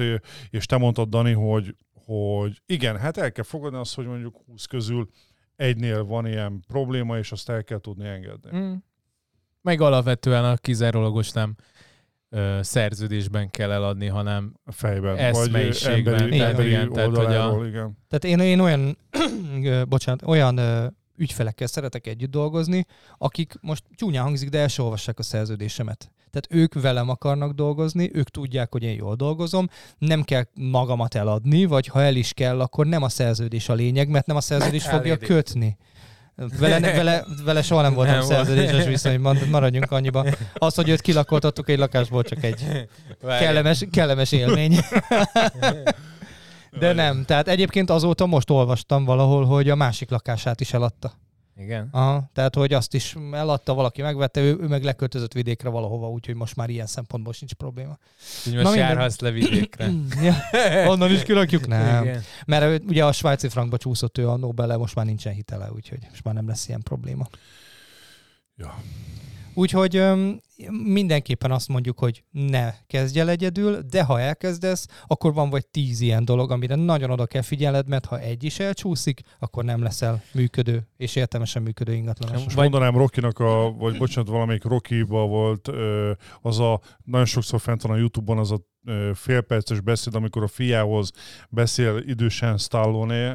és 0.49 0.66
te 0.66 0.78
mondtad, 0.78 1.09
Dani, 1.09 1.32
hogy, 1.32 1.76
hogy 1.93 2.61
igen, 2.66 2.97
hát 2.97 3.18
el 3.18 3.32
kell 3.32 3.43
fogadni 3.43 3.78
azt, 3.78 3.95
hogy 3.95 4.05
mondjuk 4.05 4.38
20 4.45 4.66
közül 4.66 5.09
egynél 5.55 6.03
van 6.03 6.28
ilyen 6.28 6.63
probléma, 6.68 7.18
és 7.18 7.32
azt 7.32 7.49
el 7.49 7.63
kell 7.63 7.80
tudni 7.80 8.07
engedni. 8.07 8.57
Mm. 8.57 8.74
Meg 9.61 9.82
alapvetően 9.82 10.45
a 10.45 10.57
kizárólagos 10.57 11.32
nem 11.32 11.55
ö, 12.36 12.60
szerződésben 12.62 13.50
kell 13.50 13.72
eladni, 13.72 14.08
hanem 14.08 14.54
a 14.66 14.72
fejben, 14.72 15.18
eszmeiségben. 15.18 16.14
Vagy 16.14 16.22
emberi, 16.22 16.42
emberi 16.42 16.68
igen, 16.68 16.92
tehát, 16.92 17.16
hogy 17.16 17.36
a... 17.36 17.66
igen. 17.66 17.98
Tehát 18.10 18.24
én, 18.24 18.40
én 18.40 18.60
olyan, 18.60 18.98
bocsánat, 19.90 20.22
olyan 20.26 20.58
ö, 20.58 20.86
ügyfelekkel 21.18 21.68
szeretek 21.68 22.08
együtt 22.08 22.32
dolgozni, 22.32 22.86
akik 23.18 23.54
most 23.62 23.84
csúnyán 23.96 24.24
hangzik, 24.24 24.50
de 24.50 24.60
el 24.60 24.68
olvassák 24.78 25.20
a 25.20 25.24
szerződésemet. 25.24 26.12
Tehát 26.32 26.64
ők 26.64 26.82
velem 26.82 27.10
akarnak 27.10 27.52
dolgozni, 27.52 28.10
ők 28.14 28.30
tudják, 28.30 28.72
hogy 28.72 28.84
én 28.84 28.96
jól 28.96 29.16
dolgozom, 29.16 29.70
nem 29.98 30.24
kell 30.24 30.44
magamat 30.54 31.16
eladni, 31.16 31.66
vagy 31.66 31.88
ha 31.88 32.02
el 32.02 32.16
is 32.16 32.34
kell, 32.34 32.62
akkor 32.62 32.86
nem 32.86 33.04
a 33.04 33.10
szerződés 33.10 33.70
a 33.70 33.74
lényeg, 33.74 34.10
mert 34.10 34.26
nem 34.26 34.36
a 34.36 34.42
szerződés 34.42 34.86
fogja 34.86 35.18
kötni. 35.18 35.78
Vele, 36.36 36.80
vele, 36.80 37.26
vele 37.44 37.62
soha 37.62 37.82
nem 37.82 37.94
voltam 37.94 38.16
nem 38.16 38.24
szerződéses 38.26 38.86
viszony, 38.86 39.20
maradjunk 39.50 39.92
annyiba. 39.92 40.26
Az, 40.54 40.76
hogy 40.76 40.90
őt 40.90 41.02
kilakoltattuk 41.02 41.70
egy 41.70 41.78
lakásból, 41.78 42.24
csak 42.24 42.44
egy 42.44 42.88
kellemes, 43.22 43.84
kellemes 43.92 44.32
élmény. 44.32 44.80
De 46.80 46.94
nem, 46.94 47.24
tehát 47.26 47.48
egyébként 47.48 47.90
azóta 47.90 48.26
most 48.26 48.50
olvastam 48.50 49.06
valahol, 49.06 49.46
hogy 49.46 49.70
a 49.70 49.76
másik 49.76 50.10
lakását 50.10 50.62
is 50.62 50.74
eladta. 50.74 51.14
Igen. 51.58 51.88
Aha, 51.91 52.30
tehát, 52.34 52.56
hogy 52.56 52.74
azt 52.74 52.93
is 52.93 53.16
eladta, 53.32 53.74
valaki 53.74 54.01
megvette, 54.01 54.41
ő, 54.41 54.58
ő 54.62 54.68
meg 54.68 54.84
leköltözött 54.84 55.34
vidékre 55.34 55.70
valahova, 55.70 56.10
úgyhogy 56.10 56.36
most 56.36 56.56
már 56.56 56.70
ilyen 56.70 56.86
szempontból 56.86 57.34
sincs 57.34 57.53
probléma. 57.53 57.97
Úgy 58.47 58.53
most 58.53 58.66
Na, 58.66 58.76
járhatsz 58.76 59.20
le 59.20 59.32
vidékre. 59.32 59.91
ja, 60.22 60.36
onnan 60.89 61.12
is 61.12 61.24
kirakjuk? 61.24 61.68
Nem. 61.68 62.03
Igen. 62.03 62.22
Mert 62.45 62.84
ugye 62.84 63.06
a 63.06 63.12
svájci 63.12 63.49
frankba 63.49 63.78
csúszott 63.78 64.18
ő 64.18 64.30
a 64.30 64.36
Nobel, 64.38 64.78
most 64.78 64.95
már 64.95 65.06
nincsen 65.06 65.34
hitele, 65.34 65.72
úgyhogy 65.72 65.99
most 66.10 66.24
már 66.24 66.34
nem 66.34 66.47
lesz 66.47 66.68
ilyen 66.68 66.82
probléma. 66.82 67.28
Ja. 68.56 68.82
Úgyhogy 69.53 70.03
mindenképpen 70.84 71.51
azt 71.51 71.68
mondjuk, 71.68 71.99
hogy 71.99 72.24
ne 72.32 72.74
kezdj 72.88 73.20
el 73.20 73.30
egyedül, 73.30 73.82
de 73.82 74.03
ha 74.03 74.20
elkezdesz, 74.20 74.88
akkor 75.08 75.34
van 75.34 75.49
vagy 75.49 75.68
tíz 75.68 76.01
ilyen 76.01 76.26
dolog, 76.26 76.51
amire 76.51 76.76
nagyon 76.76 77.10
oda 77.10 77.26
kell 77.26 77.41
figyelned, 77.41 77.88
mert 77.88 78.06
ha 78.06 78.20
egy 78.20 78.43
is 78.43 78.60
elcsúszik, 78.60 79.22
akkor 79.39 79.64
nem 79.64 79.84
leszel 79.84 80.24
működő 80.34 80.88
és 80.97 81.16
értelmesen 81.16 81.62
működő 81.62 81.93
ingatlanos. 81.93 82.43
Most 82.43 82.56
vagy... 82.56 82.70
mondanám 82.70 82.97
Rokinak, 82.97 83.39
a, 83.39 83.72
vagy 83.72 83.97
bocsánat, 83.97 84.30
valamelyik 84.30 84.64
Rokiba 84.64 85.26
volt, 85.26 85.72
az 86.41 86.60
a, 86.60 86.82
nagyon 87.03 87.26
sokszor 87.26 87.60
fent 87.60 87.82
van 87.82 87.91
a 87.91 87.97
Youtube-on 87.97 88.38
az 88.38 88.51
a 88.51 88.60
félperces 89.14 89.80
beszéd, 89.80 90.16
amikor 90.16 90.43
a 90.43 90.47
fiához 90.47 91.12
beszél 91.49 92.03
idősen 92.06 92.58
Stallone, 92.58 93.32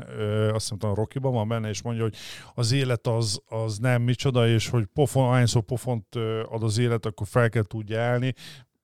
azt 0.52 0.70
hiszem 0.70 0.90
a 0.90 0.94
Rockyban 0.94 1.32
van 1.32 1.48
benne, 1.48 1.68
és 1.68 1.82
mondja, 1.82 2.02
hogy 2.02 2.14
az 2.54 2.72
élet 2.72 3.06
az, 3.06 3.40
az 3.48 3.78
nem 3.78 4.02
micsoda, 4.02 4.48
és 4.48 4.68
hogy 4.68 4.84
pofon, 4.94 5.28
ahányszor 5.28 5.62
pofont 5.62 6.16
ad 6.50 6.62
az 6.62 6.78
élet, 6.78 7.06
akkor 7.10 7.26
fel 7.26 7.48
kell 7.48 7.62
tudja 7.62 8.00
állni, 8.00 8.34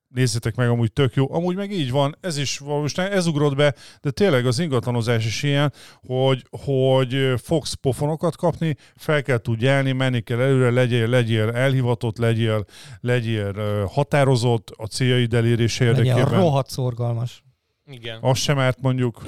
nézzétek 0.08 0.54
meg, 0.54 0.68
amúgy 0.68 0.92
tök 0.92 1.14
jó. 1.14 1.32
Amúgy 1.32 1.56
meg 1.56 1.72
így 1.72 1.90
van, 1.90 2.16
ez 2.20 2.36
is 2.36 2.58
most 2.58 2.98
ez 2.98 3.26
ugrott 3.26 3.56
be, 3.56 3.74
de 4.00 4.10
tényleg 4.10 4.46
az 4.46 4.58
ingatlanozás 4.58 5.26
is 5.26 5.42
ilyen, 5.42 5.72
hogy, 6.06 6.46
hogy 6.50 7.34
fogsz 7.42 7.72
pofonokat 7.72 8.36
kapni, 8.36 8.76
fel 8.94 9.22
kell 9.22 9.38
tudj 9.38 9.68
állni, 9.68 9.92
menni 9.92 10.20
kell 10.20 10.40
előre, 10.40 10.70
legyél, 10.70 11.08
legyél 11.08 11.50
elhivatott, 11.50 12.18
legyél, 12.18 12.64
legyél 13.00 13.84
határozott 13.84 14.70
a 14.76 14.86
céljaid 14.86 15.34
elérése 15.34 15.84
érdekében. 15.84 16.16
Legyél 16.16 16.38
rohadt 16.38 16.70
szorgalmas. 16.70 17.42
Igen. 17.86 18.18
Azt 18.20 18.40
sem 18.40 18.58
árt 18.58 18.80
mondjuk. 18.80 19.22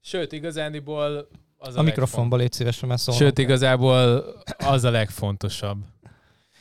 Sőt, 0.00 0.32
igazániból 0.32 1.28
az 1.56 1.76
a, 1.76 1.78
a 1.78 1.82
mikrofonba 1.82 2.36
légy 2.36 2.52
szíves, 2.52 2.80
mert 2.80 3.12
Sőt, 3.12 3.38
igazából 3.38 4.24
az 4.58 4.84
a 4.84 4.90
legfontosabb. 4.90 5.78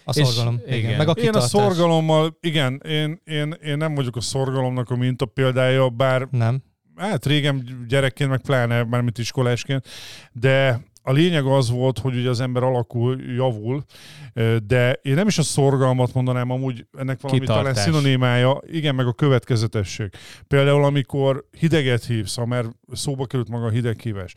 A 0.07 0.13
szorgalom. 0.13 0.61
És, 0.65 0.75
igen. 0.75 0.97
Meg 0.97 1.07
a 1.07 1.11
én 1.11 1.29
a 1.29 1.39
szorgalommal, 1.39 2.37
igen, 2.41 2.81
én, 2.87 3.21
én, 3.23 3.55
én 3.63 3.77
nem 3.77 3.95
vagyok 3.95 4.15
a 4.15 4.21
szorgalomnak 4.21 4.89
a 4.89 4.95
minta 4.95 5.25
példája, 5.25 5.89
bár 5.89 6.27
nem. 6.31 6.63
Hát 6.95 7.25
régen 7.25 7.85
gyerekként, 7.87 8.29
meg 8.29 8.41
pláne, 8.41 8.83
mármint 8.83 9.17
iskolásként, 9.17 9.87
de 10.31 10.81
a 11.07 11.11
lényeg 11.11 11.45
az 11.45 11.69
volt, 11.69 11.99
hogy 11.99 12.15
ugye 12.15 12.29
az 12.29 12.39
ember 12.39 12.63
alakul, 12.63 13.21
javul, 13.35 13.83
de 14.67 14.99
én 15.01 15.13
nem 15.13 15.27
is 15.27 15.37
a 15.37 15.43
szorgalmat 15.43 16.13
mondanám, 16.13 16.49
amúgy 16.49 16.85
ennek 16.97 17.21
valami 17.21 17.39
Kitartás. 17.39 17.65
talán 17.65 17.83
szinonimája, 17.83 18.61
igen, 18.71 18.95
meg 18.95 19.07
a 19.07 19.13
következetesség. 19.13 20.09
Például 20.47 20.83
amikor 20.83 21.45
hideget 21.57 22.05
hívsz, 22.05 22.37
mert 22.45 22.69
szóba 22.93 23.25
került 23.25 23.49
maga 23.49 23.65
a 23.65 23.69
hideghívás, 23.69 24.33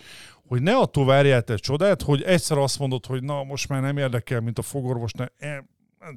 hogy 0.50 0.62
ne 0.62 0.76
attól 0.76 1.04
várjál 1.04 1.42
te 1.42 1.56
csodát, 1.56 2.02
hogy 2.02 2.22
egyszer 2.22 2.58
azt 2.58 2.78
mondod, 2.78 3.06
hogy 3.06 3.22
na, 3.22 3.42
most 3.42 3.68
már 3.68 3.80
nem 3.80 3.96
érdekel, 3.96 4.40
mint 4.40 4.58
a 4.58 4.62
fogorvos, 4.62 5.12
ne, 5.12 5.26
e, 5.38 5.64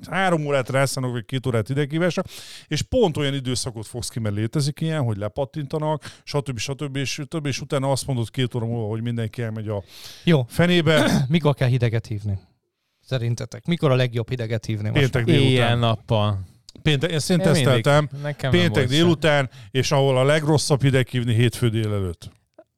három 0.10 0.46
órát 0.46 0.70
rászánok, 0.70 1.12
vagy 1.12 1.26
két 1.26 1.46
órát 1.46 1.70
idegkívásra, 1.70 2.24
és 2.68 2.82
pont 2.82 3.18
olyan 3.18 3.34
időszakot 3.34 3.88
fogsz 3.88 4.08
ki, 4.08 4.20
mert 4.20 4.36
létezik 4.36 4.82
ilyen, 4.82 5.04
hogy 5.04 5.18
lepattintanak, 5.18 6.04
stb. 6.24 6.58
stb. 6.58 6.96
És, 6.96 7.12
stb. 7.12 7.46
és 7.46 7.62
utána 7.62 7.92
azt 7.92 8.08
mondod 8.08 8.30
két 8.30 8.56
óra 8.56 8.66
múlva, 8.66 8.88
hogy 8.88 9.02
mindenki 9.02 9.42
elmegy 9.42 9.68
a 9.68 9.84
Jó. 10.24 10.46
fenébe. 10.48 11.12
Mikor 11.30 11.54
kell 11.54 11.68
hideget 11.68 12.06
hívni? 12.06 12.40
Szerintetek? 13.02 13.66
Mikor 13.66 13.92
a 13.92 13.96
legjobb 13.96 14.30
hideget 14.30 14.66
hívni? 14.66 14.92
Péntek 14.92 15.26
délután. 15.26 15.80
Nappal. 15.80 16.40
Péntek, 16.82 17.12
ezt 17.12 17.30
én, 17.30 17.40
én 17.40 17.44
teszteltem. 17.44 18.10
Péntek 18.50 18.88
délután, 18.88 19.50
és 19.72 19.92
ahol 19.92 20.18
a 20.18 20.24
legrosszabb 20.24 20.82
hideg 20.82 21.08
hívni 21.08 21.34
hétfő 21.34 21.70
délelőtt. 21.70 22.32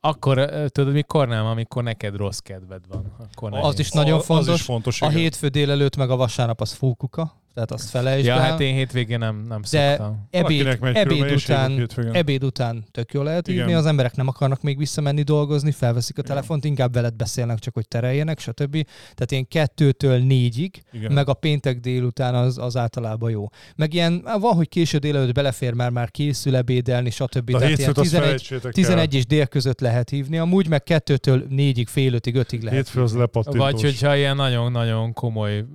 Akkor 0.08 0.50
tudod, 0.68 0.94
mikor 0.94 1.28
nem? 1.28 1.46
Amikor 1.46 1.84
neked 1.84 2.16
rossz 2.16 2.38
kedved 2.38 2.82
van. 2.90 3.16
Akkor 3.32 3.54
az 3.54 3.80
is 3.80 3.92
nagyon 3.92 4.20
fontos. 4.20 4.48
Az 4.48 4.60
is 4.60 4.62
fontos 4.62 5.02
a 5.02 5.10
hétfő 5.10 5.48
délelőtt 5.48 5.96
meg 5.96 6.10
a 6.10 6.16
vasárnap 6.16 6.62
az 6.62 6.72
fókuka 6.72 7.44
tehát 7.56 7.72
azt 7.72 7.90
felejtsd 7.90 8.26
ja, 8.26 8.34
el. 8.34 8.40
hát 8.40 8.60
én 8.60 8.74
hétvégén 8.74 9.18
nem, 9.18 9.46
nem 9.48 9.62
De 9.72 9.90
szoktam. 9.90 10.28
ebéd, 10.30 10.78
ebéd, 10.82 11.32
után, 11.32 11.88
ebéd 12.12 12.44
után 12.44 12.86
tök 12.92 13.14
jól 13.14 13.24
lehet 13.24 13.48
írni, 13.48 13.74
az 13.74 13.86
emberek 13.86 14.16
nem 14.16 14.28
akarnak 14.28 14.62
még 14.62 14.78
visszamenni 14.78 15.22
dolgozni, 15.22 15.72
felveszik 15.72 16.18
a 16.18 16.22
Igen. 16.22 16.36
telefont, 16.36 16.66
inkább 16.66 16.94
veled 16.94 17.14
beszélnek, 17.14 17.60
csak 17.60 17.74
hogy 17.74 17.88
tereljenek, 17.88 18.40
stb. 18.40 18.72
Tehát 18.98 19.32
ilyen 19.32 19.48
kettőtől 19.48 20.18
négyig, 20.18 20.84
Igen. 20.92 21.12
meg 21.12 21.30
a 21.30 21.34
péntek 21.34 21.80
délután 21.80 22.36
az, 22.36 22.58
az 22.58 22.78
általában 22.78 23.30
jó. 23.30 23.48
Meg 23.76 23.94
ilyen, 23.94 24.28
van, 24.40 24.54
hogy 24.56 24.70
késő 24.70 24.98
délelőtt 24.98 25.34
belefér, 25.34 25.74
mert 25.74 25.92
már 25.92 26.12
készül 26.12 26.56
ebédelni, 26.56 27.10
stb. 27.10 27.52
De 27.52 27.58
Tehát 27.58 27.78
ilyen 27.78 27.94
11, 27.94 28.60
11 28.72 29.14
és 29.14 29.26
dél 29.26 29.46
között 29.46 29.80
lehet 29.80 30.10
hívni, 30.10 30.38
amúgy 30.38 30.68
meg 30.68 30.84
kettőtől 30.84 31.46
négyig, 31.50 31.88
fél 31.88 32.14
ötig, 32.14 32.36
ötig 32.36 32.62
lehet. 32.62 32.78
Hétfő 32.78 33.02
az 33.02 33.18
Vagy 33.44 33.82
hogyha 33.82 34.16
ilyen 34.16 34.36
nagyon-nagyon 34.36 35.14
komoly 35.14 35.66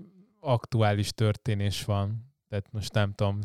aktuális 0.41 1.11
történés 1.11 1.85
van. 1.85 2.33
Tehát 2.49 2.67
most 2.73 2.93
nem 2.93 3.13
tudom, 3.13 3.41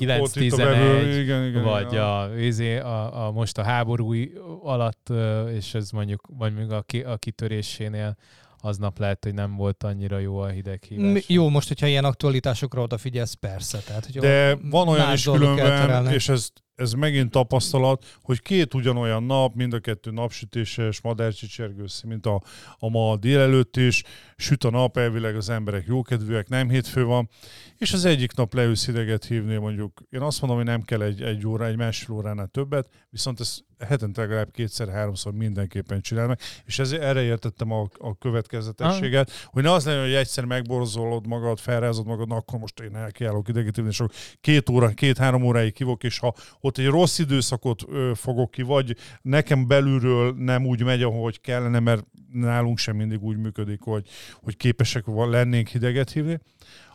9-11, 0.00 1.60
vagy 1.62 1.92
ja. 1.92 2.20
a, 2.20 2.38
izé, 2.38 2.78
a, 2.78 3.26
a, 3.26 3.30
most 3.30 3.58
a 3.58 3.62
háború 3.62 4.14
alatt, 4.62 5.12
és 5.52 5.74
ez 5.74 5.90
mondjuk, 5.90 6.26
vagy 6.38 6.54
még 6.54 6.70
a, 6.70 6.82
ki, 6.82 7.02
a 7.02 7.16
kitörésénél 7.16 8.16
aznap 8.58 8.98
lehet, 8.98 9.24
hogy 9.24 9.34
nem 9.34 9.56
volt 9.56 9.82
annyira 9.82 10.18
jó 10.18 10.38
a 10.38 10.48
hideghívás. 10.48 11.28
Jó, 11.28 11.48
most, 11.48 11.68
hogyha 11.68 11.86
ilyen 11.86 12.04
aktualitásokra 12.04 12.82
odafigyelsz, 12.82 13.32
persze. 13.32 13.78
Tehát, 13.78 14.04
hogy 14.04 14.18
De 14.18 14.58
van 14.62 14.88
olyan 14.88 15.12
is 15.12 15.24
különben, 15.24 16.12
és 16.12 16.28
ez, 16.28 16.48
ez 16.74 16.92
megint 16.92 17.30
tapasztalat, 17.30 18.04
hogy 18.22 18.42
két 18.42 18.74
ugyanolyan 18.74 19.22
nap, 19.22 19.54
mind 19.54 19.72
a 19.72 19.78
kettő 19.78 20.10
napsütéses, 20.10 21.00
madárcsicsergősz, 21.00 22.02
mint 22.02 22.26
a, 22.26 22.42
a 22.78 22.88
ma 22.88 23.16
délelőtt 23.16 23.76
is, 23.76 24.02
süt 24.36 24.64
a 24.64 24.70
nap, 24.70 24.96
elvileg 24.96 25.36
az 25.36 25.48
emberek 25.48 25.84
jókedvűek, 25.86 26.48
nem 26.48 26.68
hétfő 26.68 27.04
van, 27.04 27.28
és 27.76 27.92
az 27.92 28.04
egyik 28.04 28.34
nap 28.34 28.54
leülsz 28.54 28.86
hideget 28.86 29.24
hívni, 29.24 29.56
mondjuk, 29.56 30.02
én 30.10 30.20
azt 30.20 30.40
mondom, 30.40 30.58
hogy 30.58 30.68
nem 30.68 30.82
kell 30.82 31.02
egy, 31.02 31.22
egy 31.22 31.46
óra, 31.46 31.66
egy 31.66 31.76
másfél 31.76 32.16
óránál 32.16 32.46
többet, 32.46 32.88
viszont 33.10 33.40
ez 33.40 33.58
hetente 33.84 34.20
legalább 34.20 34.50
kétszer-háromszor 34.50 35.32
mindenképpen 35.32 36.00
csinál 36.00 36.26
meg, 36.26 36.38
és 36.64 36.78
ez, 36.78 36.92
erre 36.92 37.22
értettem 37.22 37.72
a, 37.72 37.88
a 37.98 38.18
következetességet, 38.18 39.28
ah. 39.28 39.52
hogy 39.52 39.62
ne 39.62 39.72
az 39.72 39.84
legyen, 39.84 40.02
hogy 40.02 40.12
egyszer 40.12 40.44
megborzolod 40.44 41.26
magad, 41.26 41.58
felrázod 41.58 42.06
magad, 42.06 42.28
na 42.28 42.36
akkor 42.36 42.58
most 42.58 42.80
én 42.80 42.96
elkiállok 42.96 43.48
ideget 43.48 43.76
hívni, 43.76 43.90
és 43.90 44.02
két 44.40 44.68
óra, 44.68 44.88
két-három 44.88 45.42
óráig 45.42 45.72
kivok, 45.72 46.02
és 46.04 46.18
ha 46.18 46.34
ott 46.60 46.78
egy 46.78 46.86
rossz 46.86 47.18
időszakot 47.18 47.82
ö, 47.88 48.12
fogok 48.14 48.50
ki, 48.50 48.62
vagy 48.62 48.96
nekem 49.22 49.66
belülről 49.66 50.34
nem 50.38 50.66
úgy 50.66 50.82
megy, 50.82 51.02
ahogy 51.02 51.40
kellene, 51.40 51.78
mert 51.78 52.04
nálunk 52.32 52.78
sem 52.78 52.96
mindig 52.96 53.22
úgy 53.22 53.36
működik, 53.36 53.80
hogy, 53.80 54.06
hogy 54.42 54.56
képesek 54.56 55.04
lennénk 55.06 55.68
hideget 55.68 56.10
hívni, 56.10 56.40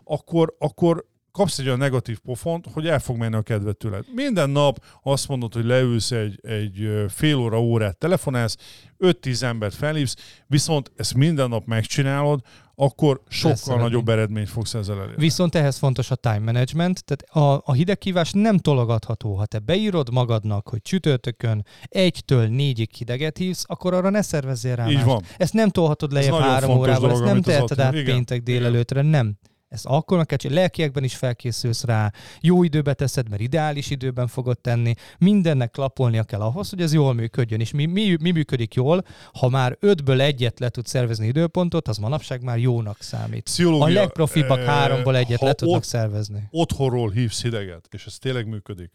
akkor, 0.03 0.55
akkor 0.57 1.05
kapsz 1.31 1.59
egy 1.59 1.65
olyan 1.65 1.77
negatív 1.77 2.17
pofont, 2.19 2.65
hogy 2.73 2.87
el 2.87 2.99
fog 2.99 3.17
menni 3.17 3.35
a 3.35 3.41
kedved 3.41 3.77
tőled. 3.77 4.05
Minden 4.13 4.49
nap 4.49 4.83
azt 5.03 5.27
mondod, 5.27 5.53
hogy 5.53 5.65
leülsz 5.65 6.11
egy, 6.11 6.39
egy 6.41 6.89
fél 7.07 7.35
óra, 7.35 7.61
órát 7.61 7.97
telefonálsz, 7.97 8.57
5-10 8.99 9.41
embert 9.41 9.75
felhívsz, 9.75 10.15
viszont 10.47 10.91
ezt 10.95 11.13
minden 11.13 11.49
nap 11.49 11.65
megcsinálod, 11.65 12.41
akkor 12.75 13.21
sokkal 13.27 13.49
Lesz 13.51 13.65
nagyobb 13.65 13.83
eredmény. 13.91 14.17
eredményt 14.17 14.49
fogsz 14.49 14.73
ezzel 14.73 14.97
elérni. 14.97 15.15
Viszont 15.17 15.55
ehhez 15.55 15.77
fontos 15.77 16.11
a 16.11 16.15
time 16.15 16.39
management, 16.39 17.03
tehát 17.05 17.35
a, 17.47 17.61
a 17.65 17.73
hidegkívás 17.73 18.31
nem 18.31 18.57
tologatható. 18.57 19.33
Ha 19.35 19.45
te 19.45 19.59
beírod 19.59 20.11
magadnak, 20.11 20.69
hogy 20.69 20.81
csütörtökön 20.81 21.65
egytől 21.83 22.47
négyig 22.47 22.89
hideget 22.93 23.37
hívsz, 23.37 23.63
akkor 23.67 23.93
arra 23.93 24.09
ne 24.09 24.21
szervezzél 24.21 24.75
rá 24.75 24.87
Így 24.87 24.93
mást. 24.93 25.05
van. 25.05 25.23
Ezt 25.37 25.53
nem 25.53 25.69
tolhatod 25.69 26.11
lejjebb 26.11 26.33
három 26.33 26.77
órával, 26.77 27.11
ezt 27.11 27.23
nem 27.23 27.41
teheted 27.41 27.79
át 27.79 28.03
péntek 28.03 28.43
délelőtre, 28.43 29.01
nem. 29.01 29.37
Ezt 29.69 29.87
meg 30.07 30.25
kell 30.25 30.37
csinálni, 30.37 30.61
lelkiekben 30.61 31.03
is 31.03 31.15
felkészülsz 31.15 31.83
rá, 31.83 32.11
jó 32.41 32.63
időbe 32.63 32.93
teszed, 32.93 33.29
mert 33.29 33.41
ideális 33.41 33.89
időben 33.89 34.27
fogod 34.27 34.59
tenni, 34.59 34.93
mindennek 35.17 35.75
lapolnia 35.75 36.23
kell 36.23 36.41
ahhoz, 36.41 36.69
hogy 36.69 36.81
ez 36.81 36.93
jól 36.93 37.13
működjön. 37.13 37.59
És 37.59 37.71
mi, 37.71 37.85
mi, 37.85 38.17
mi 38.21 38.31
működik 38.31 38.73
jól, 38.73 39.05
ha 39.33 39.49
már 39.49 39.77
ötből 39.79 40.21
egyet 40.21 40.59
le 40.59 40.69
tud 40.69 40.85
szervezni 40.85 41.27
időpontot, 41.27 41.87
az 41.87 41.97
manapság 41.97 42.43
már 42.43 42.57
jónak 42.57 43.01
számít. 43.01 43.43
Pszichológia, 43.43 43.85
a 43.85 43.89
legprofibbak 43.89 44.59
e, 44.59 44.65
háromból 44.65 45.15
egyet 45.15 45.41
le 45.41 45.53
tudnak 45.53 45.77
ott, 45.77 45.83
szervezni. 45.83 46.47
Otthonról 46.51 47.11
hívsz 47.11 47.41
hideget, 47.41 47.87
és 47.91 48.05
ez 48.05 48.17
tényleg 48.17 48.47
működik 48.47 48.91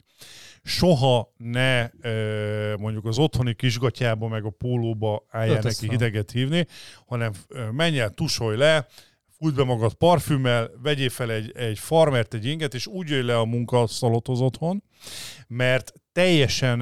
soha 0.63 1.33
ne 1.37 1.89
mondjuk 2.79 3.05
az 3.05 3.19
otthoni 3.19 3.55
kisgatyába 3.55 4.29
meg 4.29 4.45
a 4.45 4.51
pólóba 4.51 5.27
álljál 5.31 5.61
neki 5.63 5.89
hideget 5.89 6.31
hívni, 6.31 6.67
hanem 7.07 7.33
menj 7.73 8.01
el, 8.01 8.11
tusolj 8.11 8.57
le, 8.57 8.87
fújt 9.45 9.57
be 9.57 9.65
magad 9.65 9.95
parfümmel, 9.95 10.71
vegyél 10.83 11.09
fel 11.09 11.33
egy, 11.33 11.53
egy 11.57 11.79
farmert, 11.79 12.35
egy 12.35 12.47
inget, 12.47 12.75
és 12.75 12.87
úgy 12.87 13.09
jöjj 13.09 13.27
le 13.27 13.39
a 13.39 13.45
munkaszalothoz 13.45 14.41
otthon, 14.41 14.83
mert 15.49 15.93
teljesen 16.13 16.79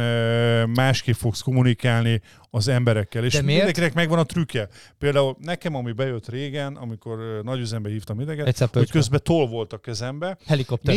másképp 0.68 1.14
fogsz 1.14 1.40
kommunikálni 1.40 2.20
az 2.50 2.68
emberekkel. 2.68 3.24
És 3.24 3.32
mindenkinek 3.56 3.94
megvan 3.94 4.18
a 4.18 4.24
trükkje. 4.24 4.68
Például 4.98 5.36
nekem, 5.40 5.74
ami 5.74 5.92
bejött 5.92 6.28
régen, 6.28 6.76
amikor 6.76 7.40
nagy 7.42 7.60
üzembe 7.60 7.88
hívtam 7.88 8.20
ideget, 8.20 8.46
hogy 8.80 8.90
közben 8.90 9.20
toll 9.22 9.46
volt 9.46 9.72
a 9.72 9.78
kezembe. 9.78 10.38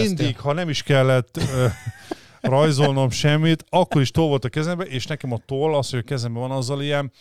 Mindig, 0.07 0.39
ha 0.39 0.53
nem 0.53 0.69
is 0.69 0.83
kellett 0.83 1.39
rajzolnom 2.45 3.09
semmit, 3.09 3.65
akkor 3.69 4.01
is 4.01 4.11
toll 4.11 4.27
volt 4.27 4.45
a 4.45 4.49
kezembe, 4.49 4.83
és 4.83 5.05
nekem 5.05 5.31
a 5.31 5.39
toll, 5.45 5.75
az, 5.75 5.89
hogy 5.89 5.99
a 5.99 6.01
kezemben 6.01 6.41
van, 6.41 6.51
azzal 6.51 6.81
ilyen 6.81 7.11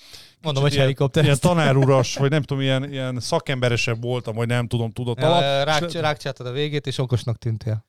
Mondom, 0.42 0.62
hogy 0.62 0.72
ilyen, 0.72 0.84
helikopter. 0.84 1.24
Ilyen 1.24 1.36
tanáruras, 1.40 2.16
vagy 2.16 2.30
nem 2.30 2.42
tudom, 2.42 2.62
ilyen, 2.62 2.92
ilyen 2.92 3.20
szakemberesebb 3.20 4.02
voltam, 4.02 4.34
vagy 4.34 4.46
nem 4.46 4.66
tudom, 4.66 4.90
tudott 4.90 5.22
alatt. 5.22 5.64
Rák, 5.64 5.92
rákcsáltad 5.92 6.46
a 6.46 6.52
végét, 6.52 6.86
és 6.86 6.98
okosnak 6.98 7.38
tűntél. 7.38 7.84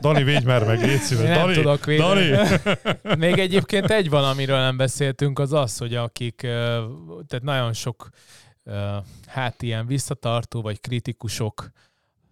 Dani, 0.00 0.22
védj 0.22 0.44
már 0.44 0.64
meg, 0.64 0.80
légy 0.80 1.00
szíves. 1.00 1.28
Nem 1.28 1.38
Dani, 1.38 1.54
tudok 1.54 1.84
védeni. 1.84 2.30
Dani. 2.30 2.60
Még 3.26 3.38
egyébként 3.38 3.90
egy 3.90 4.10
valamiről 4.10 4.58
nem 4.58 4.76
beszéltünk, 4.76 5.38
az 5.38 5.52
az, 5.52 5.78
hogy 5.78 5.94
akik, 5.94 6.36
tehát 7.26 7.42
nagyon 7.42 7.72
sok 7.72 8.08
hát 9.26 9.62
ilyen 9.62 9.86
visszatartó 9.86 10.62
vagy 10.62 10.80
kritikusok 10.80 11.70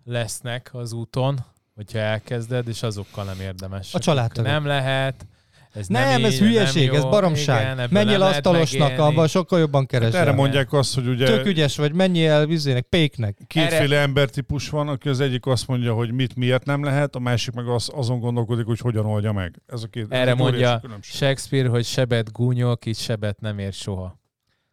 lesznek 0.04 0.70
az 0.72 0.92
úton, 0.92 1.44
hogyha 1.74 1.98
elkezded, 1.98 2.68
és 2.68 2.82
azokkal 2.82 3.24
nem 3.24 3.40
érdemes. 3.40 3.94
A 3.94 3.98
családtagok. 3.98 4.50
Nem 4.50 4.66
lehet, 4.66 5.26
ez 5.72 5.86
nem, 5.86 6.08
nem 6.08 6.24
ez 6.24 6.38
hülyeség, 6.38 6.84
nem 6.84 6.94
jó, 6.94 6.98
ez 6.98 7.10
baromság. 7.10 7.74
Igen, 7.74 7.88
menjél 7.90 8.22
asztalosnak, 8.22 8.98
abban 8.98 9.26
sokkal 9.26 9.58
jobban 9.58 9.86
keresel. 9.86 10.18
Hát 10.18 10.28
erre 10.28 10.36
mondják 10.36 10.72
azt, 10.72 10.94
hogy 10.94 11.06
ugye... 11.06 11.26
Tök 11.26 11.46
ügyes 11.46 11.76
vagy, 11.76 11.92
menjél 11.92 12.46
vizének, 12.46 12.84
péknek. 12.84 13.38
Kétféle 13.46 13.82
erre... 13.82 13.98
embertípus 13.98 14.68
van, 14.68 14.88
aki 14.88 15.08
az 15.08 15.20
egyik 15.20 15.46
azt 15.46 15.66
mondja, 15.66 15.94
hogy 15.94 16.12
mit 16.12 16.36
miért 16.36 16.64
nem 16.64 16.84
lehet, 16.84 17.14
a 17.14 17.18
másik 17.18 17.54
meg 17.54 17.68
az, 17.68 17.90
azon 17.94 18.20
gondolkodik, 18.20 18.66
hogy 18.66 18.78
hogyan 18.78 19.06
oldja 19.06 19.32
meg. 19.32 19.62
Ez 19.66 19.82
a 19.82 19.86
két, 19.86 20.06
erre 20.08 20.30
ez 20.30 20.36
mondja 20.36 20.80
Shakespeare, 21.00 21.68
hogy 21.68 21.84
sebet 21.84 22.32
gúnyol, 22.32 22.76
ki 22.76 22.92
sebet 22.92 23.40
nem 23.40 23.58
ér 23.58 23.72
soha. 23.72 24.20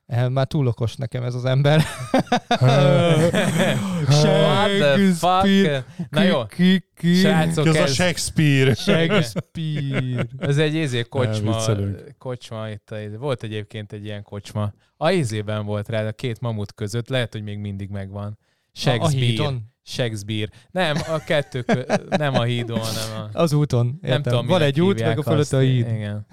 Eh, 0.09 0.29
már 0.29 0.47
túl 0.47 0.67
okos 0.67 0.95
nekem 0.95 1.23
ez 1.23 1.35
az 1.35 1.45
ember. 1.45 1.81
Shakespeare. 4.21 5.85
Na 6.09 6.21
jó, 6.21 6.41
srácok, 7.01 7.67
ez, 7.67 7.75
ez 7.75 7.89
a 7.89 7.93
Shakespeare. 7.93 8.73
Shakespeare. 8.73 10.27
Ez 10.37 10.57
egy 10.57 10.73
izé 10.73 11.01
kocsma, 11.01 11.61
kocsma 12.17 12.69
itt, 12.69 12.95
volt 13.19 13.43
egyébként 13.43 13.91
egy 13.91 14.05
ilyen 14.05 14.23
kocsma. 14.23 14.73
A 14.97 15.11
izében 15.11 15.65
volt 15.65 15.89
rá, 15.89 16.07
a 16.07 16.11
két 16.11 16.39
mamut 16.39 16.73
között, 16.73 17.09
lehet, 17.09 17.31
hogy 17.31 17.43
még 17.43 17.57
mindig 17.57 17.89
megvan. 17.89 18.37
Shakespeare. 18.73 19.43
A, 19.43 19.47
a 19.47 19.53
Shakespeare. 19.83 20.49
Nem, 20.71 20.95
a 21.07 21.23
kettő, 21.25 21.65
nem 22.09 22.33
a 22.35 22.43
hídon, 22.43 22.79
hanem 22.79 23.29
a... 23.33 23.39
Az 23.39 23.53
úton, 23.53 23.87
értem. 23.87 24.09
Nem 24.09 24.21
tudom, 24.21 24.47
Van 24.47 24.61
egy 24.61 24.81
út, 24.81 24.99
meg 24.99 25.17
a 25.17 25.23
fölött 25.23 25.53
a 25.53 25.59
híd. 25.59 25.87
Igen. 25.87 26.25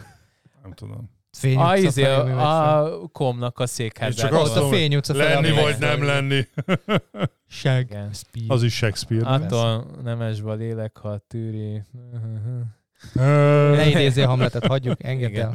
Nem 0.63 0.73
tudom. 0.73 1.15
Fény 1.39 1.57
A, 1.57 1.77
izé, 1.77 2.03
fel. 2.03 2.39
a 2.39 3.09
komnak 3.13 3.59
a 3.59 3.61
Én 3.61 3.67
székházában. 3.67 4.31
csak 4.31 4.41
azt 4.41 4.57
a 4.57 4.69
Fény 4.69 4.97
utca 4.97 5.15
felé, 5.15 5.33
lenni 5.33 5.63
vagy 5.63 5.77
nem 5.79 6.05
lenni. 6.05 6.47
Seg. 7.49 7.87
Igen. 7.91 8.11
Az 8.49 8.63
is 8.63 8.75
Shakespeare. 8.75 9.27
Attól 9.27 9.87
nemesbe 10.03 10.55
lélek, 10.55 10.97
ha 10.97 11.19
tűri. 11.29 11.83
Ne 13.15 13.89
idézzél 13.89 14.27
Hamletet, 14.27 14.67
hagyjuk, 14.67 15.05
engedd 15.05 15.37
el. 15.37 15.55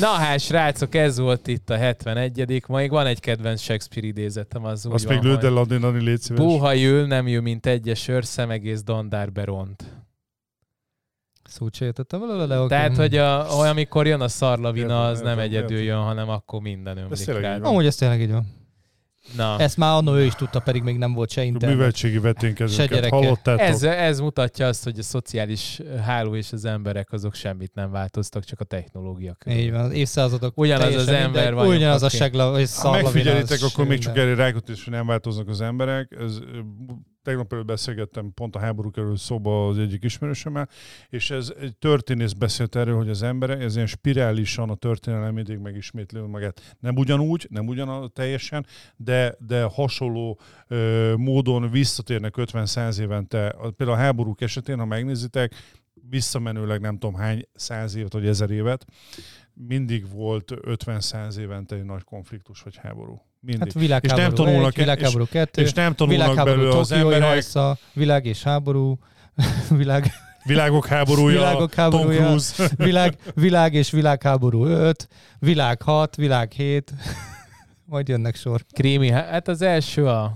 Na 0.00 0.06
hát, 0.06 0.40
srácok, 0.40 0.94
ez 0.94 1.18
volt 1.18 1.46
itt 1.46 1.70
a 1.70 1.76
71 1.76 2.62
Még 2.68 2.90
van 2.90 3.06
egy 3.06 3.20
kedvenc 3.20 3.60
Shakespeare 3.60 4.06
idézetem, 4.06 4.64
az 4.64 4.86
úgy 4.86 4.92
Azt 4.92 5.04
van, 5.04 5.14
még 5.14 5.24
lőd 5.24 5.44
el, 5.44 5.56
Adi, 5.56 5.76
Dani, 5.76 6.02
légy 6.02 6.20
szíves. 6.20 6.44
Búha 6.44 6.72
jül, 6.72 7.06
nem 7.06 7.28
jön, 7.28 7.42
mint 7.42 7.66
egyes 7.66 8.00
sör, 8.02 8.24
szemegész 8.24 8.82
dandár 8.82 9.32
beront. 9.32 9.84
Szót 11.48 11.74
se 11.74 11.84
értettem 11.84 12.20
vele, 12.20 12.46
de 12.46 12.58
oké. 12.58 12.68
Tehát, 12.68 12.96
hogy 12.96 13.16
a, 13.16 13.46
olyan, 13.58 13.70
amikor 13.70 14.06
jön 14.06 14.20
a 14.20 14.28
szarlavina, 14.28 14.84
Értem, 14.86 14.98
az 15.10 15.20
nem 15.20 15.28
értem, 15.28 15.44
egyedül 15.44 15.76
értem. 15.78 15.94
jön, 15.94 16.04
hanem 16.04 16.28
akkor 16.28 16.60
minden 16.60 16.98
Ez 17.10 17.28
ömlik 17.28 17.44
rá. 17.44 17.58
van. 17.58 17.68
Amúgy 17.68 17.86
ez 17.86 17.96
tényleg 17.96 18.20
így 18.20 18.30
van. 18.30 18.56
Na, 19.36 19.58
Ezt 19.58 19.76
már 19.76 19.94
annó 19.96 20.14
ő 20.14 20.24
is 20.24 20.34
tudta, 20.34 20.60
pedig 20.60 20.82
még 20.82 20.98
nem 20.98 21.12
volt 21.12 21.30
se 21.30 21.40
A 21.40 21.44
internet. 21.44 21.76
műveltségi 21.76 22.14
Se 22.14 22.20
veténkezőket 22.20 23.08
hallottátok? 23.08 23.60
ez, 23.60 23.82
ez 23.82 24.20
mutatja 24.20 24.66
azt, 24.66 24.84
hogy 24.84 24.98
a 24.98 25.02
szociális 25.02 25.80
háló 26.04 26.36
és 26.36 26.52
az 26.52 26.64
emberek 26.64 27.12
azok 27.12 27.34
semmit 27.34 27.74
nem 27.74 27.90
változtak, 27.90 28.44
csak 28.44 28.60
a 28.60 28.64
technológia 28.64 29.34
körül. 29.38 29.58
Így 29.58 29.70
van, 29.70 29.80
az 29.80 29.92
évszázadok. 29.92 30.58
Ugyanaz 30.58 30.94
az 30.94 31.08
ember 31.08 31.54
vagyok, 31.54 31.72
Ugyanaz 31.74 32.02
a 32.02 32.08
segla, 32.08 32.50
vagy 32.50 32.68
Ha 32.76 32.90
megfigyelitek, 32.90 33.58
akkor 33.62 33.86
még 33.86 33.98
csak 33.98 34.16
erre 34.16 34.34
rákot 34.34 34.68
is, 34.68 34.84
hogy 34.84 34.92
nem 34.92 35.06
változnak 35.06 35.48
az 35.48 35.60
emberek. 35.60 36.16
Ez, 36.20 36.38
tegnap 37.22 37.52
előtt 37.52 37.66
beszélgettem 37.66 38.32
pont 38.34 38.56
a 38.56 38.58
háború 38.58 38.90
kerül 38.90 39.16
szóba 39.16 39.68
az 39.68 39.78
egyik 39.78 40.04
ismerősömmel, 40.04 40.68
és 41.08 41.30
ez 41.30 41.52
egy 41.60 41.76
történész 41.76 42.32
beszélt 42.32 42.76
erről, 42.76 42.96
hogy 42.96 43.08
az 43.08 43.22
emberek, 43.22 43.62
ez 43.62 43.74
ilyen 43.74 43.86
spirálisan 43.86 44.70
a 44.70 44.74
történelem 44.74 45.34
mindig 45.34 45.58
megismétli 45.58 46.20
magát. 46.20 46.76
Nem 46.80 46.96
ugyanúgy, 46.96 47.46
nem 47.50 47.66
ugyan 47.66 48.12
teljesen, 48.12 48.66
de, 48.96 49.36
de 49.38 49.62
hasonló 49.62 50.40
ö, 50.66 51.14
módon 51.16 51.70
visszatérnek 51.70 52.34
50-100 52.36 52.98
évente. 52.98 53.56
Például 53.76 53.98
a 53.98 54.02
háborúk 54.02 54.40
esetén, 54.40 54.78
ha 54.78 54.84
megnézitek, 54.84 55.54
visszamenőleg 56.08 56.80
nem 56.80 56.98
tudom 56.98 57.14
hány 57.14 57.48
száz 57.54 57.94
évet 57.94 58.12
vagy 58.12 58.26
ezer 58.26 58.50
évet, 58.50 58.84
mindig 59.54 60.10
volt 60.10 60.52
50-100 60.54 61.36
évente 61.36 61.74
egy 61.76 61.84
nagy 61.84 62.04
konfliktus 62.04 62.62
vagy 62.62 62.76
háború. 62.76 63.27
Mindig. 63.40 63.62
Hát 63.62 63.72
világháború 63.82 64.20
És 64.20 64.26
nem 64.26 64.34
tanulnak- 64.34 64.72
egy, 64.72 64.78
világháború 64.78 65.26
kettő, 65.30 65.62
és 65.62 65.72
nem 65.72 65.94
tanulnak 65.94 66.26
világháború 66.26 66.56
belőle 66.60 66.78
az 66.78 66.88
Tokiói 66.88 67.12
emberek, 67.14 67.28
rajsza, 67.32 67.78
világ 67.92 68.26
és 68.26 68.42
háború, 68.42 68.98
világ, 69.70 70.12
világok 70.44 70.86
háborúja, 70.86 71.38
Világok 71.38 71.74
Tom 71.74 71.84
háborúja. 71.84 72.26
Cruise. 72.26 72.70
világ, 72.88 73.16
világ 73.34 73.74
és 73.74 73.90
világháború 73.90 74.64
5, 74.64 75.08
világ 75.38 75.82
6, 75.82 76.16
világ 76.16 76.52
7, 76.52 76.92
majd 77.84 78.08
jönnek 78.08 78.36
sor. 78.36 78.64
Krími, 78.72 79.10
hát 79.10 79.48
az 79.48 79.62
első 79.62 80.06
a... 80.06 80.32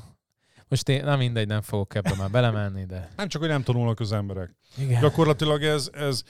Most 0.69 0.89
én, 0.89 1.05
na 1.05 1.17
mindegy, 1.17 1.47
nem 1.47 1.61
fogok 1.61 1.95
ebbe 1.95 2.15
már 2.19 2.31
belemenni, 2.31 2.85
de... 2.85 3.09
Nem 3.17 3.29
csak, 3.29 3.41
hogy 3.41 3.51
nem 3.51 3.63
tanulnak 3.63 4.01
az 4.01 4.13
emberek. 4.13 4.55
Igen. 4.79 5.01
Gyakorlatilag 5.01 5.63
ez, 5.63 5.91
ez 5.93 6.23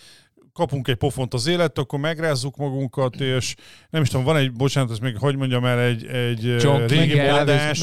kapunk 0.53 0.88
egy 0.88 0.94
pofont 0.96 1.34
az 1.34 1.46
élet, 1.46 1.78
akkor 1.78 1.98
megrázzuk 1.98 2.57
magunkat, 2.57 3.20
és 3.20 3.55
nem 3.90 4.03
is 4.03 4.09
tudom, 4.09 4.24
van 4.24 4.36
egy, 4.36 4.53
bocsánat, 4.53 4.90
ezt 4.90 5.00
még 5.00 5.16
hogy 5.18 5.36
mondjam 5.36 5.64
el, 5.64 5.80
egy, 5.80 6.07
egy 6.07 6.46
ö, 6.46 6.57
John 6.61 6.86
régi 6.86 7.20
mondás, 7.20 7.82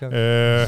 ö, 0.00 0.62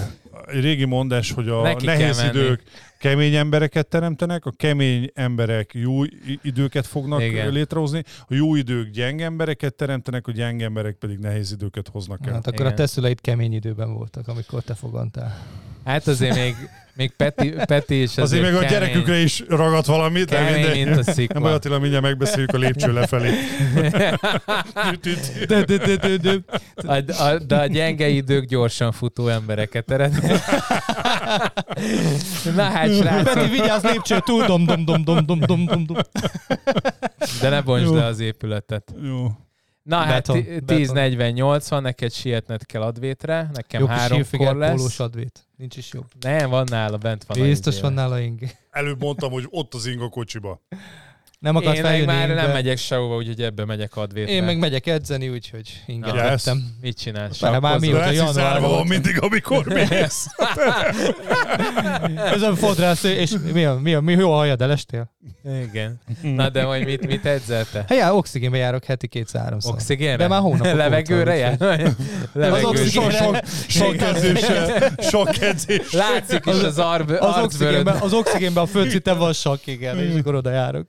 egy 0.47 0.61
régi 0.61 0.85
mondás, 0.85 1.31
hogy 1.31 1.49
a 1.49 1.63
Neki 1.63 1.85
nehéz 1.87 2.17
menni. 2.17 2.39
idők 2.39 2.63
kemény 2.99 3.35
embereket 3.35 3.87
teremtenek, 3.87 4.45
a 4.47 4.51
kemény 4.57 5.11
emberek 5.15 5.71
jó 5.75 6.03
időket 6.43 6.87
fognak 6.87 7.23
Igen. 7.23 7.53
létrehozni, 7.53 8.03
a 8.29 8.35
jó 8.35 8.55
idők 8.55 8.91
gyenge 8.91 9.25
embereket 9.25 9.75
teremtenek, 9.75 10.27
a 10.27 10.33
gyenge 10.33 10.65
emberek 10.65 10.95
pedig 10.95 11.19
nehéz 11.19 11.53
időket 11.53 11.89
hoznak 11.89 12.27
el. 12.27 12.33
Hát 12.33 12.47
akkor 12.47 12.61
Igen. 12.61 12.73
a 12.73 12.75
te 12.75 12.87
szüleid 12.87 13.21
kemény 13.21 13.53
időben 13.53 13.95
voltak, 13.95 14.29
amikor 14.29 14.63
te 14.63 14.75
fogantál. 14.75 15.47
Hát 15.85 16.07
azért 16.07 16.35
még, 16.35 16.55
még 16.97 17.13
Peti, 17.17 17.55
Peti 17.67 18.03
is 18.03 18.19
Azért 18.19 18.43
meg 18.43 18.55
a 18.55 18.59
kemény, 18.59 18.71
gyerekükre 18.71 19.17
is 19.17 19.43
ragad 19.49 19.87
valamit, 19.87 20.29
de 20.29 20.37
Kemény, 20.37 20.55
mindegy. 20.55 20.75
mint 20.75 20.89
a 20.89 20.95
Nem 20.95 21.05
baj, 21.05 21.15
szikla. 21.15 21.53
Attila, 21.53 21.79
mindjárt 21.79 22.05
megbeszéljük 22.05 22.53
a 22.55 22.59
lépcső 22.59 22.93
lefelé. 22.93 23.31
De, 25.47 25.65
de, 25.65 25.77
de, 25.77 25.97
de, 25.97 26.17
de. 26.17 26.37
A, 26.75 27.23
a, 27.23 27.39
de 27.39 27.57
a 27.57 27.67
gyenge 27.67 28.09
idők 28.09 28.45
gyorsan 28.45 28.93
futó 28.93 29.29
embereket 29.29 29.91
erednek. 29.91 30.31
Na 32.55 32.63
hát, 32.63 32.87
Peti, 32.87 32.97
srácok, 32.97 33.49
vigyázz 33.51 33.85
lépcső, 33.85 34.19
túl 34.25 34.47
dom, 34.47 34.65
dom, 34.65 34.85
dom, 34.85 35.05
dom, 35.05 35.25
dom, 35.27 35.45
dom, 35.45 35.67
dom, 35.67 35.97
de 37.41 37.49
ne 37.49 37.61
bontsd 37.61 37.95
le 37.95 38.05
az 38.05 38.21
épületet. 38.21 38.95
Jó. 39.03 39.27
Na 39.83 39.97
hát 39.97 40.27
Beton. 40.27 40.45
10.48 40.67 41.67
van, 41.69 41.83
neked 41.83 42.13
sietned 42.13 42.67
kell 42.67 42.83
advétre, 42.83 43.51
nekem 43.53 43.81
Jó 43.81 43.87
háromkor 43.87 44.17
hírfigyel, 44.17 44.55
lesz. 44.57 44.77
pólós 44.77 45.01
advét. 45.01 45.47
Nincs 45.57 45.77
is 45.77 45.93
jobb. 45.93 46.07
Nem, 46.21 46.51
van 46.51 46.67
nála, 46.71 46.97
bent 46.97 47.25
van. 47.25 47.41
a 47.41 47.43
Biztos 47.43 47.81
van 47.81 47.93
nála 47.93 48.21
ing. 48.21 48.41
Előbb 48.71 49.01
mondtam, 49.01 49.33
hogy 49.33 49.47
ott 49.51 49.75
az 49.75 49.87
inga 49.87 50.09
kocsiba. 50.09 50.61
Nem 51.43 51.57
akarsz 51.57 51.77
Én 51.77 51.83
meg 51.83 51.91
feljönni 51.91 52.13
már 52.13 52.29
nem 52.29 52.51
megyek 52.53 52.79
sehova, 52.79 53.17
úgyhogy 53.17 53.41
ebbe 53.43 53.65
megyek 53.65 53.97
advétre. 53.97 54.33
Én 54.33 54.43
meg 54.45 54.59
megyek 54.59 54.87
edzeni, 54.87 55.29
úgyhogy 55.29 55.83
inget 55.87 56.13
vettem. 56.13 56.63
Mit 56.81 56.99
csinálsz? 56.99 57.41
Már- 57.41 57.61
már 57.61 57.79
mióta 57.79 57.99
Lesz 57.99 58.15
január 58.15 58.61
volt. 58.61 58.89
mindig, 58.89 59.23
amikor 59.23 59.67
mész. 59.91 60.27
Ez 62.33 62.43
a 62.43 62.57
fodrász, 62.57 63.03
és 63.05 63.35
mi 63.53 63.65
a, 63.65 63.75
mi 63.75 63.95
a, 63.95 64.01
mi 64.01 64.13
jó 64.13 64.33
a 64.33 64.37
hajad, 64.37 64.63
elestél? 64.63 65.11
Igen. 65.65 66.01
Na 66.23 66.49
de 66.49 66.63
hogy 66.63 66.85
mit, 66.85 67.07
mit 67.07 67.27
edzelte? 67.27 67.79
Hát 67.79 67.99
já, 67.99 68.13
oxigénbe 68.13 68.57
járok 68.57 68.85
heti 68.85 69.07
kétszer-háromszor. 69.09 69.73
Oxigénre? 69.73 70.17
De 70.17 70.29
már 70.29 70.41
hónapok 70.41 70.75
Levegőre 70.75 71.35
jár? 71.37 71.57
Levegőre. 72.33 72.67
oxigénre- 72.67 73.19
Sok, 73.19 73.37
sok 73.69 74.01
edzéssel, 74.01 74.93
sok 74.99 75.39
edzés. 75.41 75.93
Látszik 75.93 76.47
is 76.47 76.63
az, 76.63 76.79
arb, 76.79 77.11
Az 77.21 77.43
oxigénben, 77.43 77.97
az 77.97 78.13
oxigénben 78.13 78.63
a 78.63 78.67
földszinte 78.67 79.13
van 79.13 79.33
sakk, 79.33 79.67
igen, 79.67 79.99
és 79.99 80.19
akkor 80.19 80.35
oda 80.35 80.51
járok. 80.51 80.89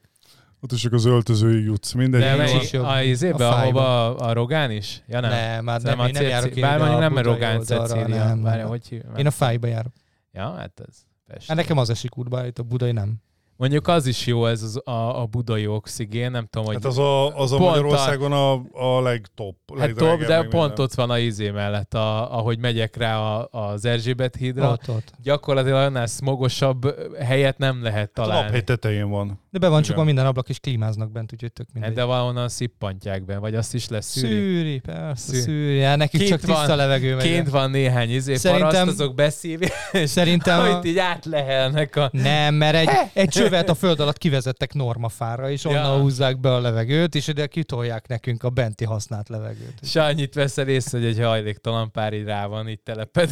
Ott 0.64 0.72
is 0.72 0.82
csak 0.82 0.94
az 0.94 1.06
öltözőig 1.06 1.64
jutsz. 1.66 1.92
Mindegy. 1.92 2.22
De 2.22 2.54
is 2.54 2.72
jobb. 2.72 2.86
a 2.86 3.02
izébe, 3.02 3.48
A 3.48 3.62
ahova 3.62 4.16
a, 4.16 4.28
a 4.30 4.34
Rogán 4.34 4.72
is? 4.72 5.04
Ja 5.08 5.20
nem. 5.20 5.30
Nem, 5.30 5.64
már 5.64 5.82
nem, 5.82 5.98
nem, 5.98 6.08
én 6.08 6.12
nem 6.14 6.24
járok 6.24 6.60
Bár 6.60 6.78
mondjuk 6.78 6.98
a 6.98 7.02
nem, 7.02 7.14
budai 7.14 7.24
Rogán 7.24 7.62
Cecília. 7.62 8.68
hogy 8.68 8.88
hívják? 8.88 9.18
Én 9.20 9.26
a 9.26 9.32
fájba 9.32 9.68
járok. 9.68 9.94
Ja, 10.32 10.54
hát 10.54 10.82
ez 10.88 10.96
Pest. 11.26 11.48
Hát 11.48 11.58
nekem 11.58 11.78
az 11.78 11.90
esik 11.90 12.18
útba, 12.18 12.46
itt 12.46 12.60
a 12.60 12.64
budai 12.64 12.92
nem. 12.92 13.16
Mondjuk 13.56 13.88
az 13.88 14.06
is 14.06 14.26
jó, 14.26 14.46
ez 14.46 14.62
az, 14.64 14.82
a, 14.86 15.22
a 15.22 15.26
budai 15.26 15.68
oxigén, 15.68 16.32
nem 16.32 16.46
tudom, 16.50 16.66
hogy 16.68 16.76
Hát 16.76 16.86
az 16.86 16.98
a, 16.98 17.38
az 17.38 17.52
a 17.52 17.56
a- 17.56 17.60
Magyarországon 17.60 18.32
a, 18.32 18.54
a 18.98 19.02
legtop. 19.02 19.56
Hát 19.80 19.94
top, 19.96 20.20
de 20.24 20.36
pont 20.38 20.52
minden. 20.52 20.80
ott 20.86 20.94
van 20.94 21.10
a 21.10 21.18
izé 21.18 21.50
mellett, 21.50 21.94
a, 21.94 22.38
ahogy 22.38 22.58
megyek 22.60 22.96
rá 22.98 23.18
a, 23.20 23.48
az 23.52 23.86
Erzsébet 23.86 24.36
hídra. 24.36 24.72
Ott, 24.72 24.90
ott. 24.90 25.12
Gyakorlatilag 25.24 25.86
annál 25.86 26.06
smogosabb 26.06 26.96
helyet 27.20 27.58
nem 27.58 27.84
lehet 27.84 28.12
Hát 28.16 28.26
a 28.26 28.30
találni. 28.30 28.64
tetején 28.64 29.10
van. 29.10 29.42
De 29.50 29.60
be 29.60 29.68
van 29.68 29.78
Igen. 29.78 29.90
csukva 29.90 30.04
minden 30.04 30.26
ablak, 30.26 30.50
és 30.50 30.60
klímáznak 30.60 31.12
bent, 31.12 31.34
úgyhogy 31.34 31.54
tök 31.54 31.66
Hát 31.66 31.74
mindegy. 31.74 31.94
de 31.94 32.04
valahonnan 32.04 32.50
szippantják 32.50 33.26
be, 33.26 33.38
vagy 33.38 33.56
azt 33.56 33.74
is 33.74 33.88
lesz 33.90 34.06
szűri. 34.06 34.28
Szűri, 34.34 34.80
persze, 34.80 35.26
Szűri. 35.28 35.40
szűri. 35.42 35.82
Hát 35.82 35.98
nekik 35.98 36.20
Kint 36.20 36.32
csak 36.32 36.40
tiszta 36.40 36.68
van- 36.68 36.76
levegő 36.78 37.16
megy. 37.16 37.26
Ként 37.26 37.50
van 37.50 37.72
néhány 37.72 38.10
izé, 38.10 38.36
Szerintem- 38.36 38.70
paraszt, 38.70 38.88
azok 39.00 39.16
beszívják, 39.16 39.74
Szerintem 40.06 40.60
a... 40.74 40.82
így 40.84 40.98
átlehelnek 40.98 41.96
a... 41.96 42.10
Nem, 42.14 42.56
mert 42.56 42.76
egy, 42.76 42.90
egy 43.14 43.30
csövet 43.44 43.70
a 43.70 43.74
föld 43.76 44.00
alatt 44.00 44.18
kivezettek 44.18 44.74
normafára, 44.74 45.50
és 45.50 45.66
onnan 45.66 45.96
Ja. 45.96 46.02
húzzák 46.02 46.40
be 46.40 46.54
a 46.54 46.60
levegőt, 46.60 47.16
és 47.16 47.28
ide 47.28 47.48
kitolják 47.48 48.08
nekünk 48.08 48.44
a 48.44 48.50
benti 48.50 48.86
használt 48.86 49.30
levegőt. 49.30 49.74
És 49.82 49.96
annyit 49.96 50.34
veszel 50.34 50.68
észre, 50.68 50.98
hogy 50.98 51.08
egy 51.08 51.20
hajléktalan 51.20 51.92
pár 51.92 52.14
így 52.14 52.26
rá 52.26 52.46
van, 52.46 52.70
így 52.70 52.80
teleped. 52.80 53.32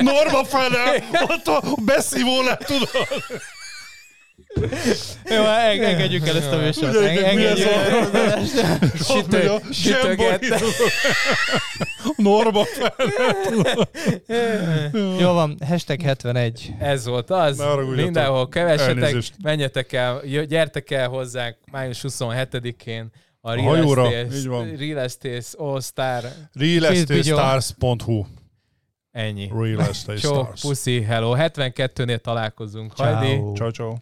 Norma 0.00 0.44
fele! 0.44 1.04
Ott 1.22 1.46
a 1.46 1.62
beszívónál 1.84 2.56
tudod! 2.56 3.08
Jó, 5.24 5.44
eng- 5.44 5.82
engedjük 5.84 6.26
el 6.28 6.36
ezt 6.36 6.50
a 6.52 6.56
műsort. 6.56 6.96
Engedjük 6.96 7.66
el. 7.66 8.44
Sütö- 8.96 9.48
Ott 9.50 9.72
sütögette. 9.72 10.48
megy 10.48 10.50
a 10.52 10.56
zsembori, 10.58 10.72
tudod. 10.72 10.72
Norma! 12.16 12.64
Jó 15.20 15.32
van, 15.32 15.56
hashtag 15.68 16.00
71. 16.00 16.72
Ez 16.78 17.06
volt 17.06 17.30
az. 17.30 17.62
Mindenhol 17.94 18.48
kevessetek, 18.48 18.96
Elnézést. 18.96 19.34
menjetek 19.42 19.92
el, 19.92 20.20
gyertek 20.48 20.90
el 20.90 21.08
hozzánk 21.08 21.56
május 21.70 22.00
27-én 22.08 23.10
a 23.40 23.52
Real 23.54 23.66
hajóra, 23.66 24.06
Estate, 24.12 24.36
így 24.36 24.46
van. 24.46 24.76
Real 24.76 24.98
Estate 24.98 25.42
All 25.58 25.80
Star. 25.80 26.24
Realestatestars.hu 26.52 28.24
Ennyi. 29.12 29.50
Real 29.58 29.80
Estate 29.80 30.18
Stars. 30.18 30.60
puszi, 30.60 31.02
hello. 31.02 31.34
72-nél 31.38 32.18
találkozunk. 32.18 32.92
Hajdi. 32.96 33.26
Ciao. 33.34 33.52
Ciao, 33.54 33.70
ciao. 33.70 33.96